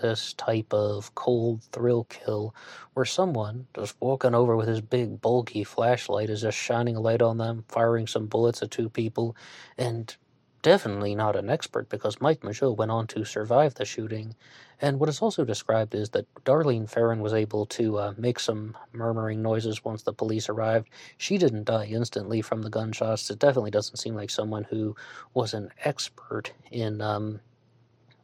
heartless 0.00 0.32
type 0.34 0.72
of 0.72 1.14
cold 1.14 1.62
thrill 1.72 2.04
kill 2.04 2.54
where 2.94 3.04
someone 3.04 3.66
just 3.74 3.94
walking 4.00 4.34
over 4.34 4.56
with 4.56 4.68
his 4.68 4.80
big 4.80 5.20
bulky 5.20 5.62
flashlight 5.62 6.30
is 6.30 6.40
just 6.42 6.56
shining 6.56 6.96
a 6.96 7.00
light 7.00 7.22
on 7.22 7.38
them, 7.38 7.64
firing 7.68 8.06
some 8.06 8.26
bullets 8.26 8.62
at 8.62 8.70
two 8.70 8.88
people, 8.88 9.36
and 9.76 10.16
definitely 10.62 11.14
not 11.14 11.36
an 11.36 11.50
expert 11.50 11.88
because 11.88 12.20
Mike 12.20 12.40
Mageau 12.40 12.74
went 12.74 12.90
on 12.90 13.06
to 13.06 13.24
survive 13.24 13.74
the 13.74 13.84
shooting. 13.84 14.34
And 14.80 14.98
what 14.98 15.10
is 15.10 15.20
also 15.20 15.44
described 15.44 15.94
is 15.94 16.10
that 16.10 16.26
Darlene 16.44 16.88
Ferrin 16.88 17.20
was 17.20 17.34
able 17.34 17.66
to 17.66 17.98
uh, 17.98 18.14
make 18.16 18.40
some 18.40 18.76
murmuring 18.92 19.42
noises 19.42 19.84
once 19.84 20.02
the 20.02 20.14
police 20.14 20.48
arrived. 20.48 20.88
She 21.18 21.36
didn't 21.36 21.64
die 21.64 21.86
instantly 21.86 22.40
from 22.40 22.62
the 22.62 22.70
gunshots. 22.70 23.30
It 23.30 23.38
definitely 23.38 23.70
doesn't 23.70 23.98
seem 23.98 24.14
like 24.14 24.30
someone 24.30 24.64
who 24.64 24.96
was 25.34 25.52
an 25.52 25.70
expert 25.84 26.52
in 26.70 27.02
um, 27.02 27.40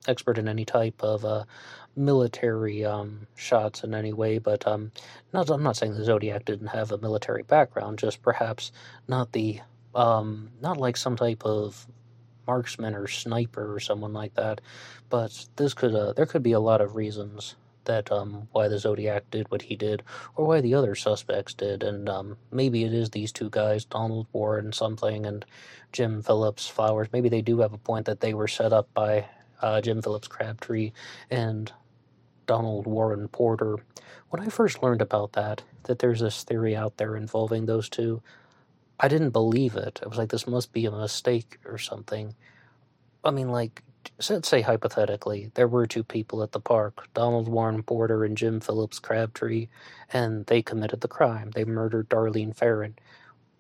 expert 0.07 0.39
in 0.39 0.49
any 0.49 0.65
type 0.65 1.03
of 1.03 1.25
uh, 1.25 1.45
military 1.97 2.85
um, 2.85 3.27
shots 3.35 3.83
in 3.85 3.95
any 3.95 4.13
way, 4.13 4.39
but 4.39 4.67
um, 4.67 4.93
not, 5.33 5.51
I'm 5.51 5.63
not 5.63 5.77
saying 5.77 5.95
the 5.95 6.05
Zodiac 6.05 6.45
didn't 6.45 6.69
have 6.69 6.93
a 6.93 6.99
military 6.99 7.43
background, 7.43 7.99
just 7.99 8.23
perhaps 8.23 8.73
not 9.09 9.33
the 9.33 9.61
um, 9.95 10.51
not 10.61 10.77
like 10.77 10.97
some 10.97 11.17
type 11.17 11.45
of 11.45 11.87
marksman 12.47 12.95
or 12.95 13.09
sniper 13.09 13.75
or 13.75 13.81
someone 13.81 14.13
like 14.13 14.35
that. 14.35 14.61
But 15.09 15.47
this 15.57 15.75
could 15.75 15.95
uh, 15.95 16.13
there 16.13 16.27
could 16.27 16.43
be 16.43 16.53
a 16.53 16.61
lot 16.61 16.81
of 16.81 16.97
reasons 16.97 17.57
that 17.87 18.13
um, 18.13 18.49
why 18.53 18.69
the 18.69 18.79
Zodiac 18.79 19.31
did 19.31 19.51
what 19.51 19.63
he 19.63 19.77
did, 19.77 20.03
or 20.35 20.45
why 20.45 20.61
the 20.61 20.75
other 20.75 20.95
suspects 20.95 21.55
did, 21.55 21.83
and 21.83 22.09
um, 22.09 22.37
maybe 22.51 22.85
it 22.85 22.93
is 22.93 23.11
these 23.11 23.33
two 23.33 23.49
guys, 23.49 23.85
Donald 23.85 24.27
Warren 24.33 24.73
something 24.73 25.25
and 25.25 25.47
Jim 25.93 26.23
Phillips 26.23 26.69
Flowers. 26.69 27.09
Maybe 27.13 27.29
they 27.29 27.43
do 27.43 27.61
have 27.61 27.73
a 27.73 27.79
point 27.79 28.07
that 28.07 28.21
they 28.21 28.35
were 28.35 28.49
set 28.49 28.73
up 28.73 28.93
by 28.93 29.27
uh, 29.63 29.81
Jim 29.81 30.03
Phillips 30.03 30.29
Crabtree 30.29 30.93
and 31.31 31.73
Donald 32.47 32.87
Warren 32.87 33.29
Porter. 33.29 33.77
When 34.31 34.43
I 34.43 34.49
first 34.49 34.83
learned 34.83 35.03
about 35.03 35.33
that, 35.33 35.63
that 35.85 35.99
there's 35.99 36.21
this 36.21 36.45
theory 36.45 36.77
out 36.77 36.97
there 36.97 37.17
involving 37.17 37.67
those 37.67 37.89
two, 37.89 38.23
I 38.99 39.09
didn't 39.09 39.31
believe 39.31 39.77
it. 39.77 40.01
I 40.03 40.09
was 40.09 40.19
like, 40.19 40.31
this 40.31 40.47
must 40.47 40.73
be 40.73 40.87
a 40.87 40.91
mistake 40.91 41.59
or 41.67 41.79
something. 41.79 42.35
I 43.25 43.31
mean, 43.31 43.49
like, 43.49 43.83
let's 44.31 44.49
say 44.49 44.63
hypothetically, 44.63 45.51
there 45.55 45.69
were 45.69 45.87
two 45.87 46.05
people 46.05 46.43
at 46.43 46.53
the 46.53 46.61
park, 46.61 47.09
Donald 47.13 47.49
Warren 47.49 47.83
Porter 47.83 48.25
and 48.25 48.37
Jim 48.37 48.61
Phillips 48.61 48.99
Crabtree, 48.99 49.69
and 50.13 50.47
they 50.47 50.63
committed 50.63 51.01
the 51.01 51.09
crime. 51.09 51.51
They 51.51 51.65
murdered 51.65 52.09
Darlene 52.09 52.55
Ferrin. 52.57 52.95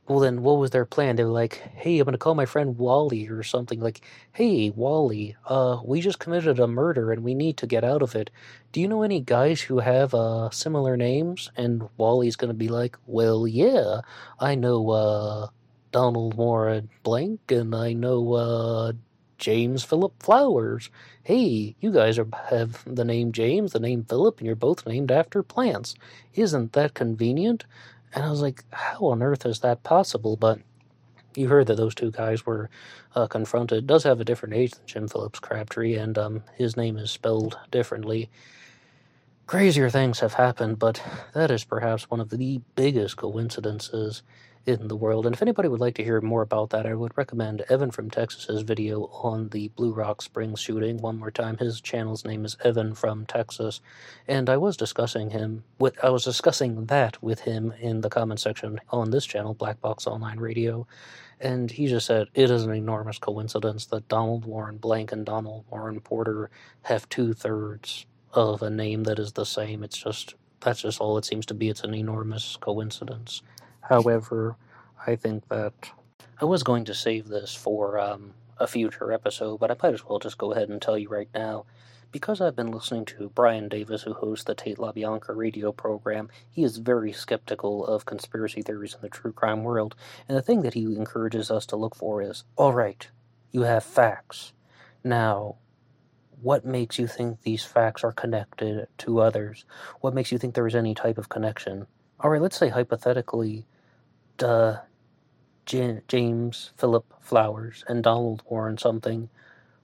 Well, 0.08 0.20
then, 0.20 0.42
what 0.42 0.58
was 0.58 0.70
their 0.70 0.84
plan? 0.84 1.16
They 1.16 1.24
were 1.24 1.30
like, 1.30 1.56
"Hey, 1.74 1.98
I'm 1.98 2.04
gonna 2.04 2.18
call 2.18 2.34
my 2.36 2.44
friend 2.46 2.78
Wally 2.78 3.26
or 3.28 3.42
something." 3.42 3.80
Like, 3.80 4.00
"Hey, 4.32 4.70
Wally, 4.70 5.36
uh, 5.46 5.80
we 5.84 6.00
just 6.00 6.18
committed 6.20 6.58
a 6.60 6.66
murder 6.68 7.10
and 7.12 7.24
we 7.24 7.34
need 7.34 7.56
to 7.58 7.66
get 7.66 7.82
out 7.84 8.02
of 8.02 8.14
it. 8.14 8.30
Do 8.72 8.80
you 8.80 8.86
know 8.88 9.02
any 9.02 9.20
guys 9.20 9.62
who 9.62 9.78
have 9.80 10.14
uh 10.14 10.50
similar 10.50 10.96
names?" 10.96 11.50
And 11.56 11.88
Wally's 11.96 12.36
gonna 12.36 12.54
be 12.54 12.68
like, 12.68 12.96
"Well, 13.06 13.46
yeah, 13.48 14.00
I 14.38 14.54
know 14.54 14.90
uh 14.90 15.48
Donald 15.92 16.34
Warren 16.34 16.88
Blank, 17.02 17.50
and 17.50 17.74
I 17.74 17.92
know 17.92 18.32
uh 18.34 18.92
James 19.38 19.82
Philip 19.84 20.22
Flowers. 20.22 20.88
Hey, 21.22 21.74
you 21.80 21.90
guys 21.92 22.18
are, 22.18 22.28
have 22.48 22.82
the 22.86 23.04
name 23.04 23.32
James, 23.32 23.72
the 23.72 23.80
name 23.80 24.04
Philip, 24.04 24.38
and 24.38 24.46
you're 24.46 24.56
both 24.56 24.86
named 24.86 25.10
after 25.10 25.42
plants. 25.42 25.94
Isn't 26.34 26.72
that 26.74 26.94
convenient?" 26.94 27.64
And 28.16 28.24
I 28.24 28.30
was 28.30 28.42
like, 28.42 28.64
how 28.72 29.06
on 29.08 29.22
earth 29.22 29.46
is 29.46 29.60
that 29.60 29.84
possible? 29.84 30.36
But 30.36 30.58
you 31.36 31.48
heard 31.48 31.66
that 31.66 31.76
those 31.76 31.94
two 31.94 32.10
guys 32.10 32.46
were 32.46 32.70
uh, 33.14 33.26
confronted. 33.26 33.86
Does 33.86 34.04
have 34.04 34.20
a 34.20 34.24
different 34.24 34.54
age 34.54 34.72
than 34.72 34.86
Jim 34.86 35.08
Phillips 35.08 35.38
Crabtree, 35.38 35.96
and 35.96 36.16
um, 36.16 36.42
his 36.56 36.78
name 36.78 36.96
is 36.96 37.10
spelled 37.10 37.58
differently. 37.70 38.30
Crazier 39.46 39.90
things 39.90 40.20
have 40.20 40.34
happened, 40.34 40.78
but 40.78 41.02
that 41.34 41.50
is 41.50 41.62
perhaps 41.64 42.10
one 42.10 42.20
of 42.20 42.30
the 42.30 42.62
biggest 42.74 43.18
coincidences 43.18 44.22
in 44.66 44.88
the 44.88 44.96
world. 44.96 45.26
And 45.26 45.34
if 45.34 45.40
anybody 45.40 45.68
would 45.68 45.80
like 45.80 45.94
to 45.94 46.04
hear 46.04 46.20
more 46.20 46.42
about 46.42 46.70
that, 46.70 46.86
I 46.86 46.94
would 46.94 47.16
recommend 47.16 47.62
Evan 47.68 47.92
from 47.92 48.10
Texas's 48.10 48.62
video 48.62 49.04
on 49.22 49.48
the 49.50 49.68
Blue 49.68 49.92
Rock 49.92 50.20
Springs 50.20 50.60
shooting. 50.60 50.98
One 50.98 51.18
more 51.18 51.30
time, 51.30 51.56
his 51.56 51.80
channel's 51.80 52.24
name 52.24 52.44
is 52.44 52.56
Evan 52.64 52.94
from 52.94 53.26
Texas, 53.26 53.80
and 54.26 54.50
I 54.50 54.56
was 54.56 54.76
discussing 54.76 55.30
him 55.30 55.62
with 55.78 55.96
I 56.04 56.10
was 56.10 56.24
discussing 56.24 56.86
that 56.86 57.22
with 57.22 57.40
him 57.40 57.72
in 57.80 58.00
the 58.00 58.10
comment 58.10 58.40
section 58.40 58.80
on 58.90 59.10
this 59.10 59.24
channel, 59.24 59.54
Black 59.54 59.80
Box 59.80 60.06
Online 60.06 60.38
Radio. 60.40 60.86
And 61.40 61.70
he 61.70 61.86
just 61.86 62.06
said 62.06 62.28
it 62.34 62.50
is 62.50 62.64
an 62.64 62.74
enormous 62.74 63.18
coincidence 63.18 63.86
that 63.86 64.08
Donald 64.08 64.46
Warren 64.46 64.78
Blank 64.78 65.12
and 65.12 65.24
Donald 65.24 65.64
Warren 65.70 66.00
Porter 66.00 66.50
have 66.82 67.08
two 67.08 67.34
thirds 67.34 68.06
of 68.32 68.62
a 68.62 68.70
name 68.70 69.04
that 69.04 69.18
is 69.18 69.32
the 69.32 69.46
same. 69.46 69.84
It's 69.84 69.98
just 69.98 70.34
that's 70.60 70.82
just 70.82 71.00
all 71.00 71.18
it 71.18 71.24
seems 71.24 71.46
to 71.46 71.54
be. 71.54 71.68
It's 71.68 71.84
an 71.84 71.94
enormous 71.94 72.56
coincidence. 72.60 73.42
However, 73.88 74.56
I 75.06 75.16
think 75.16 75.48
that 75.48 75.72
I 76.40 76.44
was 76.44 76.62
going 76.62 76.84
to 76.86 76.94
save 76.94 77.28
this 77.28 77.54
for 77.54 77.98
um, 77.98 78.34
a 78.58 78.66
future 78.66 79.12
episode, 79.12 79.58
but 79.58 79.70
I 79.70 79.76
might 79.82 79.94
as 79.94 80.04
well 80.04 80.18
just 80.18 80.38
go 80.38 80.52
ahead 80.52 80.68
and 80.68 80.82
tell 80.82 80.98
you 80.98 81.08
right 81.08 81.28
now. 81.34 81.64
Because 82.12 82.40
I've 82.40 82.56
been 82.56 82.70
listening 82.70 83.04
to 83.06 83.30
Brian 83.34 83.68
Davis, 83.68 84.02
who 84.02 84.14
hosts 84.14 84.44
the 84.44 84.54
Tate 84.54 84.78
LaBianca 84.78 85.36
radio 85.36 85.70
program, 85.72 86.30
he 86.50 86.64
is 86.64 86.78
very 86.78 87.12
skeptical 87.12 87.86
of 87.86 88.06
conspiracy 88.06 88.62
theories 88.62 88.94
in 88.94 89.00
the 89.02 89.08
true 89.08 89.32
crime 89.32 89.64
world. 89.64 89.94
And 90.28 90.36
the 90.36 90.42
thing 90.42 90.62
that 90.62 90.74
he 90.74 90.84
encourages 90.84 91.50
us 91.50 91.66
to 91.66 91.76
look 91.76 91.94
for 91.94 92.22
is 92.22 92.44
all 92.56 92.72
right, 92.72 93.06
you 93.50 93.62
have 93.62 93.84
facts. 93.84 94.52
Now, 95.04 95.56
what 96.40 96.64
makes 96.64 96.98
you 96.98 97.06
think 97.06 97.42
these 97.42 97.64
facts 97.64 98.04
are 98.04 98.12
connected 98.12 98.88
to 98.98 99.20
others? 99.20 99.64
What 100.00 100.14
makes 100.14 100.32
you 100.32 100.38
think 100.38 100.54
there 100.54 100.66
is 100.66 100.74
any 100.74 100.94
type 100.94 101.18
of 101.18 101.28
connection? 101.28 101.86
All 102.20 102.30
right, 102.30 102.40
let's 102.40 102.56
say 102.56 102.68
hypothetically 102.68 103.66
uh, 104.42 104.76
James 105.66 106.70
Philip 106.76 107.04
Flowers 107.20 107.84
and 107.88 108.02
Donald 108.02 108.42
Warren 108.48 108.78
something 108.78 109.28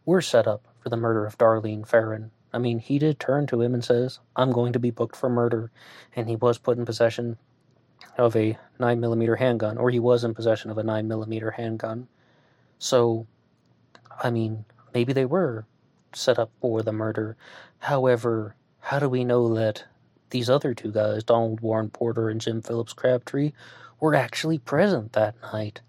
were 0.05 0.23
set 0.23 0.47
up 0.47 0.67
for 0.81 0.89
the 0.89 0.97
murder 0.97 1.27
of 1.27 1.39
Darlene 1.39 1.87
Ferrin. 1.87 2.31
I 2.53 2.59
mean, 2.59 2.79
he 2.79 2.99
did 2.99 3.19
turn 3.19 3.47
to 3.49 3.63
him 3.63 3.75
and 3.75 3.85
says, 3.85 4.21
I'm 4.37 4.53
going 4.53 4.73
to 4.75 4.79
be 4.79 4.91
booked 4.91 5.17
for 5.17 5.29
murder. 5.29 5.71
And 6.15 6.29
he 6.29 6.37
was 6.37 6.59
put 6.59 6.77
in 6.77 6.85
possession 6.85 7.39
of 8.19 8.37
a 8.37 8.59
9mm 8.79 9.39
handgun, 9.39 9.79
or 9.79 9.91
he 9.91 9.99
was 9.99 10.23
in 10.23 10.35
possession 10.35 10.71
of 10.71 10.79
a 10.79 10.83
9mm 10.83 11.55
handgun. 11.55 12.09
So, 12.79 13.27
I 14.23 14.31
mean, 14.31 14.65
maybe 14.93 15.13
they 15.13 15.25
were 15.25 15.67
set 16.15 16.39
up 16.39 16.51
for 16.61 16.83
the 16.83 16.93
murder. 16.93 17.37
However, 17.79 18.55
how 18.81 18.99
do 18.99 19.09
we 19.09 19.25
know 19.25 19.55
that 19.55 19.85
these 20.31 20.51
other 20.51 20.75
two 20.75 20.93
guys, 20.93 21.25
Donald 21.25 21.61
Warren 21.61 21.91
Porter 21.91 22.29
and 22.29 22.41
Jim 22.41 22.61
Phillips 22.61 22.93
Crabtree, 22.93 23.53
were 24.03 24.17
actually 24.17 24.59
present 24.59 25.13
that 25.13 25.37
night. 25.55 25.81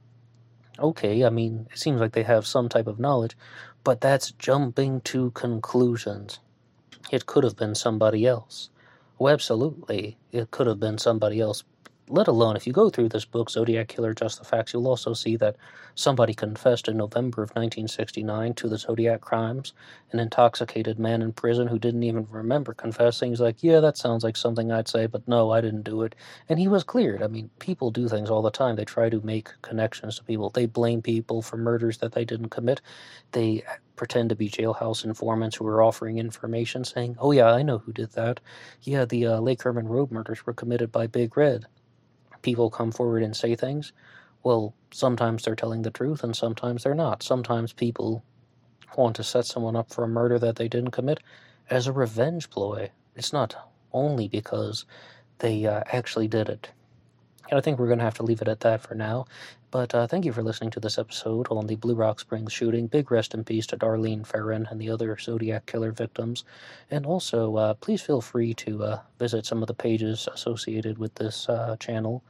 Okay, 0.77 1.25
I 1.25 1.31
mean, 1.31 1.67
it 1.71 1.79
seems 1.79 1.99
like 1.99 2.11
they 2.11 2.21
have 2.21 2.45
some 2.45 2.69
type 2.69 2.85
of 2.85 2.99
knowledge, 2.99 3.35
but 3.83 4.01
that's 4.01 4.31
jumping 4.33 5.01
to 5.01 5.31
conclusions. 5.31 6.39
It 7.11 7.25
could 7.25 7.43
have 7.43 7.57
been 7.57 7.73
somebody 7.73 8.27
else. 8.27 8.69
Oh, 9.19 9.29
absolutely, 9.29 10.17
it 10.31 10.51
could 10.51 10.67
have 10.67 10.79
been 10.79 10.99
somebody 10.99 11.39
else 11.39 11.63
let 12.09 12.27
alone 12.27 12.55
if 12.55 12.67
you 12.67 12.73
go 12.73 12.89
through 12.89 13.09
this 13.09 13.25
book, 13.25 13.49
Zodiac 13.49 13.87
Killer 13.87 14.13
Just 14.13 14.37
the 14.37 14.45
Facts, 14.45 14.73
you'll 14.73 14.87
also 14.87 15.13
see 15.13 15.37
that 15.37 15.55
somebody 15.95 16.33
confessed 16.33 16.87
in 16.87 16.97
November 16.97 17.43
of 17.43 17.51
1969 17.51 18.53
to 18.55 18.67
the 18.67 18.77
Zodiac 18.77 19.21
crimes. 19.21 19.73
An 20.11 20.19
intoxicated 20.19 20.99
man 20.99 21.21
in 21.21 21.31
prison 21.31 21.67
who 21.67 21.79
didn't 21.79 22.03
even 22.03 22.27
remember 22.29 22.73
confessing. 22.73 23.31
He's 23.31 23.39
like, 23.39 23.63
Yeah, 23.63 23.79
that 23.79 23.97
sounds 23.97 24.23
like 24.23 24.35
something 24.35 24.71
I'd 24.71 24.87
say, 24.87 25.07
but 25.07 25.27
no, 25.27 25.51
I 25.51 25.61
didn't 25.61 25.83
do 25.83 26.01
it. 26.03 26.15
And 26.49 26.59
he 26.59 26.67
was 26.67 26.83
cleared. 26.83 27.23
I 27.23 27.27
mean, 27.27 27.49
people 27.59 27.89
do 27.89 28.09
things 28.09 28.29
all 28.29 28.41
the 28.41 28.51
time. 28.51 28.75
They 28.75 28.85
try 28.85 29.09
to 29.09 29.21
make 29.21 29.49
connections 29.61 30.17
to 30.17 30.23
people. 30.23 30.49
They 30.49 30.65
blame 30.65 31.01
people 31.01 31.41
for 31.41 31.57
murders 31.57 31.99
that 31.99 32.11
they 32.11 32.25
didn't 32.25 32.49
commit. 32.49 32.81
They 33.31 33.63
pretend 33.95 34.29
to 34.29 34.35
be 34.35 34.49
jailhouse 34.49 35.05
informants 35.05 35.55
who 35.55 35.67
are 35.67 35.81
offering 35.81 36.17
information 36.17 36.83
saying, 36.83 37.15
Oh, 37.19 37.31
yeah, 37.31 37.51
I 37.51 37.63
know 37.63 37.77
who 37.77 37.93
did 37.93 38.11
that. 38.11 38.41
Yeah, 38.81 39.05
the 39.05 39.27
uh, 39.27 39.39
Lake 39.39 39.63
Herman 39.63 39.87
Road 39.87 40.11
murders 40.11 40.45
were 40.45 40.53
committed 40.53 40.91
by 40.91 41.07
Big 41.07 41.37
Red 41.37 41.65
people 42.43 42.69
come 42.69 42.91
forward 42.91 43.23
and 43.23 43.35
say 43.35 43.55
things, 43.55 43.91
well, 44.43 44.75
sometimes 44.91 45.43
they're 45.43 45.55
telling 45.55 45.81
the 45.81 45.91
truth 45.91 46.23
and 46.23 46.35
sometimes 46.35 46.83
they're 46.83 46.93
not. 46.93 47.23
Sometimes 47.23 47.73
people 47.73 48.23
want 48.95 49.15
to 49.15 49.23
set 49.23 49.45
someone 49.45 49.75
up 49.75 49.91
for 49.91 50.03
a 50.03 50.07
murder 50.07 50.37
that 50.37 50.57
they 50.57 50.67
didn't 50.67 50.91
commit 50.91 51.19
as 51.69 51.87
a 51.87 51.91
revenge 51.93 52.49
ploy. 52.49 52.91
It's 53.15 53.33
not 53.33 53.55
only 53.91 54.27
because 54.27 54.85
they 55.39 55.65
uh, 55.65 55.83
actually 55.91 56.27
did 56.27 56.49
it. 56.49 56.69
And 57.49 57.57
I 57.57 57.61
think 57.61 57.79
we're 57.79 57.87
going 57.87 57.99
to 57.99 58.05
have 58.05 58.15
to 58.15 58.23
leave 58.23 58.41
it 58.41 58.47
at 58.47 58.61
that 58.61 58.81
for 58.81 58.95
now. 58.95 59.25
But 59.73 59.95
uh, 59.95 60.05
thank 60.05 60.23
you 60.23 60.31
for 60.31 60.43
listening 60.43 60.69
to 60.69 60.79
this 60.79 60.99
episode 60.99 61.47
on 61.49 61.65
the 61.65 61.75
Blue 61.75 61.95
Rock 61.95 62.19
Springs 62.19 62.53
shooting. 62.53 62.85
Big 62.85 63.09
rest 63.09 63.33
in 63.33 63.43
peace 63.43 63.65
to 63.65 63.75
Darlene 63.75 64.23
Ferrin 64.23 64.67
and 64.69 64.79
the 64.79 64.91
other 64.91 65.17
Zodiac 65.17 65.65
killer 65.65 65.91
victims. 65.91 66.45
And 66.91 67.07
also, 67.07 67.55
uh, 67.55 67.73
please 67.73 67.99
feel 67.99 68.21
free 68.21 68.53
to 68.53 68.83
uh, 68.83 68.99
visit 69.17 69.47
some 69.47 69.63
of 69.63 69.67
the 69.67 69.73
pages 69.73 70.29
associated 70.31 70.99
with 70.99 71.15
this 71.15 71.49
uh, 71.49 71.75
channel. 71.79 72.21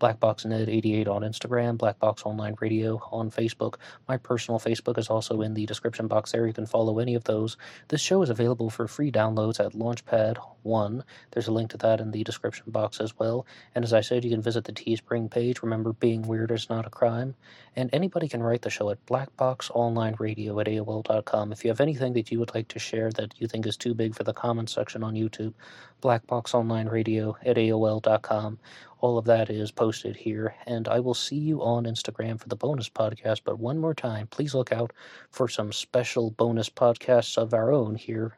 BlackBoxNed88 0.00 1.06
on 1.06 1.22
Instagram, 1.22 1.76
Blackbox 1.76 2.26
Online 2.26 2.56
Radio 2.60 3.00
on 3.12 3.30
Facebook. 3.30 3.74
My 4.08 4.16
personal 4.16 4.58
Facebook 4.58 4.98
is 4.98 5.08
also 5.08 5.42
in 5.42 5.54
the 5.54 5.66
description 5.66 6.08
box 6.08 6.32
there. 6.32 6.46
You 6.46 6.52
can 6.52 6.66
follow 6.66 6.98
any 6.98 7.14
of 7.14 7.24
those. 7.24 7.56
This 7.88 8.00
show 8.00 8.22
is 8.22 8.30
available 8.30 8.70
for 8.70 8.88
free 8.88 9.12
downloads 9.12 9.64
at 9.64 9.72
Launchpad 9.72 10.38
one. 10.62 11.04
There's 11.30 11.48
a 11.48 11.52
link 11.52 11.70
to 11.70 11.76
that 11.78 12.00
in 12.00 12.10
the 12.10 12.24
description 12.24 12.64
box 12.68 13.00
as 13.00 13.18
well. 13.18 13.46
And 13.74 13.84
as 13.84 13.92
I 13.92 14.00
said, 14.00 14.24
you 14.24 14.30
can 14.30 14.42
visit 14.42 14.64
the 14.64 14.72
Teespring 14.72 15.30
page. 15.30 15.62
Remember, 15.62 15.92
being 15.92 16.22
weird 16.22 16.50
is 16.50 16.68
not 16.68 16.86
a 16.86 16.90
crime. 16.90 17.34
And 17.76 17.90
anybody 17.92 18.28
can 18.28 18.42
write 18.42 18.62
the 18.62 18.70
show 18.70 18.90
at 18.90 19.04
blackboxonlineradio 19.06 20.60
at 20.60 20.66
AOL.com. 20.66 21.52
If 21.52 21.64
you 21.64 21.70
have 21.70 21.80
anything 21.80 22.14
that 22.14 22.30
you 22.30 22.38
would 22.38 22.54
like 22.54 22.68
to 22.68 22.78
share 22.78 23.10
that 23.12 23.34
you 23.38 23.46
think 23.46 23.66
is 23.66 23.76
too 23.76 23.94
big 23.94 24.14
for 24.14 24.24
the 24.24 24.32
comments 24.32 24.72
section 24.72 25.02
on 25.02 25.14
YouTube, 25.14 25.54
blackboxonlineradio 26.02 27.34
at 27.44 27.56
AOL.com. 27.56 28.58
All 29.00 29.16
of 29.16 29.24
that 29.24 29.48
is 29.48 29.70
posted 29.70 30.14
here, 30.14 30.54
and 30.66 30.86
I 30.86 31.00
will 31.00 31.14
see 31.14 31.38
you 31.38 31.62
on 31.62 31.84
Instagram 31.84 32.38
for 32.38 32.48
the 32.48 32.56
bonus 32.56 32.90
podcast. 32.90 33.40
But 33.44 33.58
one 33.58 33.78
more 33.78 33.94
time, 33.94 34.26
please 34.26 34.54
look 34.54 34.72
out 34.72 34.92
for 35.30 35.48
some 35.48 35.72
special 35.72 36.30
bonus 36.32 36.68
podcasts 36.68 37.38
of 37.38 37.54
our 37.54 37.72
own 37.72 37.94
here 37.94 38.36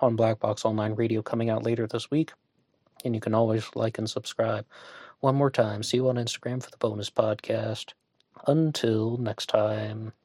on 0.00 0.16
Black 0.16 0.40
Box 0.40 0.64
Online 0.64 0.94
Radio 0.94 1.22
coming 1.22 1.50
out 1.50 1.62
later 1.62 1.86
this 1.86 2.10
week. 2.10 2.32
And 3.04 3.14
you 3.14 3.20
can 3.20 3.34
always 3.34 3.70
like 3.76 3.98
and 3.98 4.10
subscribe. 4.10 4.66
One 5.20 5.36
more 5.36 5.50
time, 5.50 5.84
see 5.84 5.98
you 5.98 6.08
on 6.08 6.16
Instagram 6.16 6.62
for 6.62 6.70
the 6.70 6.78
bonus 6.78 7.10
podcast. 7.10 7.92
Until 8.46 9.18
next 9.18 9.46
time. 9.46 10.12